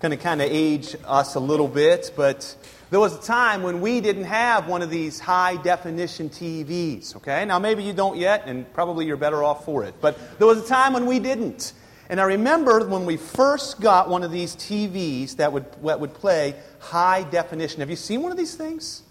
going 0.00 0.16
to 0.16 0.16
kind 0.16 0.40
of 0.40 0.48
age 0.50 0.96
us 1.06 1.34
a 1.34 1.40
little 1.40 1.68
bit, 1.68 2.12
but 2.16 2.56
there 2.88 2.98
was 2.98 3.14
a 3.14 3.20
time 3.20 3.62
when 3.62 3.82
we 3.82 4.00
didn't 4.00 4.24
have 4.24 4.66
one 4.66 4.80
of 4.80 4.88
these 4.88 5.20
high 5.20 5.56
definition 5.56 6.30
TVs, 6.30 7.16
okay? 7.16 7.44
Now, 7.44 7.58
maybe 7.58 7.82
you 7.82 7.92
don't 7.92 8.16
yet, 8.16 8.44
and 8.46 8.70
probably 8.72 9.04
you're 9.04 9.18
better 9.18 9.44
off 9.44 9.66
for 9.66 9.84
it, 9.84 9.94
but 10.00 10.18
there 10.38 10.46
was 10.46 10.64
a 10.64 10.66
time 10.66 10.94
when 10.94 11.04
we 11.04 11.18
didn't. 11.18 11.74
And 12.08 12.18
I 12.18 12.24
remember 12.24 12.88
when 12.88 13.04
we 13.04 13.18
first 13.18 13.78
got 13.78 14.08
one 14.08 14.24
of 14.24 14.32
these 14.32 14.56
TVs 14.56 15.36
that 15.36 15.52
would, 15.52 15.66
that 15.84 16.00
would 16.00 16.14
play 16.14 16.54
high 16.78 17.22
definition. 17.24 17.80
Have 17.80 17.90
you 17.90 17.96
seen 17.96 18.22
one 18.22 18.32
of 18.32 18.38
these 18.38 18.54
things? 18.54 19.02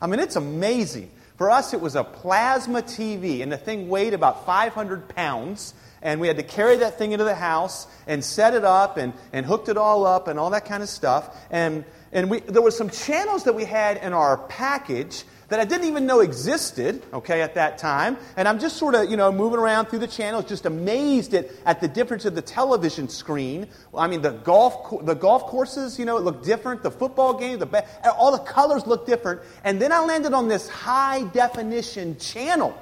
I 0.00 0.06
mean, 0.06 0.20
it's 0.20 0.36
amazing. 0.36 1.10
For 1.38 1.50
us, 1.50 1.74
it 1.74 1.80
was 1.80 1.96
a 1.96 2.04
plasma 2.04 2.82
TV, 2.82 3.42
and 3.42 3.50
the 3.50 3.58
thing 3.58 3.88
weighed 3.88 4.14
about 4.14 4.46
500 4.46 5.08
pounds. 5.08 5.74
And 6.06 6.20
we 6.20 6.28
had 6.28 6.36
to 6.36 6.44
carry 6.44 6.76
that 6.76 6.98
thing 6.98 7.10
into 7.10 7.24
the 7.24 7.34
house 7.34 7.88
and 8.06 8.24
set 8.24 8.54
it 8.54 8.64
up 8.64 8.96
and, 8.96 9.12
and 9.32 9.44
hooked 9.44 9.68
it 9.68 9.76
all 9.76 10.06
up 10.06 10.28
and 10.28 10.38
all 10.38 10.50
that 10.50 10.64
kind 10.64 10.80
of 10.80 10.88
stuff. 10.88 11.36
And 11.50 11.84
and 12.12 12.30
we, 12.30 12.40
there 12.40 12.62
were 12.62 12.70
some 12.70 12.88
channels 12.88 13.44
that 13.44 13.54
we 13.54 13.64
had 13.64 13.98
in 13.98 14.12
our 14.12 14.38
package 14.38 15.24
that 15.48 15.60
I 15.60 15.64
didn't 15.64 15.86
even 15.86 16.06
know 16.06 16.20
existed, 16.20 17.02
okay, 17.12 17.42
at 17.42 17.54
that 17.54 17.78
time. 17.78 18.16
And 18.36 18.48
I'm 18.48 18.58
just 18.58 18.76
sort 18.76 18.94
of, 18.94 19.10
you 19.10 19.16
know, 19.16 19.30
moving 19.30 19.58
around 19.58 19.86
through 19.86 19.98
the 19.98 20.06
channels, 20.06 20.46
just 20.46 20.64
amazed 20.64 21.34
at, 21.34 21.50
at 21.64 21.80
the 21.80 21.88
difference 21.88 22.24
of 22.24 22.34
the 22.34 22.42
television 22.42 23.08
screen. 23.08 23.66
I 23.94 24.06
mean, 24.06 24.22
the 24.22 24.30
golf, 24.30 25.04
the 25.04 25.14
golf 25.14 25.46
courses, 25.46 25.98
you 25.98 26.04
know, 26.04 26.16
it 26.16 26.22
looked 26.22 26.44
different. 26.44 26.82
The 26.82 26.90
football 26.90 27.34
game, 27.34 27.58
the 27.58 27.84
all 28.16 28.32
the 28.32 28.38
colors 28.38 28.86
looked 28.86 29.06
different. 29.06 29.40
And 29.62 29.80
then 29.80 29.92
I 29.92 30.04
landed 30.04 30.32
on 30.32 30.48
this 30.48 30.68
high 30.68 31.24
definition 31.24 32.16
channel. 32.18 32.76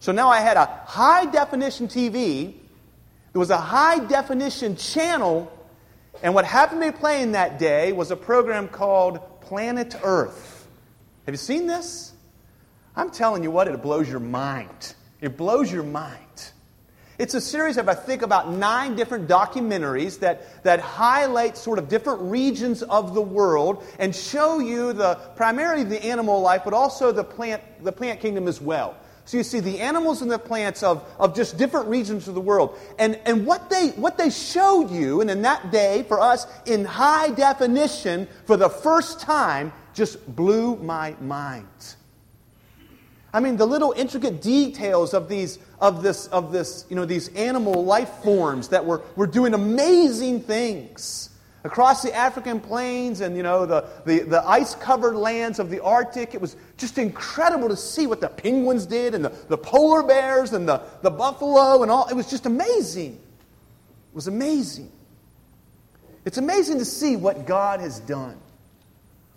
So 0.00 0.12
now 0.12 0.28
I 0.28 0.40
had 0.40 0.56
a 0.56 0.66
high 0.86 1.26
definition 1.26 1.88
TV. 1.88 2.54
There 3.32 3.40
was 3.40 3.50
a 3.50 3.58
high 3.58 3.98
definition 3.98 4.76
channel 4.76 5.52
and 6.22 6.34
what 6.34 6.44
happened 6.44 6.82
to 6.82 6.92
be 6.92 6.98
playing 6.98 7.32
that 7.32 7.58
day 7.58 7.92
was 7.92 8.10
a 8.10 8.16
program 8.16 8.68
called 8.68 9.40
Planet 9.40 9.94
Earth. 10.02 10.66
Have 11.26 11.32
you 11.32 11.38
seen 11.38 11.66
this? 11.66 12.12
I'm 12.96 13.10
telling 13.10 13.44
you 13.44 13.50
what, 13.50 13.68
it 13.68 13.82
blows 13.82 14.08
your 14.08 14.20
mind. 14.20 14.94
It 15.20 15.36
blows 15.36 15.70
your 15.70 15.84
mind. 15.84 16.16
It's 17.18 17.34
a 17.34 17.40
series 17.40 17.76
of, 17.76 17.88
I 17.88 17.94
think, 17.94 18.22
about 18.22 18.50
nine 18.50 18.96
different 18.96 19.28
documentaries 19.28 20.20
that, 20.20 20.62
that 20.64 20.80
highlight 20.80 21.56
sort 21.56 21.78
of 21.78 21.88
different 21.88 22.22
regions 22.22 22.82
of 22.82 23.14
the 23.14 23.22
world 23.22 23.84
and 23.98 24.14
show 24.14 24.58
you 24.58 24.92
the 24.92 25.16
primarily 25.36 25.84
the 25.84 26.04
animal 26.04 26.40
life, 26.40 26.62
but 26.64 26.74
also 26.74 27.12
the 27.12 27.24
plant, 27.24 27.62
the 27.82 27.92
plant 27.92 28.20
kingdom 28.20 28.48
as 28.48 28.60
well. 28.60 28.96
So 29.28 29.36
you 29.36 29.42
see 29.42 29.60
the 29.60 29.80
animals 29.80 30.22
and 30.22 30.30
the 30.30 30.38
plants 30.38 30.82
of, 30.82 31.04
of 31.18 31.36
just 31.36 31.58
different 31.58 31.88
regions 31.88 32.28
of 32.28 32.34
the 32.34 32.40
world. 32.40 32.78
And, 32.98 33.20
and 33.26 33.44
what, 33.44 33.68
they, 33.68 33.88
what 33.88 34.16
they 34.16 34.30
showed 34.30 34.90
you, 34.90 35.20
and 35.20 35.30
in 35.30 35.42
that 35.42 35.70
day, 35.70 36.02
for 36.08 36.18
us, 36.18 36.46
in 36.64 36.86
high 36.86 37.28
definition, 37.32 38.26
for 38.46 38.56
the 38.56 38.70
first 38.70 39.20
time, 39.20 39.70
just 39.92 40.34
blew 40.34 40.76
my 40.76 41.14
mind. 41.20 41.66
I 43.30 43.40
mean, 43.40 43.58
the 43.58 43.66
little 43.66 43.92
intricate 43.94 44.40
details 44.40 45.12
of 45.12 45.28
these, 45.28 45.58
of 45.78 46.02
this, 46.02 46.28
of 46.28 46.50
this, 46.50 46.86
you 46.88 46.96
know, 46.96 47.04
these 47.04 47.28
animal 47.34 47.84
life 47.84 48.08
forms 48.24 48.68
that 48.68 48.86
were, 48.86 49.02
were 49.14 49.26
doing 49.26 49.52
amazing 49.52 50.40
things 50.40 51.28
across 51.64 52.02
the 52.02 52.14
African 52.14 52.60
plains 52.60 53.20
and 53.20 53.36
you 53.36 53.42
know 53.42 53.66
the, 53.66 53.84
the, 54.04 54.20
the 54.20 54.48
ice-covered 54.48 55.16
lands 55.16 55.58
of 55.58 55.70
the 55.70 55.82
Arctic. 55.82 56.34
It 56.34 56.40
was 56.40 56.56
just 56.76 56.98
incredible 56.98 57.68
to 57.68 57.76
see 57.76 58.06
what 58.06 58.20
the 58.20 58.28
penguins 58.28 58.86
did 58.86 59.14
and 59.14 59.24
the, 59.24 59.32
the 59.48 59.58
polar 59.58 60.02
bears 60.02 60.52
and 60.52 60.68
the, 60.68 60.82
the 61.02 61.10
buffalo 61.10 61.82
and 61.82 61.90
all. 61.90 62.08
It 62.08 62.14
was 62.14 62.30
just 62.30 62.46
amazing. 62.46 63.14
It 63.14 64.14
was 64.14 64.28
amazing. 64.28 64.90
It's 66.24 66.38
amazing 66.38 66.78
to 66.78 66.84
see 66.84 67.16
what 67.16 67.46
God 67.46 67.80
has 67.80 68.00
done, 68.00 68.36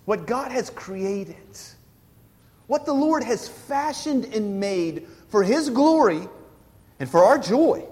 what 0.05 0.27
God 0.27 0.51
has 0.51 0.69
created, 0.69 1.35
what 2.67 2.85
the 2.85 2.93
Lord 2.93 3.23
has 3.23 3.47
fashioned 3.47 4.25
and 4.25 4.59
made 4.59 5.07
for 5.29 5.43
His 5.43 5.69
glory 5.69 6.27
and 6.99 7.09
for 7.09 7.23
our 7.23 7.39
joy. 7.39 7.85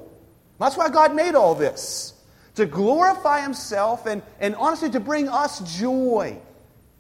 That's 0.60 0.76
why 0.78 0.90
God 0.90 1.16
made 1.16 1.36
all 1.36 1.56
this 1.56 2.14
to 2.60 2.66
glorify 2.66 3.42
Himself 3.42 4.06
and, 4.06 4.22
and 4.40 4.54
honestly 4.56 4.90
to 4.92 5.00
bring 5.00 5.30
us 5.30 5.80
joy 5.80 6.38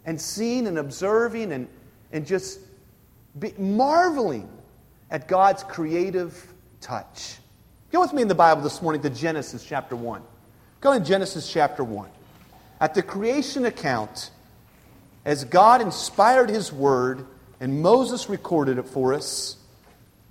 and 0.05 0.19
seeing 0.19 0.67
and 0.67 0.77
observing 0.77 1.51
and, 1.51 1.67
and 2.11 2.25
just 2.25 2.59
marveling 3.57 4.49
at 5.11 5.27
God's 5.27 5.63
creative 5.63 6.53
touch. 6.79 7.37
Go 7.91 7.99
with 7.99 8.13
me 8.13 8.21
in 8.21 8.27
the 8.27 8.35
Bible 8.35 8.61
this 8.61 8.81
morning 8.81 9.01
to 9.01 9.09
Genesis 9.09 9.65
chapter 9.65 9.95
1. 9.95 10.21
Go 10.79 10.93
in 10.93 11.03
Genesis 11.03 11.51
chapter 11.51 11.83
1. 11.83 12.09
At 12.79 12.93
the 12.93 13.03
creation 13.03 13.65
account, 13.65 14.31
as 15.25 15.43
God 15.43 15.81
inspired 15.81 16.49
His 16.49 16.71
word 16.71 17.25
and 17.59 17.81
Moses 17.81 18.29
recorded 18.29 18.77
it 18.77 18.87
for 18.87 19.13
us, 19.13 19.57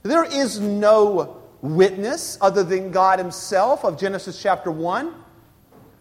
there 0.03 0.25
is 0.25 0.59
no 0.59 1.38
witness 1.61 2.39
other 2.41 2.63
than 2.63 2.91
God 2.91 3.19
Himself 3.19 3.85
of 3.85 3.99
Genesis 3.99 4.41
chapter 4.41 4.71
1. 4.71 5.15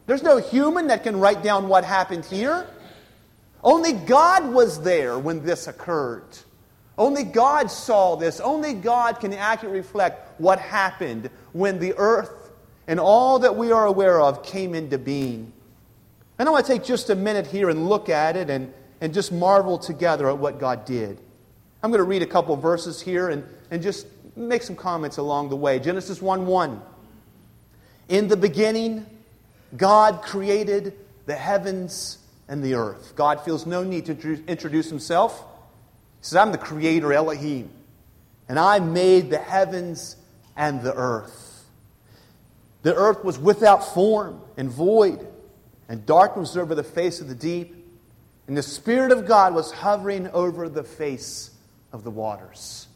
There's 0.05 0.23
no 0.23 0.37
human 0.37 0.87
that 0.87 1.03
can 1.03 1.19
write 1.19 1.43
down 1.43 1.67
what 1.67 1.83
happened 1.83 2.25
here. 2.25 2.67
Only 3.63 3.93
God 3.93 4.53
was 4.53 4.81
there 4.81 5.19
when 5.19 5.43
this 5.43 5.67
occurred. 5.67 6.37
Only 6.97 7.23
God 7.23 7.69
saw 7.69 8.15
this. 8.15 8.39
Only 8.39 8.73
God 8.73 9.19
can 9.19 9.33
accurately 9.33 9.79
reflect 9.79 10.39
what 10.39 10.59
happened 10.59 11.29
when 11.51 11.79
the 11.79 11.93
earth 11.97 12.51
and 12.87 12.99
all 12.99 13.39
that 13.39 13.55
we 13.55 13.71
are 13.71 13.85
aware 13.85 14.19
of 14.21 14.43
came 14.43 14.73
into 14.73 14.97
being. 14.97 15.51
And 16.39 16.47
I 16.47 16.51
want 16.51 16.65
to 16.65 16.71
take 16.71 16.83
just 16.83 17.09
a 17.09 17.15
minute 17.15 17.47
here 17.47 17.69
and 17.69 17.89
look 17.89 18.09
at 18.09 18.35
it 18.35 18.49
and, 18.49 18.73
and 19.01 19.13
just 19.13 19.31
marvel 19.31 19.77
together 19.77 20.29
at 20.29 20.37
what 20.37 20.59
God 20.59 20.85
did. 20.85 21.19
I'm 21.83 21.91
going 21.91 21.99
to 21.99 22.03
read 22.03 22.21
a 22.21 22.27
couple 22.27 22.55
verses 22.55 23.01
here 23.01 23.29
and, 23.29 23.43
and 23.69 23.81
just 23.81 24.07
make 24.37 24.61
some 24.61 24.75
comments 24.75 25.17
along 25.17 25.49
the 25.49 25.55
way. 25.55 25.79
Genesis 25.79 26.21
1 26.21 26.45
1. 26.45 26.81
In 28.09 28.27
the 28.27 28.37
beginning, 28.37 29.05
God 29.75 30.21
created 30.21 30.93
the 31.25 31.35
heavens 31.35 32.19
and 32.47 32.63
the 32.63 32.75
earth. 32.75 33.13
God 33.15 33.41
feels 33.41 33.65
no 33.65 33.83
need 33.83 34.05
to 34.05 34.43
introduce 34.47 34.89
himself. 34.89 35.39
He 36.19 36.25
says, 36.25 36.37
I'm 36.37 36.51
the 36.51 36.57
creator, 36.57 37.11
Elohim, 37.11 37.69
and 38.47 38.57
I 38.57 38.79
made 38.79 39.29
the 39.29 39.37
heavens 39.37 40.15
and 40.55 40.81
the 40.81 40.93
earth. 40.93 41.65
The 42.83 42.95
earth 42.95 43.23
was 43.25 43.37
without 43.37 43.93
form 43.93 44.41
and 44.55 44.71
void, 44.71 45.27
and 45.89 46.05
darkness 46.05 46.55
over 46.55 46.75
the 46.75 46.83
face 46.83 47.19
of 47.19 47.27
the 47.27 47.35
deep, 47.35 47.75
and 48.47 48.55
the 48.55 48.63
Spirit 48.63 49.11
of 49.11 49.25
God 49.25 49.53
was 49.53 49.71
hovering 49.71 50.29
over 50.29 50.69
the 50.69 50.83
face 50.83 51.51
of 51.91 52.03
the 52.03 52.11
waters 52.11 52.87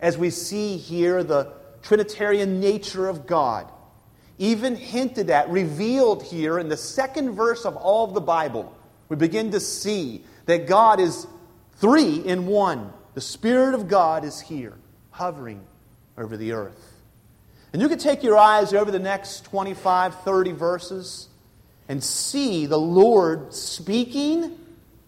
as 0.00 0.18
we 0.18 0.30
see 0.30 0.76
here 0.76 1.22
the 1.22 1.52
Trinitarian 1.82 2.60
nature 2.60 3.08
of 3.08 3.26
God, 3.26 3.70
even 4.38 4.76
hinted 4.76 5.30
at, 5.30 5.48
revealed 5.48 6.22
here 6.22 6.58
in 6.58 6.68
the 6.68 6.76
second 6.76 7.32
verse 7.32 7.64
of 7.64 7.76
all 7.76 8.04
of 8.04 8.14
the 8.14 8.20
Bible, 8.20 8.76
we 9.08 9.16
begin 9.16 9.52
to 9.52 9.60
see 9.60 10.24
that 10.46 10.66
God 10.66 11.00
is 11.00 11.26
three 11.76 12.16
in 12.18 12.46
one. 12.46 12.92
The 13.14 13.20
Spirit 13.20 13.74
of 13.74 13.88
God 13.88 14.24
is 14.24 14.40
here, 14.40 14.74
hovering 15.10 15.64
over 16.18 16.36
the 16.36 16.52
earth. 16.52 16.92
And 17.72 17.80
you 17.80 17.88
can 17.88 17.98
take 17.98 18.22
your 18.22 18.36
eyes 18.36 18.74
over 18.74 18.90
the 18.90 18.98
next 18.98 19.44
25, 19.44 20.20
30 20.20 20.52
verses 20.52 21.28
and 21.88 22.02
see 22.02 22.66
the 22.66 22.78
Lord 22.78 23.54
speaking, 23.54 24.58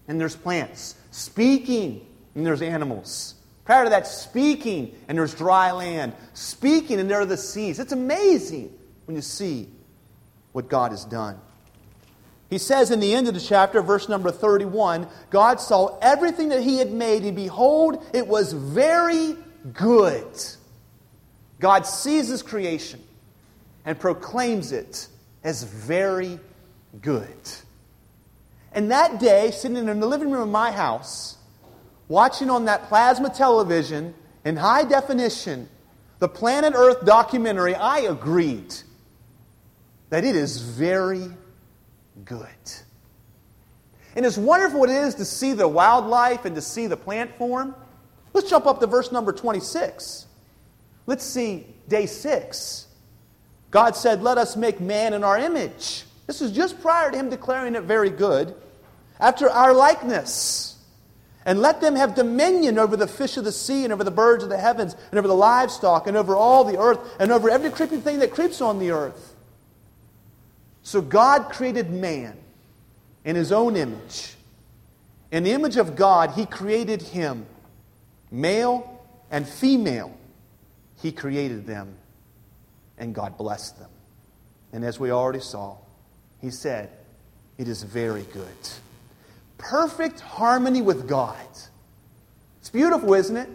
and 0.06 0.21
there's 0.21 0.37
plants, 0.37 0.94
speaking, 1.10 2.06
and 2.34 2.47
there's 2.47 2.62
animals 2.62 3.34
Prior 3.68 3.84
to 3.84 3.90
that, 3.90 4.06
speaking, 4.06 4.96
and 5.08 5.18
there's 5.18 5.34
dry 5.34 5.72
land. 5.72 6.14
Speaking, 6.32 7.00
and 7.00 7.10
there 7.10 7.20
are 7.20 7.26
the 7.26 7.36
seas. 7.36 7.78
It's 7.78 7.92
amazing 7.92 8.72
when 9.04 9.14
you 9.14 9.20
see 9.20 9.68
what 10.52 10.70
God 10.70 10.90
has 10.90 11.04
done. 11.04 11.38
He 12.48 12.56
says 12.56 12.90
in 12.90 12.98
the 12.98 13.15
end 13.15 13.28
of 13.28 13.34
the 13.34 13.41
chapter, 13.41 13.82
verse 13.82 14.09
number 14.09 14.30
31, 14.30 15.06
God 15.28 15.60
saw 15.60 15.98
everything 16.00 16.48
that 16.48 16.62
He 16.62 16.78
had 16.78 16.91
made, 16.92 17.24
and 17.24 17.36
behold, 17.36 18.03
it 18.15 18.26
was 18.26 18.54
very 18.54 19.36
good. 19.74 20.24
God 21.60 21.84
sees 21.84 22.28
His 22.28 22.42
creation 22.42 23.03
and 23.84 24.00
proclaims 24.00 24.72
it 24.72 25.09
as 25.44 25.64
very 25.64 26.41
good. 27.03 27.36
And 28.72 28.91
that 28.92 29.21
day, 29.21 29.50
sitting 29.50 29.76
in 29.76 30.00
the 30.00 30.06
living 30.06 30.30
room 30.30 30.41
of 30.41 30.48
my 30.48 30.72
house, 30.72 31.37
watching 32.09 32.51
on 32.51 32.65
that 32.65 32.89
plasma 32.89 33.31
television 33.31 34.15
in 34.45 34.57
high 34.57 34.84
definition 34.84 35.69
the 36.19 36.28
Planet 36.28 36.75
Earth 36.75 37.05
documentary, 37.05 37.75
I 37.75 38.01
agreed 38.01 38.75
that 40.10 40.25
it 40.25 40.34
is 40.34 40.60
very 40.60 41.31
good. 42.25 42.49
And 44.16 44.27
as 44.27 44.37
wonderful 44.37 44.81
what 44.81 44.91
it 44.91 44.97
is 44.97 45.15
to 45.16 45.25
see 45.25 45.53
the 45.53 45.69
wildlife 45.69 46.45
and 46.45 46.57
to 46.57 46.63
see 46.63 46.89
the 46.89 46.97
plant 46.97 47.37
form, 47.39 47.75
let's 48.33 48.51
jump 48.51 48.66
up 48.66 48.81
to 48.81 48.87
verse 48.87 49.13
number 49.13 49.33
26. 49.33 50.27
Let's 51.07 51.25
see 51.25 51.66
day 51.87 52.07
six. 52.07 52.87
God 53.71 53.95
said, 53.95 54.22
Let 54.22 54.39
us 54.39 54.57
make 54.57 54.81
man 54.81 55.15
in 55.15 55.22
our 55.22 55.39
image, 55.39 56.05
This 56.27 56.43
is 56.43 56.53
just 56.53 56.81
prior 56.81 57.10
to 57.10 57.16
him 57.16 57.31
declaring 57.31 57.77
it 57.77 57.84
very 57.84 58.10
good. 58.10 58.55
After 59.21 59.49
our 59.49 59.72
likeness. 59.75 60.67
And 61.44 61.60
let 61.60 61.80
them 61.80 61.96
have 61.96 62.14
dominion 62.14 62.78
over 62.78 62.96
the 62.96 63.06
fish 63.06 63.36
of 63.36 63.44
the 63.44 63.52
sea 63.52 63.84
and 63.84 63.92
over 63.92 64.04
the 64.04 64.10
birds 64.10 64.42
of 64.44 64.50
the 64.50 64.58
heavens 64.58 64.94
and 65.10 65.18
over 65.18 65.28
the 65.28 65.34
livestock 65.34 66.06
and 66.06 66.16
over 66.16 66.36
all 66.36 66.64
the 66.64 66.78
earth 66.78 66.98
and 67.18 67.32
over 67.32 67.48
every 67.48 67.70
creeping 67.70 68.02
thing 68.02 68.18
that 68.18 68.32
creeps 68.32 68.60
on 68.60 68.78
the 68.78 68.90
earth. 68.90 69.34
So 70.82 71.00
God 71.00 71.50
created 71.50 71.90
man 71.90 72.36
in 73.24 73.36
his 73.36 73.52
own 73.52 73.76
image. 73.76 74.34
In 75.30 75.44
the 75.44 75.52
image 75.52 75.76
of 75.76 75.96
God, 75.96 76.30
he 76.30 76.46
created 76.46 77.02
him. 77.02 77.46
Male 78.30 79.02
and 79.30 79.46
female, 79.46 80.16
he 81.00 81.12
created 81.12 81.66
them. 81.66 81.94
And 82.96 83.14
God 83.14 83.36
blessed 83.36 83.78
them. 83.78 83.90
And 84.72 84.84
as 84.84 84.98
we 84.98 85.10
already 85.10 85.40
saw, 85.40 85.76
he 86.40 86.50
said, 86.50 86.90
It 87.58 87.68
is 87.68 87.82
very 87.82 88.24
good. 88.32 88.56
Perfect 89.59 90.21
harmony 90.21 90.81
with 90.81 91.09
God. 91.09 91.37
It's 92.60 92.71
beautiful, 92.71 93.15
isn't 93.15 93.37
it? 93.37 93.49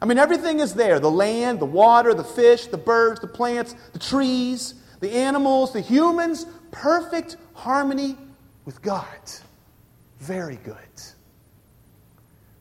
I 0.00 0.04
mean, 0.04 0.18
everything 0.18 0.60
is 0.60 0.74
there 0.74 1.00
the 1.00 1.10
land, 1.10 1.60
the 1.60 1.66
water, 1.66 2.12
the 2.12 2.24
fish, 2.24 2.66
the 2.66 2.76
birds, 2.76 3.20
the 3.20 3.26
plants, 3.26 3.74
the 3.92 3.98
trees, 3.98 4.74
the 5.00 5.10
animals, 5.10 5.72
the 5.72 5.80
humans. 5.80 6.46
Perfect 6.70 7.36
harmony 7.54 8.16
with 8.64 8.82
God. 8.82 9.06
Very 10.18 10.56
good. 10.56 10.76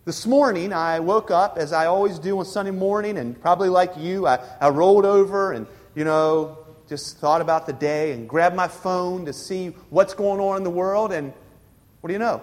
This 0.06 0.28
morning, 0.28 0.72
I 0.72 1.00
woke 1.00 1.32
up, 1.32 1.58
as 1.58 1.74
I 1.74 1.88
always 1.88 2.20
do 2.20 2.38
on 2.38 2.46
Sunday 2.46 2.72
morning, 2.72 3.18
and 3.18 3.42
probably 3.42 3.70
like 3.70 3.98
you, 3.98 4.28
I, 4.28 4.38
I 4.62 4.70
rolled 4.70 5.04
over 5.04 5.54
and, 5.54 5.66
you 5.96 6.04
know, 6.06 6.60
just 6.88 7.18
thought 7.18 7.42
about 7.42 7.66
the 7.66 7.74
day 7.74 8.12
and 8.12 8.30
grabbed 8.30 8.56
my 8.56 8.68
phone 8.68 9.26
to 9.26 9.34
see 9.34 9.70
what's 9.90 10.14
going 10.14 10.40
on 10.40 10.58
in 10.58 10.64
the 10.64 10.70
world. 10.70 11.12
And 11.12 11.34
what 12.06 12.10
do 12.10 12.14
you 12.14 12.20
know? 12.20 12.40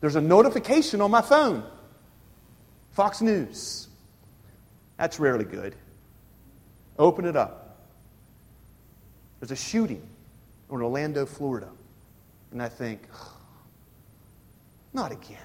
There's 0.00 0.16
a 0.16 0.20
notification 0.20 1.00
on 1.00 1.08
my 1.08 1.22
phone 1.22 1.62
Fox 2.90 3.20
News. 3.20 3.86
That's 4.96 5.20
rarely 5.20 5.44
good. 5.44 5.76
Open 6.98 7.26
it 7.26 7.36
up. 7.36 7.78
There's 9.38 9.52
a 9.52 9.54
shooting 9.56 10.02
in 10.68 10.82
Orlando, 10.82 11.26
Florida. 11.26 11.68
And 12.50 12.60
I 12.60 12.68
think, 12.68 13.02
not 14.92 15.12
again. 15.12 15.38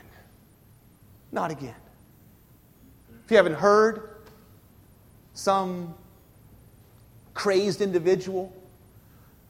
Not 1.32 1.52
again. 1.52 1.76
If 3.24 3.30
you 3.30 3.38
haven't 3.38 3.54
heard, 3.54 4.16
some 5.36 5.94
crazed 7.36 7.82
individual 7.82 8.52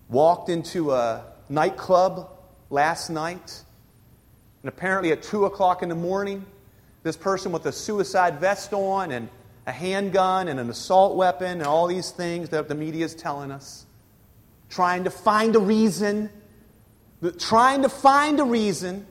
walked 0.09 0.49
into 0.49 0.91
a 0.91 1.23
nightclub 1.47 2.30
last 2.71 3.09
night. 3.09 3.63
And 4.63 4.69
apparently, 4.69 5.11
at 5.11 5.21
2 5.21 5.45
o'clock 5.45 5.83
in 5.83 5.89
the 5.89 5.95
morning, 5.95 6.45
this 7.03 7.17
person 7.17 7.51
with 7.51 7.65
a 7.65 7.71
suicide 7.71 8.39
vest 8.39 8.73
on 8.73 9.11
and 9.11 9.29
a 9.67 9.71
handgun 9.71 10.47
and 10.47 10.59
an 10.59 10.69
assault 10.69 11.15
weapon 11.15 11.59
and 11.59 11.63
all 11.63 11.87
these 11.87 12.11
things 12.11 12.49
that 12.49 12.67
the 12.67 12.75
media 12.75 13.05
is 13.05 13.13
telling 13.13 13.51
us, 13.51 13.85
trying 14.69 15.03
to 15.03 15.09
find 15.09 15.55
a 15.55 15.59
reason, 15.59 16.29
trying 17.37 17.83
to 17.83 17.89
find 17.89 18.39
a 18.39 18.43
reason, 18.43 19.05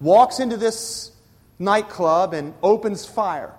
walks 0.00 0.40
into 0.40 0.56
this 0.56 1.10
nightclub 1.58 2.32
and 2.32 2.54
opens 2.62 3.04
fire. 3.04 3.54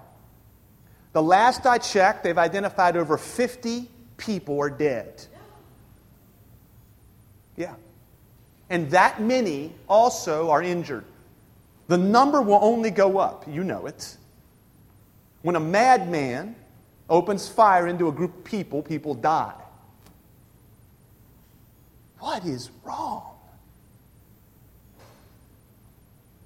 The 1.14 1.22
last 1.22 1.66
I 1.66 1.80
checked, 1.80 2.24
they've 2.24 2.38
identified 2.38 2.96
over 2.96 3.18
50 3.18 3.90
people 4.18 4.60
are 4.60 4.70
dead. 4.70 5.26
Yeah. 7.56 7.76
And 8.70 8.90
that 8.92 9.22
many 9.22 9.74
also 9.88 10.50
are 10.50 10.62
injured. 10.62 11.06
The 11.88 11.98
number 11.98 12.42
will 12.42 12.60
only 12.62 12.92
go 12.92 13.18
up. 13.18 13.46
You 13.48 13.64
know 13.64 13.88
it. 13.88 14.16
When 15.42 15.56
a 15.56 15.60
madman 15.60 16.56
opens 17.10 17.50
fire 17.50 17.88
into 17.88 18.08
a 18.08 18.12
group 18.12 18.38
of 18.38 18.44
people, 18.44 18.84
people 18.84 19.16
die. 19.16 19.54
What 22.20 22.46
is 22.46 22.70
wrong? 22.84 23.24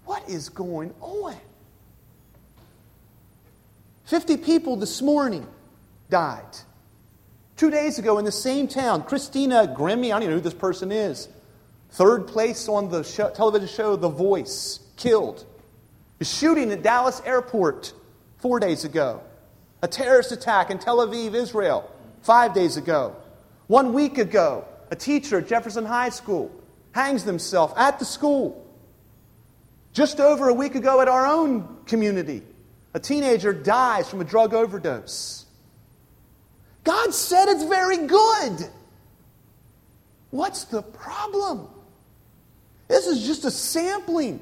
What 0.06 0.30
is 0.30 0.50
going 0.50 0.94
on? 1.02 1.36
50 4.06 4.38
people 4.38 4.76
this 4.76 5.02
morning 5.02 5.48
died. 6.10 6.46
Two 7.58 7.70
days 7.70 8.00
ago 8.00 8.18
in 8.20 8.26
the 8.26 8.32
same 8.32 8.68
town, 8.68 9.04
Christina 9.04 9.74
Grimmie, 9.76 10.12
I 10.12 10.16
don't 10.16 10.24
even 10.24 10.30
know 10.32 10.38
who 10.38 10.42
this 10.42 10.54
person 10.54 10.92
is, 10.92 11.30
third 11.94 12.26
place 12.28 12.68
on 12.68 12.90
the 12.90 13.04
show, 13.04 13.30
television 13.30 13.68
show 13.68 13.96
The 13.96 14.10
Voice, 14.10 14.80
killed. 14.98 15.46
A 16.20 16.26
shooting 16.26 16.72
at 16.72 16.82
Dallas 16.82 17.22
Airport 17.24 17.94
four 18.38 18.60
days 18.60 18.84
ago. 18.84 19.22
A 19.84 19.88
terrorist 19.88 20.32
attack 20.32 20.72
in 20.72 20.80
Tel 20.80 20.98
Aviv, 20.98 21.36
Israel, 21.36 21.90
five 22.24 22.54
days 22.54 22.78
ago. 22.78 23.16
One 23.68 23.94
week 23.94 24.18
ago, 24.18 24.66
a 24.90 24.96
teacher 24.96 25.38
at 25.38 25.48
Jefferson 25.48 25.86
High 25.86 26.10
School 26.10 26.52
hangs 26.94 27.24
himself 27.24 27.74
at 27.78 28.00
the 28.00 28.06
school. 28.06 28.66
Just 29.94 30.20
over 30.20 30.50
a 30.50 30.54
week 30.54 30.74
ago 30.74 31.00
at 31.00 31.08
our 31.08 31.28
own 31.28 31.78
community, 31.86 32.42
a 32.96 33.00
teenager 33.00 33.54
dies 33.54 34.10
from 34.10 34.20
a 34.20 34.24
drug 34.24 34.56
overdose. 34.56 35.46
God 36.84 37.14
said 37.14 37.50
it's 37.50 37.64
very 37.64 38.08
good. 38.08 38.68
What's 40.32 40.64
the 40.64 40.82
problem? 40.82 41.70
This 42.94 43.08
is 43.08 43.26
just 43.26 43.44
a 43.44 43.50
sampling. 43.50 44.40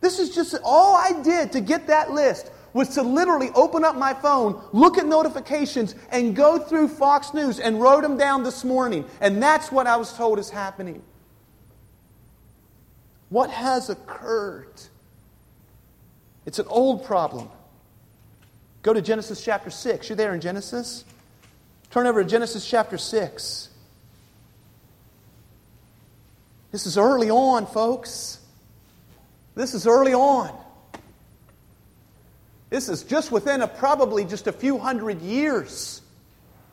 This 0.00 0.18
is 0.18 0.34
just 0.34 0.56
all 0.64 0.96
I 0.96 1.22
did 1.22 1.52
to 1.52 1.60
get 1.60 1.86
that 1.86 2.10
list 2.10 2.50
was 2.72 2.88
to 2.96 3.02
literally 3.02 3.50
open 3.54 3.84
up 3.84 3.94
my 3.94 4.12
phone, 4.12 4.60
look 4.72 4.98
at 4.98 5.06
notifications, 5.06 5.94
and 6.10 6.34
go 6.34 6.58
through 6.58 6.88
Fox 6.88 7.32
News 7.32 7.60
and 7.60 7.80
wrote 7.80 8.02
them 8.02 8.16
down 8.16 8.42
this 8.42 8.64
morning. 8.64 9.04
And 9.20 9.40
that's 9.40 9.70
what 9.70 9.86
I 9.86 9.94
was 9.94 10.12
told 10.14 10.40
is 10.40 10.50
happening. 10.50 11.00
What 13.28 13.50
has 13.50 13.88
occurred? 13.88 14.82
It's 16.46 16.58
an 16.58 16.66
old 16.66 17.04
problem. 17.04 17.48
Go 18.82 18.92
to 18.92 19.00
Genesis 19.00 19.44
chapter 19.44 19.70
6. 19.70 20.08
You're 20.08 20.16
there 20.16 20.34
in 20.34 20.40
Genesis? 20.40 21.04
Turn 21.92 22.08
over 22.08 22.24
to 22.24 22.28
Genesis 22.28 22.68
chapter 22.68 22.98
6. 22.98 23.68
This 26.74 26.86
is 26.86 26.98
early 26.98 27.30
on, 27.30 27.66
folks. 27.66 28.40
This 29.54 29.74
is 29.74 29.86
early 29.86 30.12
on. 30.12 30.50
This 32.68 32.88
is 32.88 33.04
just 33.04 33.30
within 33.30 33.62
a, 33.62 33.68
probably 33.68 34.24
just 34.24 34.48
a 34.48 34.52
few 34.52 34.78
hundred 34.78 35.22
years 35.22 36.02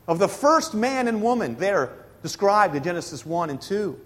of 0.07 0.17
the 0.17 0.27
first 0.27 0.73
man 0.73 1.07
and 1.07 1.21
woman 1.21 1.55
there 1.57 1.93
described 2.23 2.75
in 2.75 2.81
Genesis 2.81 3.23
1 3.23 3.51
and 3.51 3.61
2. 3.61 4.01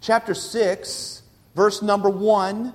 Chapter 0.00 0.34
6, 0.34 1.22
verse 1.56 1.82
number 1.82 2.08
1 2.08 2.72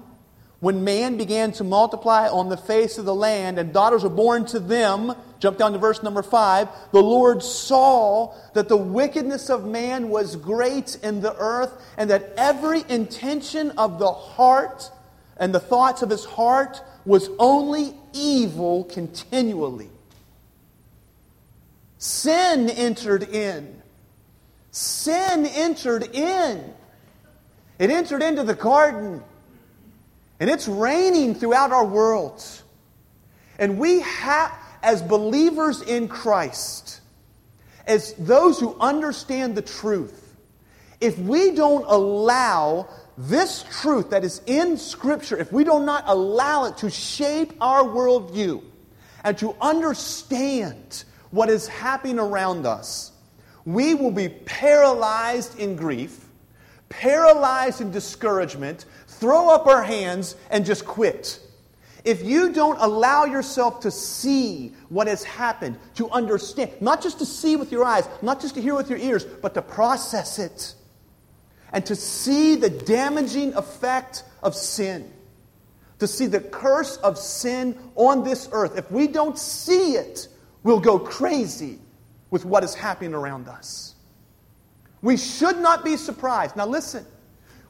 when 0.60 0.84
man 0.84 1.18
began 1.18 1.54
to 1.54 1.64
multiply 1.64 2.28
on 2.28 2.50
the 2.50 2.58
face 2.58 2.98
of 2.98 3.06
the 3.06 3.16
land 3.16 3.58
and 3.58 3.72
daughters 3.72 4.04
were 4.04 4.10
born 4.10 4.46
to 4.46 4.60
them, 4.60 5.14
jump 5.40 5.58
down 5.58 5.72
to 5.72 5.78
verse 5.78 6.04
number 6.04 6.22
5, 6.22 6.68
the 6.92 7.02
Lord 7.02 7.42
saw 7.42 8.34
that 8.54 8.68
the 8.68 8.76
wickedness 8.76 9.50
of 9.50 9.66
man 9.66 10.10
was 10.10 10.36
great 10.36 10.98
in 11.02 11.22
the 11.22 11.36
earth 11.38 11.72
and 11.98 12.10
that 12.10 12.34
every 12.36 12.84
intention 12.90 13.72
of 13.72 14.00
the 14.00 14.12
heart 14.12 14.92
and 15.38 15.56
the 15.56 15.60
thoughts 15.62 16.02
of 16.02 16.10
his 16.10 16.26
heart 16.26 16.82
was 17.06 17.30
only 17.40 17.96
evil 18.14 18.84
continually. 18.84 19.90
Sin 21.98 22.70
entered 22.70 23.24
in. 23.24 23.82
Sin 24.72 25.46
entered 25.46 26.04
in. 26.14 26.74
It 27.80 27.90
entered 27.90 28.22
into 28.22 28.44
the 28.44 28.56
garden. 28.56 29.24
And 30.40 30.50
it's 30.50 30.68
reigning 30.68 31.36
throughout 31.36 31.72
our 31.72 31.86
world. 31.86 32.44
And 33.58 33.78
we 33.78 34.00
have, 34.02 34.54
as 34.82 35.02
believers 35.02 35.82
in 35.82 36.08
Christ, 36.08 37.02
as 37.86 38.14
those 38.14 38.60
who 38.60 38.78
understand 38.80 39.56
the 39.56 39.62
truth, 39.62 40.38
if 41.02 41.18
we 41.18 41.52
don't 41.52 41.86
allow 41.88 42.88
this 43.18 43.66
truth 43.82 44.12
that 44.12 44.24
is 44.24 44.42
in 44.46 44.78
Scripture, 44.78 45.38
if 45.38 45.52
we 45.52 45.66
do 45.66 45.80
not 45.80 46.04
allow 46.08 46.66
it 46.66 46.78
to 46.78 46.90
shape 46.90 47.54
our 47.60 47.84
worldview 47.84 48.64
and 49.24 49.38
to 49.38 49.56
understand 49.60 51.04
what 51.32 51.50
is 51.50 51.68
happening 51.68 52.18
around 52.18 52.66
us, 52.66 53.12
we 53.66 53.94
will 53.94 54.12
be 54.12 54.30
paralyzed 54.30 55.60
in 55.60 55.76
grief, 55.76 56.26
paralyzed 56.88 57.82
in 57.82 57.92
discouragement, 57.92 58.86
throw 59.20 59.50
up 59.50 59.68
our 59.68 59.84
hands 59.84 60.36
and 60.50 60.66
just 60.66 60.86
quit. 60.86 61.40
if 62.06 62.24
you 62.24 62.52
don't 62.52 62.78
allow 62.80 63.26
yourself 63.26 63.82
to 63.82 63.92
see 63.92 64.74
what 64.90 65.08
has 65.08 65.24
happened, 65.24 65.78
to 65.96 66.10
understand, 66.10 66.72
not 66.82 67.02
just 67.02 67.20
to 67.20 67.26
see 67.26 67.56
with 67.56 67.72
your 67.72 67.84
eyes, 67.84 68.08
not 68.22 68.42
just 68.42 68.56
to 68.56 68.62
hear 68.62 68.76
with 68.76 68.90
your 68.90 69.00
ears, 69.00 69.26
but 69.26 69.54
to 69.54 69.62
process 69.62 70.40
it, 70.40 70.76
and 71.72 71.86
to 71.86 71.96
see 71.96 72.56
the 72.56 72.70
damaging 72.70 73.54
effect 73.54 74.24
of 74.42 74.56
sin, 74.56 75.12
to 76.00 76.08
see 76.08 76.26
the 76.26 76.40
curse 76.40 76.98
of 76.98 77.18
sin 77.18 77.78
on 77.96 78.24
this 78.24 78.50
earth, 78.52 78.78
if 78.78 78.90
we 78.90 79.08
don't 79.08 79.38
see 79.38 79.94
it, 79.94 80.28
we'll 80.64 80.80
go 80.80 80.98
crazy 80.98 81.80
with 82.32 82.46
what 82.46 82.64
is 82.64 82.74
happening 82.74 83.14
around 83.14 83.48
us. 83.48 83.96
We 85.02 85.18
should 85.18 85.58
not 85.60 85.84
be 85.84 85.98
surprised. 85.98 86.56
Now, 86.56 86.66
listen, 86.68 87.06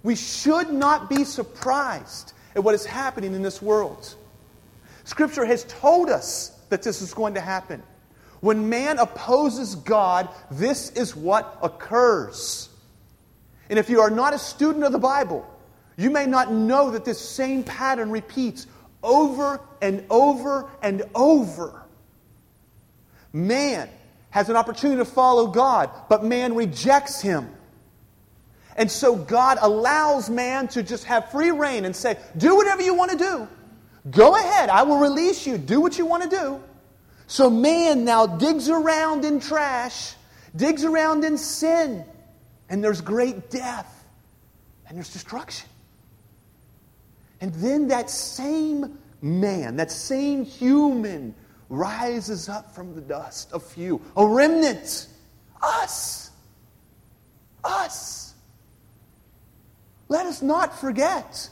we 0.03 0.15
should 0.15 0.71
not 0.71 1.09
be 1.09 1.23
surprised 1.23 2.33
at 2.55 2.63
what 2.63 2.75
is 2.75 2.85
happening 2.85 3.33
in 3.33 3.41
this 3.41 3.61
world. 3.61 4.15
Scripture 5.03 5.45
has 5.45 5.63
told 5.65 6.09
us 6.09 6.49
that 6.69 6.83
this 6.83 7.01
is 7.01 7.13
going 7.13 7.33
to 7.33 7.41
happen. 7.41 7.83
When 8.41 8.69
man 8.69 8.99
opposes 8.99 9.75
God, 9.75 10.29
this 10.49 10.91
is 10.91 11.15
what 11.15 11.57
occurs. 11.61 12.69
And 13.69 13.77
if 13.77 13.89
you 13.89 14.01
are 14.01 14.09
not 14.09 14.33
a 14.33 14.39
student 14.39 14.85
of 14.85 14.91
the 14.91 14.99
Bible, 14.99 15.45
you 15.97 16.09
may 16.09 16.25
not 16.25 16.51
know 16.51 16.91
that 16.91 17.05
this 17.05 17.19
same 17.19 17.63
pattern 17.63 18.09
repeats 18.09 18.67
over 19.03 19.59
and 19.81 20.05
over 20.09 20.69
and 20.81 21.03
over. 21.13 21.83
Man 23.33 23.89
has 24.29 24.49
an 24.49 24.55
opportunity 24.55 24.99
to 24.99 25.05
follow 25.05 25.47
God, 25.47 25.89
but 26.07 26.23
man 26.23 26.55
rejects 26.55 27.21
him. 27.21 27.49
And 28.79 28.89
so 28.89 29.13
God 29.13 29.57
allows 29.61 30.29
man 30.29 30.69
to 30.69 30.81
just 30.81 31.03
have 31.03 31.29
free 31.31 31.51
rein 31.51 31.83
and 31.83 31.93
say, 31.93 32.17
Do 32.37 32.55
whatever 32.55 32.81
you 32.81 32.93
want 32.93 33.11
to 33.11 33.17
do. 33.17 33.47
Go 34.09 34.37
ahead, 34.37 34.69
I 34.69 34.83
will 34.83 34.99
release 34.99 35.45
you. 35.45 35.57
Do 35.57 35.81
what 35.81 35.97
you 35.97 36.05
want 36.05 36.23
to 36.23 36.29
do. 36.29 36.63
So 37.27 37.49
man 37.49 38.05
now 38.05 38.25
digs 38.25 38.69
around 38.69 39.25
in 39.25 39.41
trash, 39.41 40.13
digs 40.55 40.85
around 40.85 41.25
in 41.25 41.37
sin, 41.37 42.05
and 42.69 42.81
there's 42.81 43.01
great 43.01 43.49
death 43.49 44.05
and 44.87 44.97
there's 44.97 45.11
destruction. 45.11 45.67
And 47.41 47.53
then 47.55 47.89
that 47.89 48.09
same 48.09 48.97
man, 49.21 49.75
that 49.75 49.91
same 49.91 50.45
human, 50.45 51.35
rises 51.67 52.47
up 52.47 52.73
from 52.73 52.95
the 52.95 53.01
dust, 53.01 53.51
a 53.53 53.59
few, 53.59 54.01
a 54.15 54.25
remnant, 54.25 55.07
us. 55.61 56.31
Us. 57.63 58.18
Let 60.09 60.25
us 60.25 60.41
not 60.41 60.77
forget 60.77 61.49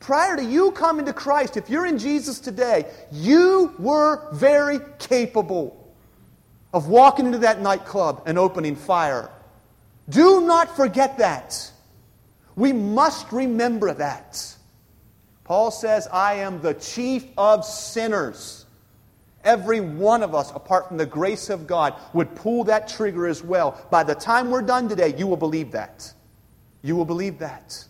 Prior 0.00 0.36
to 0.36 0.44
you 0.44 0.70
coming 0.72 1.06
to 1.06 1.12
Christ, 1.12 1.56
if 1.56 1.68
you're 1.68 1.86
in 1.86 1.98
Jesus 1.98 2.38
today, 2.38 2.86
you 3.10 3.74
were 3.78 4.32
very 4.32 4.78
capable 4.98 5.74
of 6.72 6.88
walking 6.88 7.26
into 7.26 7.38
that 7.38 7.60
nightclub 7.60 8.22
and 8.26 8.38
opening 8.38 8.76
fire. 8.76 9.30
Do 10.08 10.42
not 10.42 10.76
forget 10.76 11.18
that. 11.18 11.70
We 12.54 12.72
must 12.72 13.30
remember 13.32 13.92
that. 13.94 14.56
Paul 15.44 15.70
says, 15.70 16.06
I 16.12 16.34
am 16.34 16.60
the 16.60 16.74
chief 16.74 17.24
of 17.36 17.64
sinners. 17.64 18.66
Every 19.44 19.80
one 19.80 20.22
of 20.22 20.34
us, 20.34 20.50
apart 20.52 20.88
from 20.88 20.96
the 20.96 21.06
grace 21.06 21.48
of 21.48 21.66
God, 21.66 21.94
would 22.12 22.34
pull 22.34 22.64
that 22.64 22.88
trigger 22.88 23.26
as 23.26 23.42
well. 23.42 23.80
By 23.90 24.04
the 24.04 24.14
time 24.14 24.50
we're 24.50 24.62
done 24.62 24.88
today, 24.88 25.14
you 25.16 25.26
will 25.26 25.36
believe 25.36 25.72
that. 25.72 26.12
You 26.82 26.96
will 26.96 27.04
believe 27.04 27.38
that. 27.38 27.84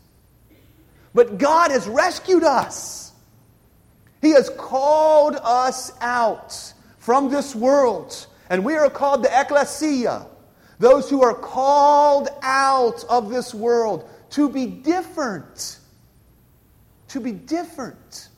But 1.14 1.38
God 1.38 1.70
has 1.70 1.86
rescued 1.86 2.44
us. 2.44 3.12
He 4.20 4.30
has 4.30 4.50
called 4.50 5.36
us 5.42 5.92
out 6.00 6.72
from 6.98 7.30
this 7.30 7.54
world. 7.54 8.26
And 8.50 8.64
we 8.64 8.76
are 8.76 8.90
called 8.90 9.22
the 9.22 9.40
ecclesia, 9.40 10.26
those 10.78 11.10
who 11.10 11.22
are 11.22 11.34
called 11.34 12.28
out 12.42 13.04
of 13.08 13.30
this 13.30 13.54
world 13.54 14.08
to 14.30 14.48
be 14.48 14.66
different. 14.66 15.78
To 17.08 17.20
be 17.20 17.32
different, 17.32 18.28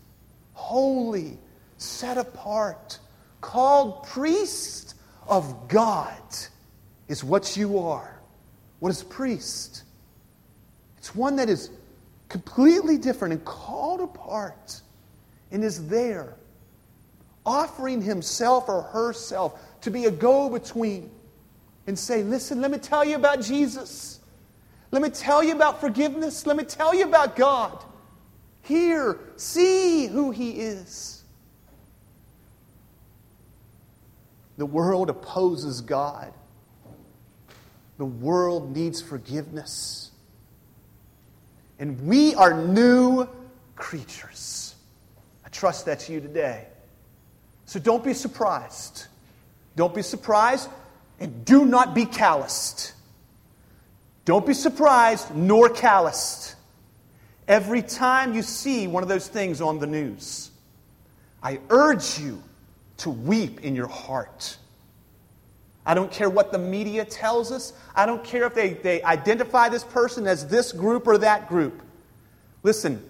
holy, 0.52 1.38
set 1.76 2.18
apart, 2.18 3.00
called 3.40 4.06
priest 4.06 4.94
of 5.26 5.66
God 5.66 6.22
is 7.08 7.24
what 7.24 7.56
you 7.56 7.80
are. 7.80 8.20
What 8.78 8.90
is 8.90 9.02
priest? 9.02 9.82
It's 11.00 11.14
one 11.14 11.36
that 11.36 11.48
is 11.48 11.70
completely 12.28 12.98
different 12.98 13.32
and 13.32 13.44
called 13.44 14.02
apart 14.02 14.82
and 15.50 15.64
is 15.64 15.88
there, 15.88 16.36
offering 17.44 18.02
himself 18.02 18.68
or 18.68 18.82
herself 18.82 19.58
to 19.80 19.90
be 19.90 20.04
a 20.04 20.10
go 20.10 20.50
between 20.50 21.10
and 21.86 21.98
say, 21.98 22.22
Listen, 22.22 22.60
let 22.60 22.70
me 22.70 22.76
tell 22.76 23.02
you 23.02 23.16
about 23.16 23.40
Jesus. 23.40 24.20
Let 24.90 25.00
me 25.00 25.08
tell 25.08 25.42
you 25.42 25.54
about 25.54 25.80
forgiveness. 25.80 26.46
Let 26.46 26.56
me 26.56 26.64
tell 26.64 26.94
you 26.94 27.06
about 27.06 27.34
God. 27.34 27.82
Hear, 28.62 29.18
see 29.36 30.06
who 30.06 30.30
He 30.30 30.50
is. 30.60 31.24
The 34.58 34.66
world 34.66 35.08
opposes 35.08 35.80
God. 35.80 36.34
The 37.96 38.04
world 38.04 38.76
needs 38.76 39.00
forgiveness. 39.00 40.09
And 41.80 42.06
we 42.06 42.34
are 42.34 42.62
new 42.62 43.26
creatures. 43.74 44.74
I 45.44 45.48
trust 45.48 45.86
that's 45.86 46.08
you 46.08 46.20
today. 46.20 46.66
So 47.64 47.80
don't 47.80 48.04
be 48.04 48.14
surprised. 48.14 49.06
Don't 49.74 49.94
be 49.94 50.02
surprised 50.02 50.68
and 51.18 51.44
do 51.44 51.64
not 51.64 51.94
be 51.94 52.04
calloused. 52.04 52.92
Don't 54.26 54.46
be 54.46 54.54
surprised 54.54 55.34
nor 55.34 55.70
calloused. 55.70 56.54
Every 57.48 57.82
time 57.82 58.34
you 58.34 58.42
see 58.42 58.86
one 58.86 59.02
of 59.02 59.08
those 59.08 59.26
things 59.26 59.60
on 59.60 59.78
the 59.78 59.86
news, 59.86 60.50
I 61.42 61.60
urge 61.70 62.20
you 62.20 62.42
to 62.98 63.10
weep 63.10 63.62
in 63.62 63.74
your 63.74 63.88
heart. 63.88 64.58
I 65.90 65.94
don't 65.94 66.12
care 66.12 66.30
what 66.30 66.52
the 66.52 66.58
media 66.58 67.04
tells 67.04 67.50
us. 67.50 67.72
I 67.96 68.06
don't 68.06 68.22
care 68.22 68.44
if 68.44 68.54
they, 68.54 68.74
they 68.74 69.02
identify 69.02 69.68
this 69.68 69.82
person 69.82 70.28
as 70.28 70.46
this 70.46 70.70
group 70.70 71.08
or 71.08 71.18
that 71.18 71.48
group. 71.48 71.82
Listen, 72.62 73.02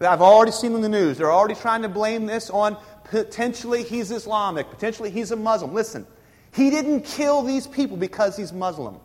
I've 0.00 0.22
already 0.22 0.52
seen 0.52 0.72
in 0.76 0.80
the 0.80 0.88
news, 0.88 1.18
they're 1.18 1.32
already 1.32 1.56
trying 1.56 1.82
to 1.82 1.88
blame 1.88 2.26
this 2.26 2.48
on 2.48 2.76
potentially 3.02 3.82
he's 3.82 4.12
Islamic, 4.12 4.70
potentially 4.70 5.10
he's 5.10 5.32
a 5.32 5.36
Muslim. 5.36 5.74
Listen, 5.74 6.06
he 6.54 6.70
didn't 6.70 7.00
kill 7.00 7.42
these 7.42 7.66
people 7.66 7.96
because 7.96 8.36
he's 8.36 8.52
Muslim. 8.52 9.00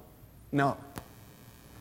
No. 0.51 0.77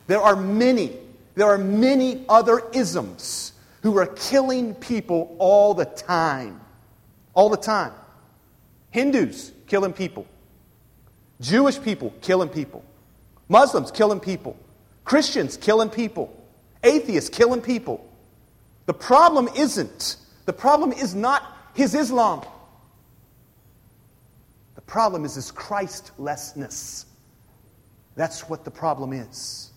There 0.07 0.21
are 0.21 0.35
many, 0.35 0.97
there 1.35 1.45
are 1.45 1.59
many 1.59 2.25
other 2.27 2.63
isms 2.73 3.53
who 3.83 3.99
are 3.99 4.07
killing 4.07 4.73
people 4.73 5.35
all 5.37 5.75
the 5.75 5.85
time. 5.85 6.59
All 7.35 7.49
the 7.49 7.57
time. 7.57 7.91
Hindus 8.89 9.51
killing 9.67 9.93
people. 9.93 10.25
Jewish 11.41 11.81
people 11.81 12.13
killing 12.21 12.49
people, 12.49 12.83
Muslims 13.49 13.91
killing 13.91 14.19
people, 14.19 14.57
Christians 15.03 15.57
killing 15.57 15.89
people, 15.89 16.35
atheists 16.83 17.29
killing 17.29 17.61
people. 17.61 18.09
The 18.85 18.93
problem 18.93 19.49
isn't, 19.55 20.17
the 20.45 20.53
problem 20.53 20.91
is 20.91 21.13
not 21.15 21.43
his 21.73 21.95
Islam. 21.95 22.43
The 24.75 24.81
problem 24.81 25.25
is 25.25 25.35
his 25.35 25.51
Christlessness. 25.51 27.05
That's 28.15 28.49
what 28.49 28.63
the 28.63 28.71
problem 28.71 29.11
is. 29.13 29.71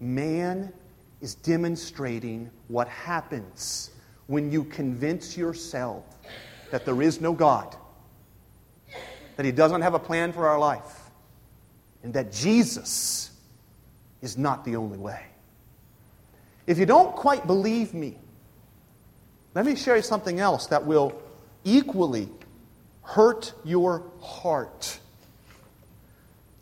Man 0.00 0.72
is 1.20 1.34
demonstrating 1.36 2.50
what 2.68 2.88
happens 2.88 3.90
when 4.26 4.50
you 4.50 4.64
convince 4.64 5.36
yourself 5.36 6.04
that 6.70 6.84
there 6.84 7.00
is 7.00 7.20
no 7.20 7.32
God 7.32 7.76
that 9.36 9.46
He 9.46 9.52
doesn't 9.52 9.82
have 9.82 9.94
a 9.94 9.98
plan 9.98 10.32
for 10.32 10.48
our 10.48 10.58
life, 10.58 11.10
and 12.02 12.14
that 12.14 12.32
Jesus 12.32 13.30
is 14.20 14.38
not 14.38 14.64
the 14.64 14.76
only 14.76 14.98
way. 14.98 15.22
If 16.66 16.78
you 16.78 16.86
don't 16.86 17.14
quite 17.14 17.46
believe 17.46 17.92
me, 17.92 18.16
let 19.54 19.66
me 19.66 19.76
share 19.76 19.96
you 19.96 20.02
something 20.02 20.40
else 20.40 20.68
that 20.68 20.86
will 20.86 21.20
equally 21.64 22.28
hurt 23.02 23.52
your 23.64 24.04
heart. 24.20 24.98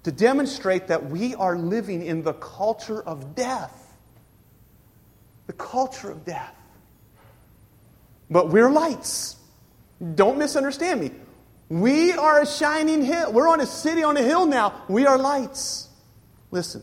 To 0.04 0.12
demonstrate 0.12 0.86
that 0.86 1.10
we 1.10 1.34
are 1.34 1.56
living 1.56 2.02
in 2.02 2.22
the 2.22 2.32
culture 2.32 3.02
of 3.02 3.34
death. 3.34 3.94
The 5.46 5.52
culture 5.52 6.10
of 6.10 6.24
death. 6.24 6.54
But 8.30 8.48
we're 8.48 8.70
lights. 8.70 9.36
Don't 10.14 10.38
misunderstand 10.38 11.00
me. 11.00 11.10
We 11.70 12.12
are 12.12 12.42
a 12.42 12.46
shining 12.46 13.04
hill. 13.04 13.32
We're 13.32 13.48
on 13.48 13.60
a 13.60 13.66
city 13.66 14.02
on 14.02 14.16
a 14.16 14.22
hill 14.22 14.44
now. 14.44 14.82
We 14.88 15.06
are 15.06 15.16
lights. 15.16 15.88
Listen, 16.50 16.82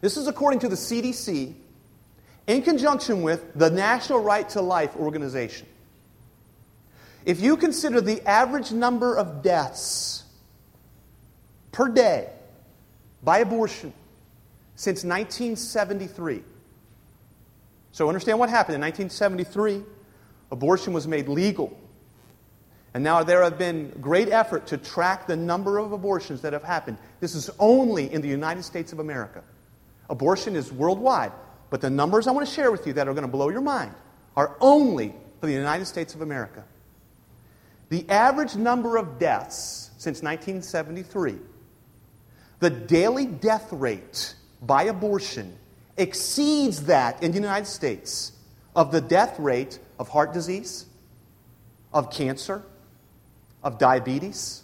this 0.00 0.16
is 0.16 0.26
according 0.26 0.60
to 0.60 0.68
the 0.68 0.76
CDC. 0.76 1.54
in 2.46 2.62
conjunction 2.62 3.22
with 3.22 3.54
the 3.54 3.70
National 3.70 4.18
Right 4.18 4.48
to 4.50 4.62
Life 4.62 4.96
organization. 4.96 5.68
If 7.24 7.40
you 7.40 7.56
consider 7.56 8.00
the 8.00 8.26
average 8.26 8.72
number 8.72 9.14
of 9.14 9.42
deaths 9.42 10.24
per 11.70 11.88
day 11.88 12.30
by 13.22 13.38
abortion 13.38 13.92
since 14.74 15.04
1973, 15.04 16.42
so 17.92 18.08
understand 18.08 18.38
what 18.38 18.48
happened. 18.48 18.76
In 18.76 18.80
1973, 18.80 19.82
abortion 20.50 20.92
was 20.92 21.06
made 21.06 21.28
legal. 21.28 21.78
And 22.92 23.04
now 23.04 23.22
there 23.22 23.42
have 23.42 23.56
been 23.56 23.90
great 24.00 24.28
effort 24.28 24.66
to 24.68 24.76
track 24.76 25.26
the 25.26 25.36
number 25.36 25.78
of 25.78 25.92
abortions 25.92 26.40
that 26.42 26.52
have 26.52 26.64
happened. 26.64 26.98
This 27.20 27.34
is 27.34 27.48
only 27.58 28.12
in 28.12 28.20
the 28.20 28.28
United 28.28 28.64
States 28.64 28.92
of 28.92 28.98
America. 28.98 29.44
Abortion 30.08 30.56
is 30.56 30.72
worldwide, 30.72 31.32
but 31.70 31.80
the 31.80 31.90
numbers 31.90 32.26
I 32.26 32.32
want 32.32 32.48
to 32.48 32.52
share 32.52 32.72
with 32.72 32.86
you 32.86 32.92
that 32.94 33.06
are 33.06 33.14
going 33.14 33.26
to 33.26 33.28
blow 33.28 33.48
your 33.48 33.60
mind 33.60 33.94
are 34.36 34.56
only 34.60 35.14
for 35.38 35.46
the 35.46 35.52
United 35.52 35.84
States 35.86 36.14
of 36.14 36.20
America. 36.20 36.64
The 37.90 38.08
average 38.08 38.56
number 38.56 38.96
of 38.96 39.18
deaths 39.18 39.90
since 39.98 40.22
1973, 40.22 41.36
the 42.58 42.70
daily 42.70 43.26
death 43.26 43.72
rate 43.72 44.34
by 44.62 44.84
abortion 44.84 45.56
exceeds 45.96 46.84
that 46.84 47.22
in 47.22 47.30
the 47.30 47.38
United 47.38 47.66
States 47.66 48.32
of 48.74 48.92
the 48.92 49.00
death 49.00 49.38
rate 49.38 49.78
of 49.98 50.08
heart 50.08 50.32
disease, 50.32 50.86
of 51.92 52.10
cancer, 52.10 52.62
of 53.62 53.78
diabetes, 53.78 54.62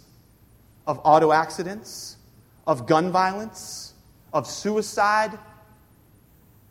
of 0.85 0.99
auto 1.03 1.31
accidents, 1.31 2.17
of 2.65 2.87
gun 2.87 3.11
violence, 3.11 3.93
of 4.33 4.47
suicide 4.47 5.37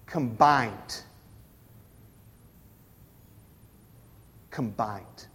combined. 0.07 1.03
Combined. 4.51 5.27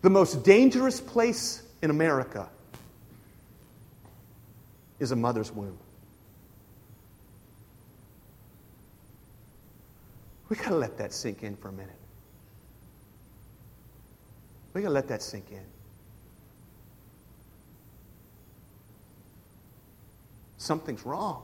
The 0.00 0.10
most 0.10 0.44
dangerous 0.44 1.00
place 1.00 1.62
in 1.82 1.90
America 1.90 2.48
is 4.98 5.10
a 5.10 5.16
mother's 5.16 5.52
womb. 5.52 5.78
We 10.48 10.56
got 10.56 10.68
to 10.68 10.76
let 10.76 10.96
that 10.98 11.12
sink 11.12 11.42
in 11.42 11.56
for 11.56 11.68
a 11.68 11.72
minute. 11.72 11.94
We 14.72 14.82
got 14.82 14.88
to 14.88 14.94
let 14.94 15.08
that 15.08 15.22
sink 15.22 15.50
in. 15.50 15.64
Something's 20.56 21.04
wrong. 21.04 21.42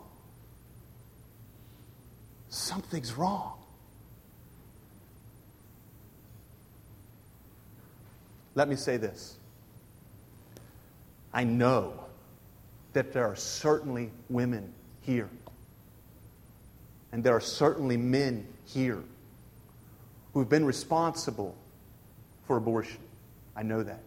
Something's 2.49 3.13
wrong. 3.15 3.59
Let 8.55 8.69
me 8.69 8.77
say 8.77 8.97
this. 8.97 9.37
I 11.33 11.45
know 11.45 12.05
that 12.93 13.13
there 13.13 13.27
are 13.27 13.35
certainly 13.35 14.13
women 14.31 14.73
here, 15.03 15.29
and 17.11 17.25
there 17.25 17.35
are 17.35 17.41
certainly 17.41 17.97
men 17.97 18.47
here 18.67 19.03
who've 20.33 20.49
been 20.49 20.65
responsible 20.65 21.57
for 22.47 22.57
abortion. 22.57 23.01
I 23.57 23.63
know 23.63 23.83
that. 23.83 24.03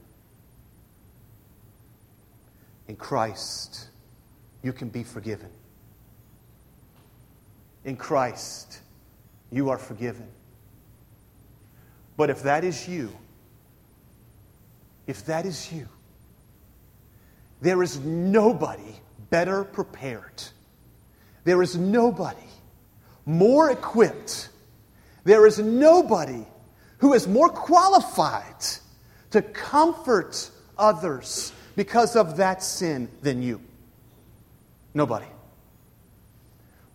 In 2.87 2.95
Christ, 2.95 3.87
you 4.61 4.73
can 4.73 4.89
be 4.89 5.03
forgiven. 5.03 5.49
In 7.85 7.95
Christ, 7.95 8.79
you 9.51 9.69
are 9.69 9.77
forgiven. 9.77 10.27
But 12.17 12.29
if 12.29 12.43
that 12.43 12.63
is 12.63 12.87
you, 12.87 13.15
if 15.05 15.25
that 15.25 15.45
is 15.45 15.71
you, 15.71 15.87
there 17.61 17.81
is 17.81 17.99
nobody 17.99 18.99
better 19.29 19.63
prepared. 19.63 20.43
There 21.43 21.61
is 21.61 21.77
nobody 21.77 22.37
more 23.27 23.69
equipped. 23.69 24.49
There 25.25 25.45
is 25.45 25.59
nobody 25.59 26.47
who 26.99 27.13
is 27.13 27.27
more 27.27 27.49
qualified 27.49 28.65
to 29.31 29.41
comfort 29.41 30.49
others 30.77 31.51
because 31.75 32.15
of 32.15 32.37
that 32.37 32.63
sin 32.63 33.09
than 33.21 33.43
you. 33.43 33.61
Nobody. 34.93 35.27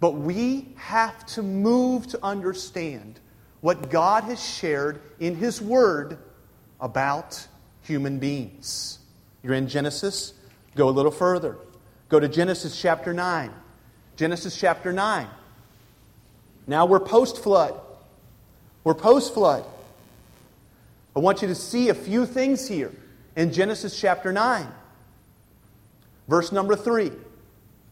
But 0.00 0.14
we 0.14 0.74
have 0.76 1.24
to 1.26 1.42
move 1.42 2.08
to 2.08 2.18
understand 2.22 3.20
what 3.60 3.90
God 3.90 4.24
has 4.24 4.42
shared 4.42 5.00
in 5.20 5.36
His 5.36 5.60
Word 5.60 6.18
about 6.80 7.46
human 7.82 8.18
beings. 8.18 8.98
You're 9.42 9.54
in 9.54 9.68
Genesis? 9.68 10.32
Go 10.74 10.88
a 10.88 10.90
little 10.90 11.12
further. 11.12 11.58
Go 12.08 12.18
to 12.18 12.26
Genesis 12.26 12.80
chapter 12.80 13.12
9. 13.12 13.52
Genesis 14.16 14.58
chapter 14.58 14.92
9. 14.92 15.28
Now 16.66 16.87
we're 16.87 17.01
post 17.01 17.42
flood. 17.42 17.79
We're 18.85 18.94
post 18.94 19.35
flood. 19.35 19.64
I 21.14 21.20
want 21.20 21.42
you 21.42 21.48
to 21.48 21.55
see 21.55 21.88
a 21.88 21.94
few 21.94 22.27
things 22.27 22.66
here 22.66 22.92
in 23.37 23.53
Genesis 23.53 23.98
chapter 24.01 24.33
9. 24.33 24.66
Verse 26.29 26.53
number 26.53 26.77
3. 26.77 27.12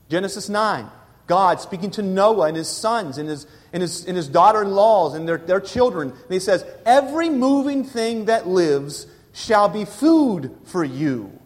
Genesis 0.09 0.49
9. 0.49 0.89
God 1.27 1.61
speaking 1.61 1.91
to 1.93 2.03
Noah 2.03 2.49
and 2.49 2.57
his 2.57 2.69
sons 2.69 3.19
and 3.19 3.29
his, 3.29 3.47
and 3.73 3.83
his, 3.83 4.05
and 4.05 4.17
his 4.17 4.29
daughter 4.29 4.63
in 4.63 4.73
laws 4.73 5.15
and 5.15 5.29
their, 5.29 5.39
their 5.39 5.61
children. 5.61 6.11
And 6.11 6.33
he 6.33 6.41
says, 6.41 6.65
Every 6.85 7.29
moving 7.29 7.85
thing 7.85 8.25
that 8.25 8.49
lives 8.49 9.07
shall 9.33 9.69
be 9.69 9.85
food 9.85 10.57
for 10.65 10.83
you. 10.83 11.39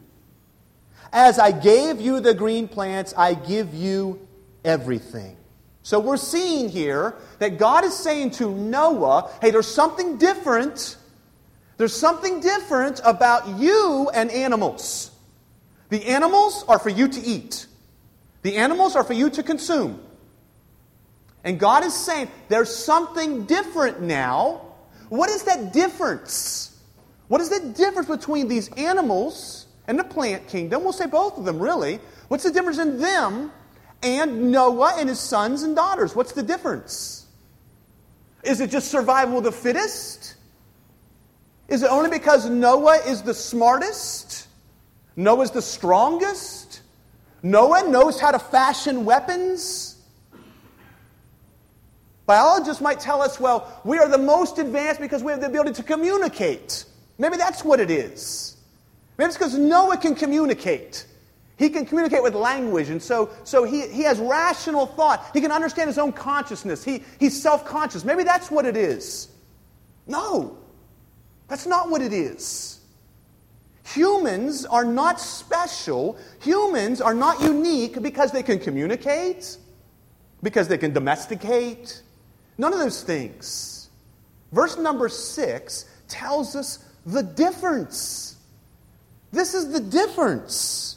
As 1.12 1.38
I 1.38 1.52
gave 1.52 2.00
you 2.00 2.20
the 2.20 2.34
green 2.34 2.66
plants, 2.66 3.12
I 3.16 3.34
give 3.34 3.74
you 3.74 4.26
everything. 4.64 5.36
So 5.84 6.00
we're 6.00 6.16
seeing 6.16 6.70
here 6.70 7.14
that 7.40 7.58
God 7.58 7.84
is 7.84 7.94
saying 7.94 8.30
to 8.32 8.50
Noah, 8.50 9.30
hey, 9.42 9.50
there's 9.50 9.72
something 9.72 10.16
different. 10.16 10.96
There's 11.76 11.94
something 11.94 12.40
different 12.40 13.02
about 13.04 13.60
you 13.60 14.10
and 14.14 14.30
animals. 14.30 15.10
The 15.90 16.06
animals 16.06 16.64
are 16.68 16.78
for 16.78 16.88
you 16.88 17.06
to 17.06 17.20
eat, 17.20 17.66
the 18.42 18.56
animals 18.56 18.96
are 18.96 19.04
for 19.04 19.12
you 19.12 19.28
to 19.30 19.42
consume. 19.42 20.00
And 21.44 21.60
God 21.60 21.84
is 21.84 21.94
saying 21.94 22.28
there's 22.48 22.74
something 22.74 23.44
different 23.44 24.00
now. 24.00 24.62
What 25.10 25.28
is 25.28 25.42
that 25.42 25.74
difference? 25.74 26.80
What 27.28 27.42
is 27.42 27.50
the 27.50 27.60
difference 27.76 28.08
between 28.08 28.48
these 28.48 28.70
animals 28.70 29.66
and 29.86 29.98
the 29.98 30.04
plant 30.04 30.48
kingdom? 30.48 30.82
We'll 30.82 30.94
say 30.94 31.06
both 31.06 31.36
of 31.36 31.44
them, 31.44 31.58
really. 31.58 32.00
What's 32.28 32.44
the 32.44 32.50
difference 32.50 32.78
in 32.78 32.98
them 32.98 33.52
and 34.04 34.52
Noah 34.52 34.94
and 34.98 35.08
his 35.08 35.18
sons 35.18 35.62
and 35.62 35.74
daughters. 35.74 36.14
What's 36.14 36.32
the 36.32 36.42
difference? 36.42 37.26
Is 38.44 38.60
it 38.60 38.70
just 38.70 38.88
survival 38.88 39.38
of 39.38 39.44
the 39.44 39.52
fittest? 39.52 40.36
Is 41.68 41.82
it 41.82 41.90
only 41.90 42.10
because 42.10 42.48
Noah 42.48 42.98
is 43.06 43.22
the 43.22 43.32
smartest? 43.32 44.46
Noah's 45.16 45.50
the 45.50 45.62
strongest? 45.62 46.82
Noah 47.42 47.88
knows 47.88 48.20
how 48.20 48.30
to 48.30 48.38
fashion 48.38 49.04
weapons? 49.04 49.96
Biologists 52.26 52.82
might 52.82 53.00
tell 53.00 53.22
us, 53.22 53.40
well, 53.40 53.80
we 53.84 53.98
are 53.98 54.08
the 54.08 54.18
most 54.18 54.58
advanced 54.58 55.00
because 55.00 55.22
we 55.22 55.32
have 55.32 55.40
the 55.40 55.46
ability 55.46 55.72
to 55.74 55.82
communicate. 55.82 56.84
Maybe 57.18 57.36
that's 57.36 57.64
what 57.64 57.80
it 57.80 57.90
is. 57.90 58.56
Maybe 59.16 59.28
it's 59.28 59.36
because 59.36 59.56
Noah 59.56 59.96
can 59.96 60.14
communicate. 60.14 61.06
He 61.56 61.68
can 61.70 61.86
communicate 61.86 62.22
with 62.22 62.34
language, 62.34 62.90
and 62.90 63.00
so, 63.00 63.30
so 63.44 63.62
he, 63.64 63.86
he 63.88 64.02
has 64.02 64.18
rational 64.18 64.86
thought. 64.86 65.30
He 65.32 65.40
can 65.40 65.52
understand 65.52 65.88
his 65.88 65.98
own 65.98 66.12
consciousness. 66.12 66.82
He, 66.82 67.04
he's 67.20 67.40
self 67.40 67.64
conscious. 67.64 68.04
Maybe 68.04 68.24
that's 68.24 68.50
what 68.50 68.66
it 68.66 68.76
is. 68.76 69.28
No, 70.06 70.58
that's 71.48 71.66
not 71.66 71.90
what 71.90 72.02
it 72.02 72.12
is. 72.12 72.80
Humans 73.86 74.64
are 74.66 74.84
not 74.84 75.20
special. 75.20 76.18
Humans 76.40 77.00
are 77.00 77.14
not 77.14 77.40
unique 77.40 78.02
because 78.02 78.32
they 78.32 78.42
can 78.42 78.58
communicate, 78.58 79.56
because 80.42 80.66
they 80.66 80.78
can 80.78 80.92
domesticate. 80.92 82.02
None 82.58 82.72
of 82.72 82.78
those 82.80 83.02
things. 83.02 83.90
Verse 84.52 84.76
number 84.78 85.08
six 85.08 85.84
tells 86.08 86.56
us 86.56 86.84
the 87.06 87.22
difference. 87.22 88.36
This 89.32 89.54
is 89.54 89.70
the 89.72 89.80
difference. 89.80 90.93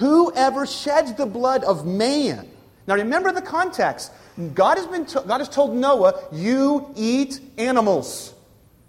Whoever 0.00 0.66
sheds 0.66 1.12
the 1.12 1.26
blood 1.26 1.62
of 1.62 1.86
man. 1.86 2.48
Now 2.86 2.94
remember 2.94 3.32
the 3.32 3.42
context. 3.42 4.10
God 4.54 4.78
has, 4.78 4.86
been 4.86 5.04
to, 5.06 5.20
God 5.20 5.38
has 5.38 5.48
told 5.50 5.76
Noah, 5.76 6.24
You 6.32 6.90
eat 6.96 7.38
animals. 7.58 8.32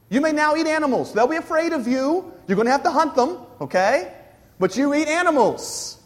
You 0.09 0.21
may 0.21 0.31
now 0.31 0.55
eat 0.55 0.67
animals. 0.67 1.13
They'll 1.13 1.27
be 1.27 1.35
afraid 1.35 1.73
of 1.73 1.85
you. 1.85 2.33
You're 2.47 2.55
going 2.55 2.65
to 2.65 2.71
have 2.71 2.83
to 2.83 2.91
hunt 2.91 3.15
them, 3.15 3.39
okay? 3.59 4.13
But 4.57 4.77
you 4.77 4.93
eat 4.93 5.09
animals. 5.09 6.01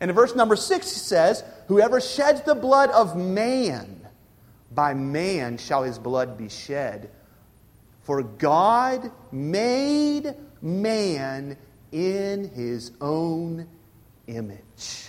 And 0.00 0.10
in 0.10 0.14
verse 0.14 0.36
number 0.36 0.54
6, 0.54 0.90
he 0.90 0.98
says, 0.98 1.42
Whoever 1.66 2.00
sheds 2.00 2.42
the 2.42 2.54
blood 2.54 2.90
of 2.90 3.16
man, 3.16 4.08
by 4.70 4.94
man 4.94 5.58
shall 5.58 5.82
his 5.82 5.98
blood 5.98 6.38
be 6.38 6.48
shed. 6.48 7.10
For 8.02 8.22
God 8.22 9.10
made 9.32 10.36
man 10.62 11.56
in 11.90 12.48
his 12.50 12.92
own 13.00 13.66
image. 14.36 15.08